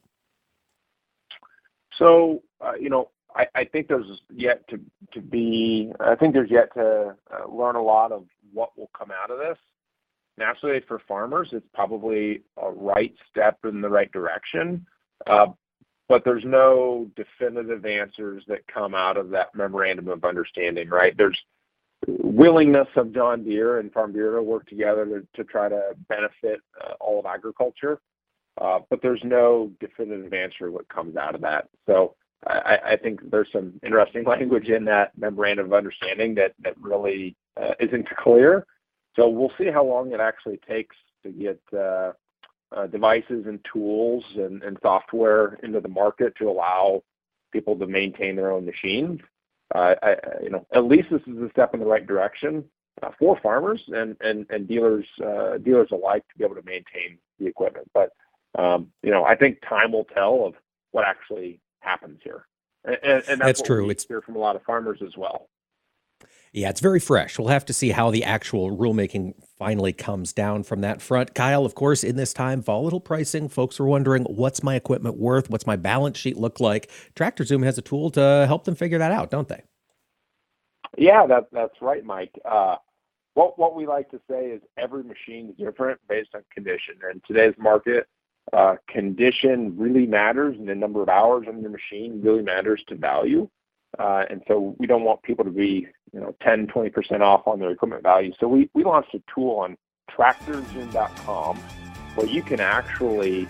So, 1.97 2.43
uh, 2.61 2.73
you 2.79 2.89
know, 2.89 3.09
I, 3.35 3.63
think 3.65 3.87
there's 3.87 4.21
yet 4.33 4.67
to, 4.69 5.21
be, 5.21 5.91
I 5.99 6.15
think 6.15 6.33
there's 6.33 6.51
yet 6.51 6.73
to 6.73 7.15
uh, 7.31 7.47
learn 7.47 7.75
a 7.75 7.81
lot 7.81 8.11
of 8.11 8.25
what 8.53 8.77
will 8.77 8.89
come 8.97 9.11
out 9.11 9.31
of 9.31 9.37
this 9.37 9.57
naturally 10.39 10.81
for 10.87 10.99
farmers, 11.07 11.49
it's 11.51 11.67
probably 11.73 12.41
a 12.57 12.71
right 12.71 13.13
step 13.29 13.59
in 13.65 13.81
the 13.81 13.89
right 13.89 14.11
direction. 14.11 14.85
Uh, 15.27 15.47
but 16.07 16.23
there's 16.25 16.45
no 16.45 17.07
definitive 17.15 17.85
answers 17.85 18.43
that 18.47 18.65
come 18.73 18.95
out 18.95 19.17
of 19.17 19.29
that 19.29 19.53
memorandum 19.53 20.07
of 20.07 20.23
understanding, 20.23 20.89
right? 20.89 21.15
There's 21.15 21.37
willingness 22.07 22.87
of 22.95 23.13
John 23.13 23.43
Deere 23.43 23.79
and 23.79 23.91
Farm 23.91 24.13
Bureau 24.13 24.37
to 24.37 24.43
work 24.43 24.67
together 24.67 25.23
to, 25.35 25.43
try 25.43 25.69
to 25.69 25.91
benefit 26.07 26.61
uh, 26.81 26.93
all 26.99 27.19
of 27.19 27.27
agriculture, 27.27 27.99
but 28.57 29.01
there's 29.03 29.21
no 29.23 29.71
definitive 29.79 30.33
answer 30.33 30.71
what 30.71 30.89
comes 30.89 31.15
out 31.15 31.35
of 31.35 31.41
that. 31.41 31.67
So 31.85 32.15
I, 32.47 32.97
think 33.01 33.29
there's 33.29 33.49
some 33.51 33.79
interesting 33.83 34.23
language 34.27 34.69
in 34.69 34.85
that 34.85 35.11
memorandum 35.17 35.67
of 35.67 35.73
understanding 35.73 36.35
that 36.35 36.53
really 36.79 37.35
uh, 37.61 37.73
isn't 37.79 38.07
clear. 38.17 38.65
So 39.15 39.27
we'll 39.27 39.51
see 39.57 39.67
how 39.67 39.83
long 39.83 40.13
it 40.13 40.19
actually 40.19 40.59
takes 40.67 40.95
to 41.23 41.31
get 41.31 41.59
uh, 41.77 42.13
uh, 42.75 42.87
devices 42.87 43.45
and 43.45 43.59
tools 43.71 44.23
and, 44.35 44.77
software 44.81 45.55
into 45.63 45.81
the 45.81 45.89
market 45.89 46.33
to 46.37 46.49
allow 46.49 47.03
people 47.51 47.77
to 47.77 47.87
maintain 47.87 48.35
their 48.35 48.51
own 48.51 48.65
machines. 48.65 49.19
You 49.75 50.49
know, 50.49 50.65
at 50.73 50.85
least 50.85 51.09
this 51.11 51.21
is 51.27 51.37
a 51.41 51.49
step 51.51 51.73
in 51.73 51.79
the 51.81 51.85
right 51.85 52.05
direction 52.05 52.63
for 53.17 53.37
farmers 53.41 53.81
and 53.87 54.67
dealers 54.67 55.07
alike 55.19 56.23
to 56.29 56.37
be 56.37 56.43
able 56.45 56.55
to 56.55 56.65
maintain 56.65 57.17
the 57.39 57.47
equipment. 57.47 57.89
But 57.93 58.11
um, 58.57 58.87
you 59.03 59.11
know, 59.11 59.25
I 59.25 59.35
think 59.35 59.59
time 59.67 59.91
will 59.91 60.05
tell 60.05 60.45
of 60.45 60.53
what 60.91 61.05
actually 61.05 61.59
happens 61.79 62.19
here, 62.23 62.45
and, 62.85 62.97
and 63.03 63.23
that's, 63.23 63.39
that's 63.39 63.61
true. 63.61 63.89
it's 63.89 64.05
hear 64.05 64.21
from 64.21 64.35
a 64.35 64.39
lot 64.39 64.55
of 64.55 64.63
farmers 64.63 64.99
as 65.05 65.15
well. 65.17 65.49
Yeah, 66.51 66.69
it's 66.69 66.79
very 66.79 66.99
fresh. 66.99 67.37
We'll 67.37 67.49
have 67.49 67.65
to 67.65 67.73
see 67.73 67.91
how 67.91 68.09
the 68.09 68.23
actual 68.23 68.75
rulemaking 68.75 69.33
finally 69.59 69.93
comes 69.93 70.33
down 70.33 70.63
from 70.63 70.81
that 70.81 70.99
front. 70.99 71.35
Kyle, 71.35 71.63
of 71.63 71.75
course, 71.75 72.03
in 72.03 72.15
this 72.15 72.33
time, 72.33 72.61
volatile 72.61 72.99
pricing, 72.99 73.49
folks 73.49 73.79
are 73.79 73.85
wondering 73.85 74.23
what's 74.23 74.63
my 74.63 74.75
equipment 74.75 75.17
worth? 75.17 75.49
What's 75.49 75.67
my 75.67 75.75
balance 75.75 76.17
sheet 76.17 76.37
look 76.37 76.59
like? 76.59 76.89
Tractor 77.13 77.43
Zoom 77.43 77.61
has 77.61 77.77
a 77.77 77.83
tool 77.83 78.09
to 78.11 78.45
help 78.47 78.63
them 78.63 78.73
figure 78.73 78.97
that 78.97 79.11
out, 79.11 79.29
don't 79.29 79.47
they? 79.47 79.61
Yeah, 80.97 81.27
that, 81.27 81.49
that's 81.51 81.75
right, 81.81 82.03
Mike. 82.03 82.33
Uh, 82.43 82.77
what, 83.35 83.59
what 83.59 83.75
we 83.75 83.85
like 83.85 84.09
to 84.09 84.19
say 84.29 84.47
is 84.47 84.61
every 84.75 85.03
machine 85.03 85.49
is 85.49 85.65
different 85.65 85.99
based 86.09 86.29
on 86.33 86.41
condition. 86.51 86.95
In 87.11 87.21
today's 87.27 87.53
market, 87.59 88.07
uh, 88.53 88.75
condition 88.87 89.77
really 89.77 90.05
matters, 90.05 90.55
and 90.57 90.67
the 90.67 90.75
number 90.75 91.01
of 91.01 91.09
hours 91.09 91.45
on 91.47 91.61
your 91.61 91.69
machine 91.69 92.21
really 92.23 92.41
matters 92.41 92.83
to 92.87 92.95
value. 92.95 93.49
Uh, 93.97 94.23
and 94.29 94.41
so 94.47 94.75
we 94.79 94.87
don't 94.87 95.03
want 95.03 95.21
people 95.23 95.43
to 95.43 95.51
be, 95.51 95.87
you 96.13 96.19
know, 96.19 96.35
10, 96.41 96.67
20% 96.67 97.21
off 97.21 97.47
on 97.47 97.59
their 97.59 97.71
equipment 97.71 98.03
value. 98.03 98.31
So 98.39 98.47
we, 98.47 98.69
we 98.73 98.83
launched 98.83 99.13
a 99.15 99.21
tool 99.33 99.57
on 99.59 99.77
tractorzoom.com 100.11 101.57
where 102.15 102.27
you 102.27 102.43
can 102.43 102.59
actually 102.59 103.47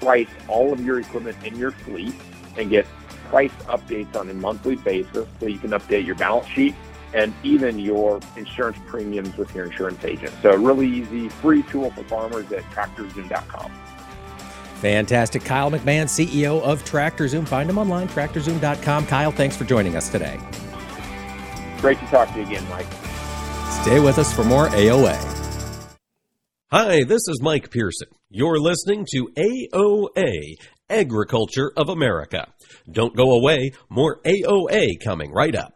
price 0.00 0.28
all 0.48 0.72
of 0.72 0.80
your 0.80 1.00
equipment 1.00 1.36
in 1.44 1.56
your 1.56 1.72
fleet 1.72 2.14
and 2.56 2.70
get 2.70 2.86
price 3.28 3.52
updates 3.66 4.14
on 4.14 4.30
a 4.30 4.34
monthly 4.34 4.76
basis 4.76 5.26
so 5.40 5.46
you 5.46 5.58
can 5.58 5.70
update 5.70 6.06
your 6.06 6.14
balance 6.14 6.46
sheet 6.48 6.74
and 7.14 7.32
even 7.42 7.78
your 7.78 8.20
insurance 8.36 8.78
premiums 8.86 9.36
with 9.36 9.52
your 9.54 9.66
insurance 9.66 10.04
agent. 10.04 10.32
So 10.42 10.54
really 10.54 10.88
easy, 10.88 11.28
free 11.28 11.62
tool 11.64 11.90
for 11.92 12.04
farmers 12.04 12.50
at 12.52 12.62
tractorzoom.com. 12.64 13.72
Fantastic. 14.80 15.44
Kyle 15.44 15.70
McMahon, 15.70 16.04
CEO 16.04 16.62
of 16.62 16.84
TractorZoom. 16.84 17.48
Find 17.48 17.68
him 17.68 17.78
online, 17.78 18.08
tractorzoom.com. 18.08 19.06
Kyle, 19.06 19.32
thanks 19.32 19.56
for 19.56 19.64
joining 19.64 19.96
us 19.96 20.10
today. 20.10 20.38
Great 21.78 21.98
to 22.00 22.06
talk 22.06 22.32
to 22.32 22.40
you 22.40 22.46
again, 22.46 22.68
Mike. 22.68 22.86
Stay 23.82 24.00
with 24.00 24.18
us 24.18 24.32
for 24.32 24.44
more 24.44 24.68
AOA. 24.68 25.16
Hi, 26.70 27.04
this 27.04 27.28
is 27.28 27.40
Mike 27.40 27.70
Pearson. 27.70 28.08
You're 28.28 28.58
listening 28.58 29.06
to 29.12 29.28
AOA, 29.36 30.56
Agriculture 30.90 31.72
of 31.76 31.88
America. 31.88 32.48
Don't 32.90 33.16
go 33.16 33.32
away, 33.32 33.70
more 33.88 34.20
AOA 34.24 35.00
coming 35.02 35.32
right 35.32 35.54
up. 35.54 35.75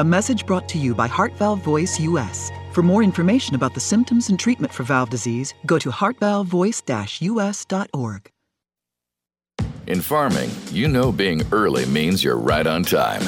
A 0.00 0.04
message 0.04 0.46
brought 0.46 0.68
to 0.68 0.78
you 0.78 0.94
by 0.94 1.08
Heart 1.08 1.32
Valve 1.32 1.64
Voice 1.64 1.98
US. 1.98 2.52
For 2.70 2.84
more 2.84 3.02
information 3.02 3.56
about 3.56 3.74
the 3.74 3.80
symptoms 3.80 4.28
and 4.28 4.38
treatment 4.38 4.72
for 4.72 4.84
valve 4.84 5.10
disease, 5.10 5.54
go 5.66 5.76
to 5.76 5.90
heartvalvevoice-us.org. 5.90 8.30
In 9.88 10.00
farming, 10.00 10.50
you 10.70 10.86
know 10.86 11.10
being 11.10 11.42
early 11.50 11.84
means 11.86 12.22
you're 12.22 12.38
right 12.38 12.64
on 12.64 12.84
time. 12.84 13.22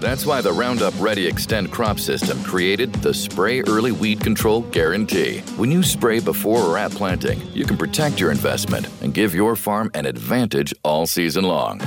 That's 0.00 0.24
why 0.24 0.40
the 0.40 0.52
Roundup 0.52 0.94
Ready 1.00 1.26
Extend 1.26 1.72
crop 1.72 1.98
system 1.98 2.40
created 2.44 2.92
the 2.94 3.12
Spray 3.12 3.62
Early 3.62 3.90
Weed 3.90 4.20
Control 4.20 4.60
Guarantee. 4.60 5.40
When 5.56 5.72
you 5.72 5.82
spray 5.82 6.20
before 6.20 6.62
or 6.62 6.78
at 6.78 6.92
planting, 6.92 7.42
you 7.52 7.64
can 7.64 7.76
protect 7.76 8.20
your 8.20 8.30
investment 8.30 8.86
and 9.02 9.12
give 9.12 9.34
your 9.34 9.56
farm 9.56 9.90
an 9.94 10.06
advantage 10.06 10.72
all 10.84 11.08
season 11.08 11.42
long. 11.42 11.80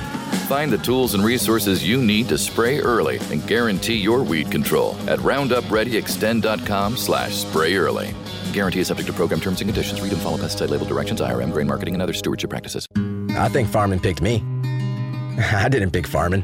Find 0.49 0.69
the 0.69 0.77
tools 0.79 1.13
and 1.13 1.23
resources 1.23 1.87
you 1.87 2.01
need 2.01 2.27
to 2.27 2.37
spray 2.37 2.81
early 2.81 3.19
and 3.31 3.47
guarantee 3.47 3.95
your 3.95 4.23
weed 4.23 4.51
control 4.51 4.97
at 5.07 5.19
roundupreadyextend.com 5.19 6.97
slash 6.97 7.33
spray 7.35 7.75
early. 7.75 8.13
Guarantee 8.51 8.81
is 8.81 8.87
subject 8.87 9.07
to 9.07 9.13
program 9.13 9.39
terms 9.39 9.61
and 9.61 9.69
conditions. 9.69 10.01
Read 10.01 10.11
and 10.11 10.21
follow 10.21 10.35
pesticide 10.35 10.67
label 10.67 10.85
directions, 10.85 11.21
IRM, 11.21 11.53
grain 11.53 11.67
marketing, 11.67 11.93
and 11.93 12.03
other 12.03 12.11
stewardship 12.11 12.49
practices. 12.49 12.85
I 13.37 13.47
think 13.47 13.69
farming 13.69 14.01
picked 14.01 14.21
me. 14.21 14.43
I 15.53 15.69
didn't 15.69 15.91
pick 15.91 16.05
farming. 16.05 16.43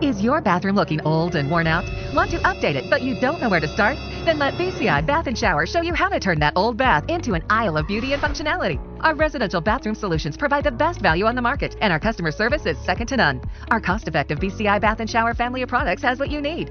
Is 0.00 0.22
your 0.22 0.40
bathroom 0.40 0.76
looking 0.76 1.00
old 1.00 1.34
and 1.34 1.50
worn 1.50 1.66
out? 1.66 1.84
Want 2.14 2.30
to 2.30 2.38
update 2.38 2.76
it, 2.76 2.88
but 2.88 3.02
you 3.02 3.18
don't 3.20 3.40
know 3.40 3.48
where 3.48 3.58
to 3.58 3.66
start? 3.66 3.96
Then 4.24 4.38
let 4.38 4.54
BCI 4.54 5.04
Bath 5.04 5.26
and 5.26 5.36
Shower 5.36 5.66
show 5.66 5.80
you 5.80 5.92
how 5.92 6.08
to 6.08 6.20
turn 6.20 6.38
that 6.38 6.52
old 6.54 6.76
bath 6.76 7.04
into 7.08 7.34
an 7.34 7.42
aisle 7.50 7.76
of 7.76 7.88
beauty 7.88 8.12
and 8.12 8.22
functionality. 8.22 8.78
Our 9.00 9.16
residential 9.16 9.60
bathroom 9.60 9.96
solutions 9.96 10.36
provide 10.36 10.62
the 10.62 10.70
best 10.70 11.00
value 11.00 11.26
on 11.26 11.34
the 11.34 11.42
market, 11.42 11.74
and 11.80 11.92
our 11.92 11.98
customer 11.98 12.30
service 12.30 12.64
is 12.64 12.78
second 12.78 13.08
to 13.08 13.16
none. 13.16 13.42
Our 13.72 13.80
cost-effective 13.80 14.38
BCI 14.38 14.80
Bath 14.80 15.00
and 15.00 15.10
Shower 15.10 15.34
family 15.34 15.62
of 15.62 15.68
products 15.68 16.02
has 16.02 16.20
what 16.20 16.30
you 16.30 16.40
need. 16.40 16.70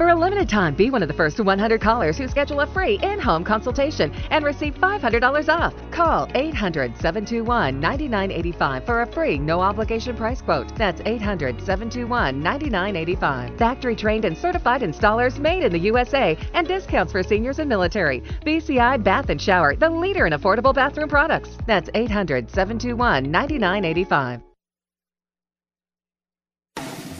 For 0.00 0.08
a 0.08 0.16
limited 0.16 0.48
time, 0.48 0.74
be 0.74 0.88
one 0.88 1.02
of 1.02 1.08
the 1.08 1.14
first 1.14 1.38
100 1.38 1.78
callers 1.78 2.16
who 2.16 2.26
schedule 2.26 2.60
a 2.60 2.66
free 2.66 2.98
in-home 3.02 3.44
consultation 3.44 4.10
and 4.30 4.42
receive 4.42 4.74
$500 4.76 5.54
off. 5.54 5.74
Call 5.90 6.26
800-721-9985 6.28 8.86
for 8.86 9.02
a 9.02 9.06
free 9.06 9.36
no-obligation 9.36 10.16
price 10.16 10.40
quote. 10.40 10.74
That's 10.74 11.02
800-721-9985. 11.02 13.58
Factory 13.58 13.94
trained 13.94 14.24
and 14.24 14.38
certified 14.38 14.80
installers 14.80 15.38
made 15.38 15.64
in 15.64 15.72
the 15.72 15.80
USA 15.80 16.34
and 16.54 16.66
discounts 16.66 17.12
for 17.12 17.22
seniors 17.22 17.58
and 17.58 17.68
military. 17.68 18.22
BCI 18.46 19.04
Bath 19.04 19.28
and 19.28 19.38
Shower, 19.38 19.76
the 19.76 19.90
leader 19.90 20.26
in 20.26 20.32
affordable 20.32 20.74
bathroom 20.74 21.10
products. 21.10 21.58
That's 21.66 21.90
800-721-9985. 21.90 24.49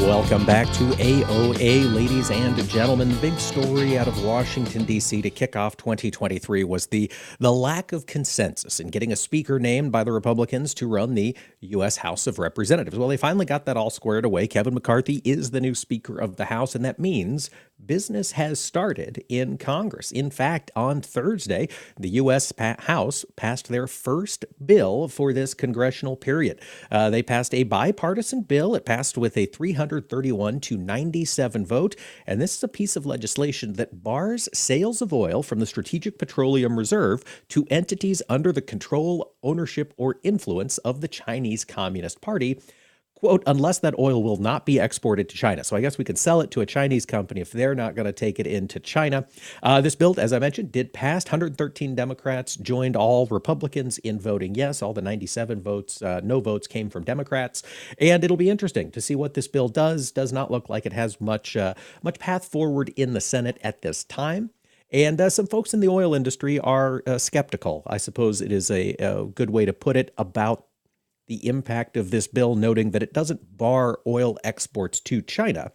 Welcome 0.00 0.44
back 0.44 0.66
to 0.74 0.84
AOA, 0.84 1.94
ladies 1.94 2.30
and 2.30 2.54
gentlemen. 2.68 3.08
The 3.08 3.16
big 3.16 3.38
story 3.38 3.96
out 3.96 4.06
of 4.06 4.22
Washington, 4.22 4.84
D.C. 4.84 5.22
to 5.22 5.30
kick 5.30 5.56
off 5.56 5.78
2023 5.78 6.64
was 6.64 6.88
the, 6.88 7.10
the 7.40 7.50
lack 7.50 7.92
of 7.92 8.04
consensus 8.04 8.78
in 8.78 8.88
getting 8.88 9.10
a 9.10 9.16
speaker 9.16 9.58
named 9.58 9.92
by 9.92 10.04
the 10.04 10.12
Republicans 10.12 10.74
to 10.74 10.86
run 10.86 11.14
the 11.14 11.34
U.S. 11.60 11.96
House 11.96 12.26
of 12.26 12.38
Representatives. 12.38 12.98
Well, 12.98 13.08
they 13.08 13.16
finally 13.16 13.46
got 13.46 13.64
that 13.64 13.78
all 13.78 13.88
squared 13.88 14.26
away. 14.26 14.46
Kevin 14.46 14.74
McCarthy 14.74 15.22
is 15.24 15.50
the 15.50 15.62
new 15.62 15.74
Speaker 15.74 16.18
of 16.18 16.36
the 16.36 16.44
House, 16.44 16.74
and 16.74 16.84
that 16.84 16.98
means 16.98 17.48
business 17.84 18.32
has 18.32 18.58
started 18.58 19.24
in 19.28 19.58
Congress. 19.58 20.10
In 20.12 20.30
fact, 20.30 20.70
on 20.74 21.00
Thursday, 21.00 21.68
the 21.98 22.10
U.S. 22.10 22.52
Pa- 22.52 22.76
House 22.80 23.24
passed 23.36 23.68
their 23.68 23.86
first 23.86 24.44
bill 24.64 25.08
for 25.08 25.32
this 25.32 25.54
congressional 25.54 26.16
period. 26.16 26.60
Uh, 26.90 27.10
they 27.10 27.22
passed 27.22 27.54
a 27.54 27.64
bipartisan 27.64 28.42
bill. 28.42 28.74
It 28.74 28.84
passed 28.84 29.18
with 29.18 29.36
a 29.36 29.46
331 29.46 30.60
to 30.60 30.76
97 30.76 31.66
vote, 31.66 31.96
and 32.26 32.40
this 32.40 32.56
is 32.56 32.62
a 32.62 32.68
piece 32.68 32.96
of 32.96 33.06
legislation 33.06 33.74
that 33.74 34.02
bars 34.02 34.48
sales 34.52 35.02
of 35.02 35.12
oil 35.12 35.42
from 35.42 35.60
the 35.60 35.66
Strategic 35.66 36.18
Petroleum 36.18 36.78
Reserve 36.78 37.22
to 37.48 37.66
entities 37.70 38.22
under 38.28 38.52
the 38.52 38.62
control, 38.62 39.34
ownership, 39.42 39.92
or 39.96 40.16
influence 40.22 40.78
of 40.78 41.00
the 41.00 41.08
Chinese 41.08 41.64
Communist 41.64 42.20
Party 42.20 42.60
quote, 43.16 43.42
unless 43.46 43.78
that 43.80 43.98
oil 43.98 44.22
will 44.22 44.36
not 44.36 44.64
be 44.64 44.78
exported 44.78 45.28
to 45.28 45.36
China. 45.36 45.64
So 45.64 45.76
I 45.76 45.80
guess 45.80 45.98
we 45.98 46.04
can 46.04 46.16
sell 46.16 46.40
it 46.40 46.50
to 46.52 46.60
a 46.60 46.66
Chinese 46.66 47.04
company 47.06 47.40
if 47.40 47.50
they're 47.50 47.74
not 47.74 47.94
going 47.94 48.06
to 48.06 48.12
take 48.12 48.38
it 48.38 48.46
into 48.46 48.78
China. 48.78 49.26
Uh, 49.62 49.80
this 49.80 49.94
bill, 49.94 50.14
as 50.18 50.32
I 50.32 50.38
mentioned, 50.38 50.70
did 50.70 50.92
pass. 50.92 51.24
113 51.24 51.94
Democrats 51.94 52.56
joined 52.56 52.94
all 52.94 53.26
Republicans 53.26 53.98
in 53.98 54.20
voting 54.20 54.54
yes. 54.54 54.82
All 54.82 54.92
the 54.92 55.02
97 55.02 55.62
votes, 55.62 56.02
uh, 56.02 56.20
no 56.22 56.40
votes 56.40 56.66
came 56.66 56.90
from 56.90 57.04
Democrats. 57.04 57.62
And 57.98 58.22
it'll 58.22 58.36
be 58.36 58.50
interesting 58.50 58.90
to 58.92 59.00
see 59.00 59.14
what 59.14 59.34
this 59.34 59.48
bill 59.48 59.68
does. 59.68 60.10
Does 60.10 60.32
not 60.32 60.50
look 60.50 60.68
like 60.68 60.86
it 60.86 60.92
has 60.92 61.20
much, 61.20 61.56
uh, 61.56 61.74
much 62.02 62.18
path 62.18 62.44
forward 62.46 62.90
in 62.96 63.14
the 63.14 63.20
Senate 63.20 63.58
at 63.62 63.82
this 63.82 64.04
time. 64.04 64.50
And 64.92 65.20
uh, 65.20 65.30
some 65.30 65.46
folks 65.46 65.74
in 65.74 65.80
the 65.80 65.88
oil 65.88 66.14
industry 66.14 66.60
are 66.60 67.02
uh, 67.06 67.18
skeptical, 67.18 67.82
I 67.88 67.96
suppose 67.96 68.40
it 68.40 68.52
is 68.52 68.70
a, 68.70 68.94
a, 69.00 69.24
good 69.24 69.50
way 69.50 69.64
to 69.64 69.72
put 69.72 69.96
it, 69.96 70.14
about 70.16 70.65
the 71.26 71.46
impact 71.46 71.96
of 71.96 72.10
this 72.10 72.26
bill, 72.26 72.54
noting 72.54 72.90
that 72.92 73.02
it 73.02 73.12
doesn't 73.12 73.56
bar 73.56 74.00
oil 74.06 74.38
exports 74.44 75.00
to 75.00 75.22
China. 75.22 75.72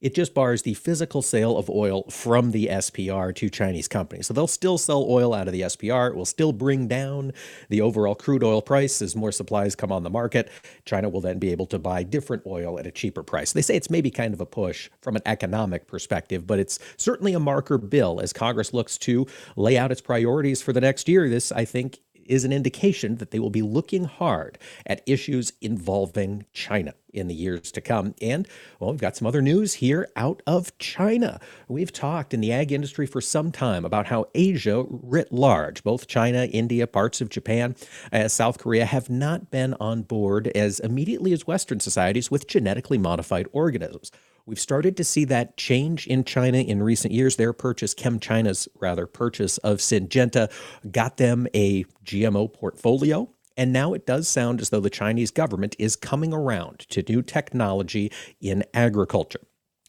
It 0.00 0.14
just 0.14 0.32
bars 0.32 0.62
the 0.62 0.74
physical 0.74 1.20
sale 1.20 1.58
of 1.58 1.68
oil 1.68 2.04
from 2.04 2.52
the 2.52 2.68
SPR 2.68 3.34
to 3.34 3.50
Chinese 3.50 3.86
companies. 3.86 4.26
So 4.26 4.34
they'll 4.34 4.46
still 4.46 4.78
sell 4.78 5.04
oil 5.06 5.34
out 5.34 5.46
of 5.46 5.52
the 5.52 5.60
SPR. 5.62 6.10
It 6.10 6.16
will 6.16 6.24
still 6.24 6.52
bring 6.52 6.88
down 6.88 7.32
the 7.68 7.82
overall 7.82 8.14
crude 8.14 8.42
oil 8.42 8.62
price 8.62 9.02
as 9.02 9.14
more 9.14 9.30
supplies 9.30 9.74
come 9.74 9.92
on 9.92 10.02
the 10.02 10.08
market. 10.08 10.50
China 10.86 11.10
will 11.10 11.20
then 11.20 11.38
be 11.38 11.52
able 11.52 11.66
to 11.66 11.78
buy 11.78 12.02
different 12.02 12.44
oil 12.46 12.78
at 12.78 12.86
a 12.86 12.90
cheaper 12.90 13.22
price. 13.22 13.52
They 13.52 13.60
say 13.60 13.76
it's 13.76 13.90
maybe 13.90 14.10
kind 14.10 14.32
of 14.32 14.40
a 14.40 14.46
push 14.46 14.88
from 15.02 15.16
an 15.16 15.22
economic 15.26 15.86
perspective, 15.86 16.46
but 16.46 16.58
it's 16.58 16.78
certainly 16.96 17.34
a 17.34 17.40
marker 17.40 17.76
bill 17.76 18.20
as 18.20 18.32
Congress 18.32 18.72
looks 18.72 18.96
to 18.98 19.26
lay 19.56 19.76
out 19.76 19.92
its 19.92 20.00
priorities 20.00 20.62
for 20.62 20.72
the 20.72 20.80
next 20.80 21.10
year. 21.10 21.28
This, 21.28 21.52
I 21.52 21.66
think, 21.66 21.98
is 22.30 22.44
an 22.44 22.52
indication 22.52 23.16
that 23.16 23.32
they 23.32 23.38
will 23.38 23.50
be 23.50 23.60
looking 23.62 24.04
hard 24.04 24.56
at 24.86 25.02
issues 25.04 25.52
involving 25.60 26.46
China 26.52 26.94
in 27.12 27.26
the 27.26 27.34
years 27.34 27.72
to 27.72 27.80
come. 27.80 28.14
And, 28.22 28.46
well, 28.78 28.92
we've 28.92 29.00
got 29.00 29.16
some 29.16 29.26
other 29.26 29.42
news 29.42 29.74
here 29.74 30.08
out 30.14 30.42
of 30.46 30.76
China. 30.78 31.40
We've 31.66 31.92
talked 31.92 32.32
in 32.32 32.40
the 32.40 32.52
ag 32.52 32.70
industry 32.70 33.06
for 33.06 33.20
some 33.20 33.50
time 33.50 33.84
about 33.84 34.06
how 34.06 34.26
Asia 34.34 34.84
writ 34.88 35.32
large, 35.32 35.82
both 35.82 36.06
China, 36.06 36.44
India, 36.44 36.86
parts 36.86 37.20
of 37.20 37.28
Japan, 37.28 37.74
uh, 38.12 38.28
South 38.28 38.58
Korea, 38.58 38.84
have 38.84 39.10
not 39.10 39.50
been 39.50 39.74
on 39.80 40.02
board 40.02 40.46
as 40.48 40.78
immediately 40.78 41.32
as 41.32 41.48
Western 41.48 41.80
societies 41.80 42.30
with 42.30 42.46
genetically 42.46 42.98
modified 42.98 43.48
organisms. 43.52 44.12
We've 44.50 44.58
started 44.58 44.96
to 44.96 45.04
see 45.04 45.24
that 45.26 45.56
change 45.56 46.08
in 46.08 46.24
China 46.24 46.58
in 46.58 46.82
recent 46.82 47.14
years. 47.14 47.36
Their 47.36 47.52
purchase, 47.52 47.94
ChemChina's 47.94 48.66
rather 48.80 49.06
purchase 49.06 49.58
of 49.58 49.76
Syngenta, 49.76 50.50
got 50.90 51.18
them 51.18 51.46
a 51.54 51.84
GMO 52.04 52.52
portfolio. 52.52 53.30
And 53.56 53.72
now 53.72 53.94
it 53.94 54.06
does 54.06 54.26
sound 54.26 54.60
as 54.60 54.70
though 54.70 54.80
the 54.80 54.90
Chinese 54.90 55.30
government 55.30 55.76
is 55.78 55.94
coming 55.94 56.32
around 56.32 56.80
to 56.88 57.04
new 57.08 57.22
technology 57.22 58.10
in 58.40 58.64
agriculture. 58.74 59.38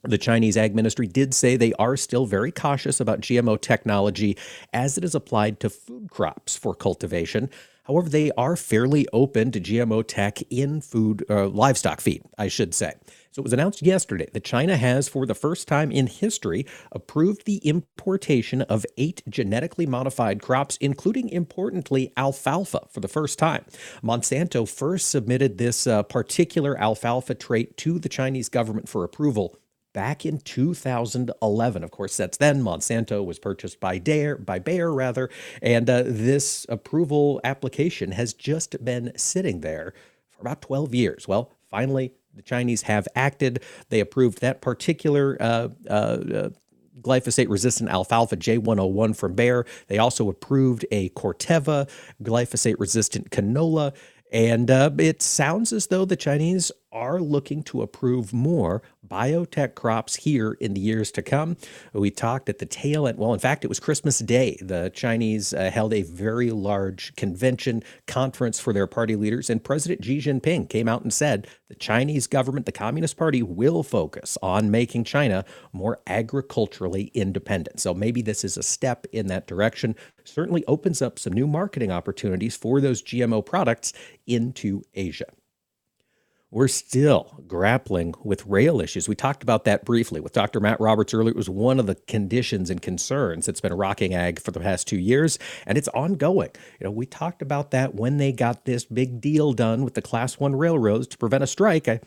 The 0.04 0.20
Chinese 0.20 0.58
Ag 0.58 0.76
Ministry 0.76 1.08
did 1.08 1.34
say 1.34 1.58
they 1.58 1.74
are 1.80 1.98
still 1.98 2.28
very 2.28 2.52
cautious 2.52 3.00
about 3.00 3.22
GMO 3.22 3.60
technology 3.60 4.38
as 4.72 4.96
it 4.96 5.04
is 5.04 5.16
applied 5.16 5.60
to 5.62 5.72
food 5.72 6.12
crops 6.12 6.56
for 6.56 6.76
cultivation. 6.76 7.50
However, 7.86 8.10
they 8.10 8.30
are 8.38 8.56
fairly 8.56 9.08
open 9.12 9.52
to 9.54 9.60
GMO 9.60 10.04
tech 10.08 10.40
in 10.52 10.82
food, 10.82 11.26
uh, 11.32 11.48
livestock 11.48 12.00
feed, 12.00 12.22
I 12.38 12.48
should 12.48 12.76
say. 12.76 12.94
So 13.32 13.40
it 13.40 13.44
was 13.44 13.54
announced 13.54 13.82
yesterday 13.82 14.28
that 14.34 14.44
China 14.44 14.76
has, 14.76 15.08
for 15.08 15.26
the 15.26 15.34
first 15.34 15.66
time 15.66 15.90
in 15.90 16.08
history, 16.08 16.66
approved 16.92 17.46
the 17.46 17.58
importation 17.58 18.62
of 18.64 18.86
eight 18.98 19.24
genetically 19.30 19.86
modified 19.86 20.42
crops, 20.42 20.78
including, 20.82 21.30
importantly, 21.30 22.12
alfalfa 22.18 22.88
for 22.90 23.00
the 23.00 23.08
first 23.08 23.40
time. 23.40 23.64
Monsanto 24.04 24.68
first 24.68 25.08
submitted 25.08 25.58
this 25.58 25.88
uh, 25.88 26.04
particular 26.04 26.78
alfalfa 26.78 27.34
trait 27.34 27.78
to 27.78 28.00
the 28.00 28.10
Chinese 28.10 28.50
government 28.50 28.90
for 28.90 29.06
approval 29.06 29.58
back 29.94 30.26
in 30.26 30.38
2011. 30.40 31.84
Of 31.86 31.92
course, 31.92 32.14
since 32.14 32.36
then, 32.36 32.62
Monsanto 32.62 33.24
was 33.24 33.40
purchased 33.40 33.80
by 33.80 33.98
Bayer, 34.00 34.36
by 34.36 34.60
Bayer 34.60 34.94
rather, 34.94 35.30
and 35.62 35.90
uh, 35.90 36.04
this 36.06 36.66
approval 36.68 37.40
application 37.46 38.12
has 38.12 38.34
just 38.34 38.84
been 38.84 39.14
sitting 39.16 39.62
there 39.62 39.94
for 40.30 40.42
about 40.42 40.62
12 40.62 40.94
years. 40.94 41.28
Well, 41.30 41.54
finally, 41.70 42.14
the 42.36 42.42
Chinese 42.42 42.84
have 42.84 43.08
acted. 43.16 43.64
They 43.90 44.00
approved 44.00 44.42
that 44.42 44.62
particular 44.62 45.38
uh, 45.40 45.70
uh, 45.90 45.92
uh 45.92 46.50
glyphosate 47.02 47.50
resistant 47.50 47.90
alfalfa 47.90 48.38
J101 48.38 49.16
from 49.16 49.34
Bayer. 49.34 49.66
They 49.88 49.98
also 49.98 50.30
approved 50.30 50.86
a 50.92 51.10
Corteva 51.10 51.90
glyphosate 52.22 52.76
resistant 52.80 53.32
canola. 53.32 53.96
And 54.32 54.72
uh, 54.72 54.92
it 54.98 55.22
sounds 55.22 55.74
as 55.74 55.88
though 55.88 56.06
the 56.06 56.16
Chinese 56.16 56.72
are 56.92 57.20
looking 57.20 57.64
to 57.64 57.82
approve 57.82 58.34
more 58.34 58.82
biotech 59.08 59.76
crops 59.76 60.16
here 60.18 60.54
in 60.54 60.74
the 60.74 60.82
years 60.82 61.12
to 61.12 61.22
come. 61.22 61.58
We 61.94 62.12
talked 62.12 62.50
at 62.50 62.60
the 62.60 62.66
tail 62.66 63.08
end, 63.08 63.18
well, 63.18 63.34
in 63.34 63.40
fact, 63.40 63.64
it 63.64 63.68
was 63.68 63.80
Christmas 63.80 64.20
Day. 64.20 64.58
The 64.62 64.92
Chinese 64.94 65.54
uh, 65.54 65.72
held 65.72 65.94
a 65.94 66.04
very 66.04 66.52
large 66.52 67.16
convention 67.16 67.84
conference 68.08 68.60
for 68.60 68.74
their 68.74 68.88
party 68.88 69.16
leaders, 69.16 69.50
and 69.50 69.64
President 69.64 70.04
Xi 70.04 70.20
Jinping 70.20 70.70
came 70.70 70.88
out 70.88 71.02
and 71.02 71.14
said 71.14 71.48
the 71.68 71.76
Chinese 71.76 72.28
government, 72.28 72.66
the 72.66 72.72
Communist 72.72 73.18
Party, 73.18 73.42
will 73.42 73.84
focus 73.84 74.38
on 74.42 74.72
making 74.72 75.04
China 75.04 75.46
more 75.74 76.00
agriculturally 76.08 77.12
independent. 77.14 77.80
So 77.80 77.94
maybe 77.94 78.22
this 78.22 78.44
is 78.44 78.58
a 78.58 78.64
step 78.64 79.06
in 79.12 79.28
that 79.28 79.48
direction. 79.48 79.96
Certainly 80.24 80.64
opens 80.68 81.02
up 81.02 81.18
some 81.20 81.34
new 81.34 81.48
marketing 81.48 81.92
opportunities 81.92 82.56
for 82.56 82.80
those 82.80 83.02
GMO 83.02 83.46
products 83.46 83.94
into 84.28 84.84
Asia 84.94 85.26
we're 86.52 86.68
still 86.68 87.34
grappling 87.48 88.14
with 88.24 88.46
rail 88.46 88.82
issues. 88.82 89.08
We 89.08 89.16
talked 89.16 89.42
about 89.42 89.64
that 89.64 89.86
briefly 89.86 90.20
with 90.20 90.34
Dr. 90.34 90.60
Matt 90.60 90.82
Roberts 90.82 91.14
earlier. 91.14 91.32
It 91.32 91.38
was 91.38 91.50
one 91.50 91.80
of 91.80 91.88
the 91.88 91.96
conditions 91.96 92.70
and 92.70 92.82
concerns 92.82 93.46
that's 93.46 93.62
been 93.62 93.74
rocking 93.74 94.14
ag 94.14 94.40
for 94.40 94.52
the 94.52 94.60
past 94.60 94.86
two 94.86 95.00
years, 95.00 95.40
and 95.66 95.78
it's 95.78 95.88
ongoing. 95.90 96.50
You 96.80 96.86
know, 96.86 96.92
we 96.92 97.06
talked 97.06 97.42
about 97.42 97.72
that 97.72 97.96
when 97.96 98.18
they 98.18 98.34
got 98.34 98.66
this 98.66 98.84
big 98.84 99.22
deal 99.22 99.54
done 99.54 99.86
with 99.86 99.94
the 99.94 100.02
Class 100.02 100.40
One 100.40 100.56
railroads 100.56 101.08
to 101.08 101.18
prevent 101.18 101.42
a 101.42 101.48
strike. 101.48 101.88
I, 101.88 102.02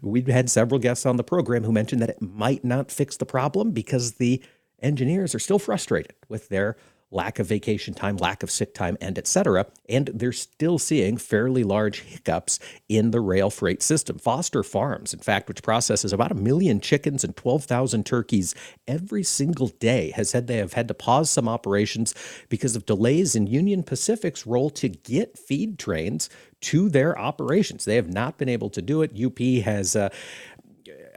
we've 0.00 0.28
had 0.28 0.48
several 0.48 0.78
guests 0.78 1.04
on 1.04 1.16
the 1.16 1.24
program 1.24 1.64
who 1.64 1.72
mentioned 1.72 2.00
that 2.00 2.10
it 2.10 2.22
might 2.22 2.64
not 2.64 2.92
fix 2.92 3.16
the 3.16 3.26
problem 3.26 3.72
because 3.72 4.12
the 4.12 4.40
engineers 4.80 5.34
are 5.34 5.40
still 5.40 5.58
frustrated 5.58 6.14
with 6.28 6.48
their 6.50 6.76
lack 7.10 7.38
of 7.38 7.46
vacation 7.46 7.94
time, 7.94 8.16
lack 8.16 8.42
of 8.42 8.50
sick 8.50 8.74
time, 8.74 8.96
and 9.00 9.18
etc. 9.18 9.66
And 9.88 10.10
they're 10.12 10.32
still 10.32 10.78
seeing 10.78 11.16
fairly 11.16 11.64
large 11.64 12.00
hiccups 12.00 12.58
in 12.88 13.10
the 13.10 13.20
rail 13.20 13.50
freight 13.50 13.82
system. 13.82 14.18
Foster 14.18 14.62
Farms, 14.62 15.14
in 15.14 15.20
fact, 15.20 15.48
which 15.48 15.62
processes 15.62 16.12
about 16.12 16.32
a 16.32 16.36
million 16.36 16.80
chickens 16.80 17.24
and 17.24 17.34
12,000 17.36 18.04
turkeys 18.04 18.54
every 18.86 19.22
single 19.22 19.68
day, 19.68 20.10
has 20.16 20.30
said 20.30 20.46
they 20.46 20.58
have 20.58 20.74
had 20.74 20.88
to 20.88 20.94
pause 20.94 21.30
some 21.30 21.48
operations 21.48 22.14
because 22.48 22.76
of 22.76 22.86
delays 22.86 23.34
in 23.34 23.46
Union 23.46 23.82
Pacific's 23.82 24.46
role 24.46 24.70
to 24.70 24.88
get 24.88 25.38
feed 25.38 25.78
trains 25.78 26.28
to 26.60 26.88
their 26.88 27.18
operations. 27.18 27.84
They 27.84 27.96
have 27.96 28.12
not 28.12 28.36
been 28.36 28.48
able 28.48 28.70
to 28.70 28.82
do 28.82 29.02
it. 29.02 29.12
UP 29.18 29.38
has 29.64 29.96
uh, 29.96 30.10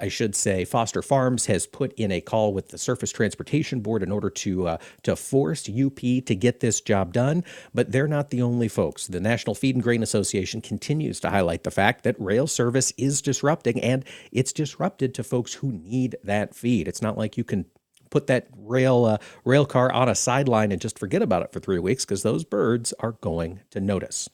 I 0.01 0.07
should 0.07 0.35
say, 0.35 0.65
Foster 0.65 1.01
Farms 1.01 1.45
has 1.45 1.67
put 1.67 1.93
in 1.93 2.11
a 2.11 2.21
call 2.21 2.53
with 2.53 2.69
the 2.69 2.77
Surface 2.77 3.11
Transportation 3.11 3.81
Board 3.81 4.01
in 4.01 4.11
order 4.11 4.29
to 4.31 4.67
uh, 4.67 4.77
to 5.03 5.15
force 5.15 5.69
UP 5.69 5.99
to 5.99 6.35
get 6.35 6.59
this 6.59 6.81
job 6.81 7.13
done. 7.13 7.43
But 7.73 7.91
they're 7.91 8.07
not 8.07 8.31
the 8.31 8.41
only 8.41 8.67
folks. 8.67 9.07
The 9.07 9.19
National 9.19 9.55
Feed 9.55 9.75
and 9.75 9.83
Grain 9.83 10.01
Association 10.01 10.59
continues 10.59 11.19
to 11.19 11.29
highlight 11.29 11.63
the 11.63 11.71
fact 11.71 12.03
that 12.03 12.19
rail 12.19 12.47
service 12.47 12.91
is 12.97 13.21
disrupting, 13.21 13.79
and 13.81 14.03
it's 14.31 14.51
disrupted 14.51 15.13
to 15.15 15.23
folks 15.23 15.53
who 15.53 15.71
need 15.71 16.15
that 16.23 16.55
feed. 16.55 16.87
It's 16.87 17.01
not 17.01 17.17
like 17.17 17.37
you 17.37 17.43
can 17.43 17.65
put 18.11 18.27
that 18.27 18.47
rail 18.55 19.05
uh, 19.05 19.17
rail 19.43 19.65
car 19.65 19.91
on 19.91 20.07
a 20.07 20.13
sideline 20.13 20.71
and 20.71 20.79
just 20.79 20.99
forget 20.99 21.23
about 21.23 21.41
it 21.41 21.51
for 21.51 21.59
three 21.59 21.79
weeks 21.79 22.05
because 22.05 22.21
those 22.21 22.43
birds 22.43 22.93
are 22.99 23.13
going 23.13 23.61
to 23.71 23.79
notice. 23.79 24.29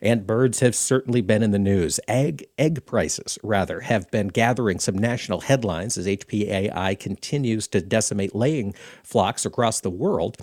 And 0.00 0.26
birds 0.26 0.60
have 0.60 0.76
certainly 0.76 1.22
been 1.22 1.42
in 1.42 1.50
the 1.50 1.58
news. 1.58 1.98
Egg 2.06 2.46
egg 2.58 2.86
prices, 2.86 3.38
rather, 3.42 3.80
have 3.80 4.08
been 4.12 4.28
gathering 4.28 4.78
some 4.78 4.96
national 4.96 5.40
headlines 5.40 5.98
as 5.98 6.06
HPAI 6.06 6.98
continues 7.00 7.66
to 7.68 7.80
decimate 7.80 8.34
laying 8.34 8.74
flocks 9.02 9.44
across 9.44 9.80
the 9.80 9.90
world. 9.90 10.36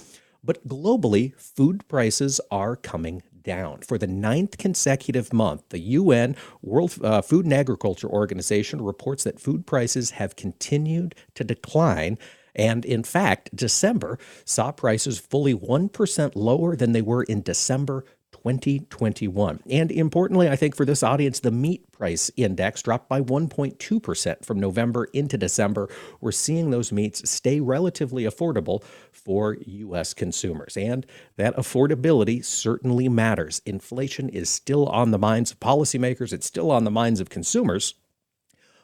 But 0.43 0.67
globally, 0.67 1.35
food 1.39 1.87
prices 1.87 2.39
are 2.49 2.75
coming 2.75 3.23
down. 3.43 3.79
For 3.79 3.97
the 3.97 4.07
ninth 4.07 4.57
consecutive 4.57 5.33
month, 5.33 5.63
the 5.69 5.79
UN 5.79 6.35
World 6.61 6.95
uh, 7.03 7.21
Food 7.21 7.45
and 7.45 7.53
Agriculture 7.53 8.07
Organization 8.07 8.81
reports 8.81 9.23
that 9.23 9.39
food 9.39 9.65
prices 9.65 10.11
have 10.11 10.35
continued 10.35 11.15
to 11.35 11.43
decline. 11.43 12.17
And 12.59 12.83
in 12.83 13.03
fact, 13.03 13.55
December 13.55 14.19
saw 14.43 14.73
prices 14.73 15.17
fully 15.17 15.55
1% 15.55 16.31
lower 16.35 16.75
than 16.75 16.91
they 16.91 17.01
were 17.01 17.23
in 17.23 17.41
December 17.41 18.03
2021. 18.33 19.61
And 19.69 19.89
importantly, 19.89 20.49
I 20.49 20.57
think 20.57 20.75
for 20.75 20.83
this 20.83 21.01
audience, 21.01 21.39
the 21.39 21.51
meat 21.51 21.89
price 21.93 22.29
index 22.35 22.81
dropped 22.81 23.07
by 23.07 23.21
1.2% 23.21 24.45
from 24.45 24.59
November 24.59 25.05
into 25.05 25.37
December. 25.37 25.87
We're 26.19 26.33
seeing 26.33 26.69
those 26.69 26.91
meats 26.91 27.29
stay 27.29 27.61
relatively 27.61 28.23
affordable 28.23 28.83
for 29.13 29.57
U.S. 29.65 30.13
consumers. 30.13 30.75
And 30.75 31.05
that 31.37 31.55
affordability 31.55 32.43
certainly 32.43 33.07
matters. 33.07 33.61
Inflation 33.65 34.27
is 34.27 34.49
still 34.49 34.85
on 34.87 35.11
the 35.11 35.17
minds 35.17 35.51
of 35.51 35.61
policymakers, 35.61 36.33
it's 36.33 36.47
still 36.47 36.71
on 36.71 36.83
the 36.83 36.91
minds 36.91 37.21
of 37.21 37.29
consumers. 37.29 37.95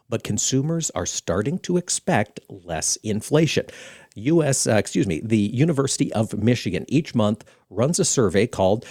But 0.10 0.24
consumers 0.24 0.92
are 0.92 1.06
starting 1.06 1.60
to 1.60 1.78
expect 1.78 2.40
less 2.50 2.96
inflation. 2.98 3.66
U.S. 4.16 4.68
Uh, 4.68 4.76
excuse 4.76 5.08
me, 5.08 5.22
the 5.24 5.38
University 5.38 6.12
of 6.14 6.34
Michigan 6.38 6.86
each 6.88 7.16
month 7.16 7.44
runs 7.70 8.00
a 8.00 8.06
survey 8.06 8.48
called 8.48 8.86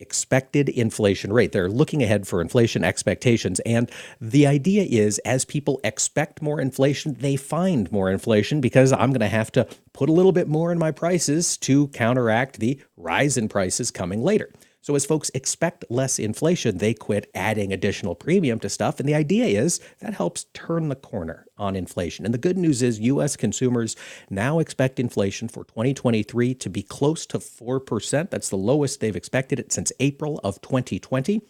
expected 0.00 0.68
inflation 0.68 1.32
rate. 1.32 1.52
They're 1.52 1.70
looking 1.70 2.02
ahead 2.02 2.26
for 2.26 2.40
inflation 2.40 2.84
expectations. 2.84 3.60
And 3.60 3.90
the 4.20 4.46
idea 4.46 4.82
is 4.82 5.18
as 5.20 5.44
people 5.44 5.80
expect 5.82 6.42
more 6.42 6.60
inflation, 6.60 7.14
they 7.20 7.36
find 7.36 7.90
more 7.90 8.10
inflation 8.10 8.60
because 8.60 8.92
I'm 8.92 9.10
going 9.10 9.20
to 9.20 9.28
have 9.28 9.50
to 9.52 9.66
put 9.92 10.08
a 10.08 10.12
little 10.12 10.32
bit 10.32 10.48
more 10.48 10.72
in 10.72 10.78
my 10.78 10.90
prices 10.90 11.56
to 11.58 11.88
counteract 11.88 12.58
the 12.58 12.80
rise 12.96 13.36
in 13.36 13.48
prices 13.48 13.90
coming 13.90 14.22
later. 14.22 14.50
So 14.84 14.94
as 14.94 15.06
folks 15.06 15.30
expect 15.32 15.86
less 15.88 16.18
inflation, 16.18 16.76
they 16.76 16.92
quit 16.92 17.30
adding 17.34 17.72
additional 17.72 18.14
premium 18.14 18.60
to 18.60 18.68
stuff. 18.68 19.00
And 19.00 19.08
the 19.08 19.14
idea 19.14 19.46
is 19.46 19.80
that 20.00 20.12
helps 20.12 20.44
turn 20.52 20.90
the 20.90 20.94
corner 20.94 21.46
on 21.56 21.74
inflation. 21.74 22.26
And 22.26 22.34
the 22.34 22.38
good 22.38 22.58
news 22.58 22.82
is 22.82 23.00
US 23.00 23.34
consumers 23.34 23.96
now 24.28 24.58
expect 24.58 25.00
inflation 25.00 25.48
for 25.48 25.64
2023 25.64 26.52
to 26.56 26.68
be 26.68 26.82
close 26.82 27.24
to 27.24 27.38
4%. 27.38 28.28
That's 28.28 28.50
the 28.50 28.58
lowest 28.58 29.00
they've 29.00 29.16
expected 29.16 29.58
it 29.58 29.72
since 29.72 29.90
April 30.00 30.38
of 30.44 30.60
2020 30.60 31.40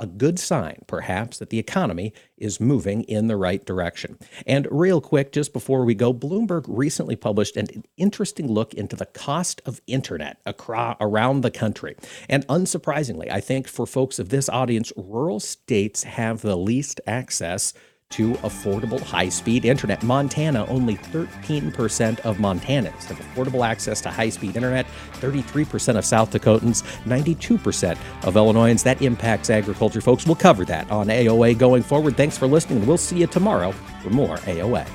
a 0.00 0.06
good 0.06 0.38
sign, 0.38 0.82
perhaps, 0.86 1.38
that 1.38 1.50
the 1.50 1.58
economy 1.58 2.12
is 2.38 2.58
moving 2.58 3.02
in 3.04 3.28
the 3.28 3.36
right 3.36 3.64
direction. 3.64 4.18
And 4.46 4.66
real 4.70 5.00
quick, 5.00 5.30
just 5.30 5.52
before 5.52 5.84
we 5.84 5.94
go, 5.94 6.12
Bloomberg 6.12 6.64
recently 6.66 7.14
published 7.14 7.56
an 7.56 7.84
interesting 7.98 8.50
look 8.50 8.72
into 8.74 8.96
the 8.96 9.06
cost 9.06 9.60
of 9.66 9.80
internet 9.86 10.38
across, 10.46 10.96
around 11.00 11.42
the 11.42 11.50
country. 11.50 11.96
And 12.28 12.46
unsurprisingly, 12.48 13.30
I 13.30 13.40
think 13.40 13.68
for 13.68 13.86
folks 13.86 14.18
of 14.18 14.30
this 14.30 14.48
audience, 14.48 14.90
rural 14.96 15.38
states 15.38 16.04
have 16.04 16.40
the 16.40 16.56
least 16.56 17.00
access 17.06 17.74
to 18.10 18.32
affordable 18.42 19.00
high 19.00 19.28
speed 19.28 19.64
internet. 19.64 20.02
Montana, 20.02 20.66
only 20.66 20.96
13% 20.96 22.18
of 22.20 22.38
Montanans 22.38 23.04
have 23.04 23.20
affordable 23.20 23.64
access 23.64 24.00
to 24.00 24.10
high 24.10 24.28
speed 24.30 24.56
internet, 24.56 24.84
33% 25.14 25.96
of 25.96 26.04
South 26.04 26.32
Dakotans, 26.32 26.82
92% 27.04 27.96
of 28.24 28.36
Illinoisans. 28.36 28.82
That 28.82 29.00
impacts 29.00 29.48
agriculture, 29.48 30.00
folks. 30.00 30.26
We'll 30.26 30.34
cover 30.34 30.64
that 30.64 30.90
on 30.90 31.06
AOA 31.06 31.56
going 31.56 31.84
forward. 31.84 32.16
Thanks 32.16 32.36
for 32.36 32.48
listening, 32.48 32.78
and 32.78 32.88
we'll 32.88 32.98
see 32.98 33.18
you 33.18 33.28
tomorrow 33.28 33.70
for 34.02 34.10
more 34.10 34.38
AOA. 34.38 34.88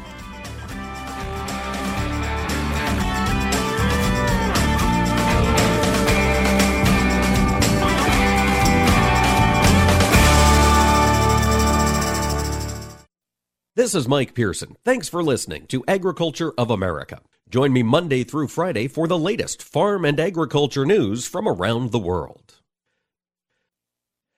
This 13.76 13.94
is 13.94 14.08
Mike 14.08 14.34
Pearson. 14.34 14.78
Thanks 14.86 15.10
for 15.10 15.22
listening 15.22 15.68
to 15.68 15.84
Agriculture 15.86 16.54
of 16.58 16.72
America. 16.72 17.20
Join 17.50 17.74
me 17.74 17.84
Monday 17.84 18.24
through 18.24 18.48
Friday 18.48 18.88
for 18.88 19.06
the 19.06 19.18
latest 19.18 19.62
farm 19.62 20.06
and 20.06 20.18
agriculture 20.18 20.86
news 20.86 21.28
from 21.28 21.46
around 21.46 21.92
the 21.92 22.00
world. 22.00 22.45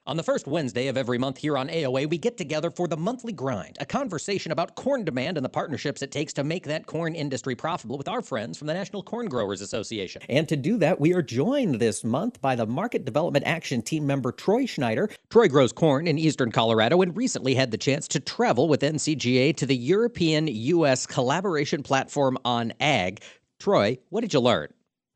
On 0.07 0.15
the 0.15 0.23
first 0.23 0.47
Wednesday 0.47 0.87
of 0.87 0.95
every 0.95 1.17
month 1.17 1.37
here 1.37 1.57
on 1.57 1.67
AOA, 1.67 2.09
we 2.09 2.17
get 2.17 2.37
together 2.37 2.71
for 2.71 2.87
the 2.87 2.95
monthly 2.95 3.33
grind, 3.33 3.75
a 3.81 3.85
conversation 3.85 4.53
about 4.53 4.77
corn 4.77 5.03
demand 5.03 5.35
and 5.35 5.43
the 5.43 5.49
partnerships 5.49 6.01
it 6.01 6.13
takes 6.13 6.31
to 6.31 6.45
make 6.45 6.63
that 6.63 6.85
corn 6.85 7.13
industry 7.13 7.55
profitable 7.55 7.97
with 7.97 8.07
our 8.07 8.21
friends 8.21 8.57
from 8.57 8.67
the 8.67 8.73
National 8.73 9.03
Corn 9.03 9.27
Growers 9.27 9.59
Association. 9.59 10.21
And 10.29 10.47
to 10.47 10.55
do 10.55 10.77
that, 10.77 11.01
we 11.01 11.13
are 11.13 11.21
joined 11.21 11.81
this 11.81 12.05
month 12.05 12.39
by 12.39 12.55
the 12.55 12.65
Market 12.65 13.03
Development 13.03 13.45
Action 13.45 13.81
Team 13.81 14.07
member 14.07 14.31
Troy 14.31 14.65
Schneider. 14.65 15.09
Troy 15.29 15.49
grows 15.49 15.73
corn 15.73 16.07
in 16.07 16.17
eastern 16.17 16.53
Colorado 16.53 17.01
and 17.01 17.17
recently 17.17 17.53
had 17.53 17.71
the 17.71 17.77
chance 17.77 18.07
to 18.07 18.21
travel 18.21 18.69
with 18.69 18.83
NCGA 18.83 19.57
to 19.57 19.65
the 19.65 19.75
European 19.75 20.47
U.S. 20.47 21.05
Collaboration 21.05 21.83
Platform 21.83 22.37
on 22.45 22.71
Ag. 22.79 23.21
Troy, 23.59 23.97
what 24.07 24.21
did 24.21 24.33
you 24.33 24.39
learn? 24.39 24.69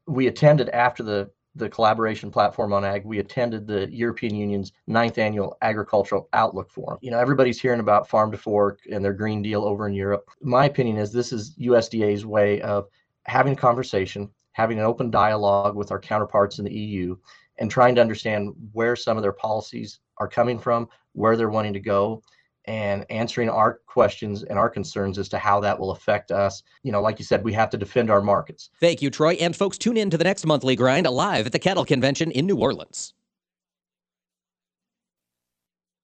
We 0.06 0.28
attended 0.28 0.68
after 0.68 1.02
the 1.02 1.32
the 1.56 1.70
collaboration 1.70 2.32
platform 2.32 2.72
on 2.72 2.86
ag, 2.86 3.04
we 3.06 3.20
attended 3.20 3.68
the 3.68 3.92
European 3.92 4.36
Union's 4.36 4.72
ninth 4.88 5.18
annual 5.18 5.58
agricultural 5.62 6.30
outlook 6.34 6.70
forum. 6.70 6.98
You 7.02 7.12
know, 7.12 7.20
everybody's 7.20 7.60
hearing 7.60 7.82
about 7.82 8.08
farm 8.08 8.32
to 8.32 8.38
fork 8.38 8.80
and 8.92 9.04
their 9.04 9.14
Green 9.14 9.42
Deal 9.42 9.66
over 9.66 9.88
in 9.88 9.94
Europe. 9.94 10.30
My 10.42 10.66
opinion 10.66 10.98
is 10.98 11.12
this 11.12 11.34
is 11.34 11.56
USDA's 11.58 12.26
way 12.26 12.62
of 12.62 12.88
having 13.26 13.54
a 13.54 13.58
conversation, 13.58 14.30
having 14.54 14.80
an 14.80 14.86
open 14.86 15.12
dialogue 15.12 15.76
with 15.76 15.92
our 15.92 16.00
counterparts 16.00 16.60
in 16.60 16.66
the 16.66 16.74
EU, 16.74 17.18
and 17.58 17.70
trying 17.70 17.96
to 17.96 18.02
understand 18.02 18.54
where 18.72 18.96
some 18.96 19.18
of 19.18 19.24
their 19.24 19.34
policies 19.34 20.00
are 20.18 20.28
coming 20.28 20.58
from, 20.58 20.88
where 21.14 21.36
they're 21.36 21.50
wanting 21.50 21.74
to 21.74 21.80
go, 21.80 22.24
and 22.66 23.06
answering 23.10 23.50
our 23.50 23.80
questions 23.86 24.44
and 24.44 24.58
our 24.58 24.70
concerns 24.70 25.18
as 25.18 25.30
to 25.30 25.38
how 25.38 25.60
that 25.60 25.80
will 25.80 25.92
affect 25.92 26.32
us. 26.32 26.64
You 26.84 26.92
know, 26.92 27.02
like 27.02 27.20
you 27.20 27.26
said, 27.26 27.44
we 27.44 27.54
have 27.54 27.70
to 27.72 27.78
defend 27.78 28.10
our 28.10 28.22
markets. 28.22 28.70
Thank 28.80 29.02
you, 29.02 29.10
Troy. 29.10 29.34
And 29.34 29.56
folks, 29.56 29.78
tune 29.78 29.98
in 29.98 30.10
to 30.10 30.18
the 30.18 30.24
next 30.24 30.46
monthly 30.46 30.76
grind 30.76 31.08
live 31.08 31.46
at 31.46 31.52
the 31.52 31.60
Cattle 31.60 31.86
Convention 31.86 32.32
in 32.32 32.46
New 32.46 32.58
Orleans. 32.58 33.14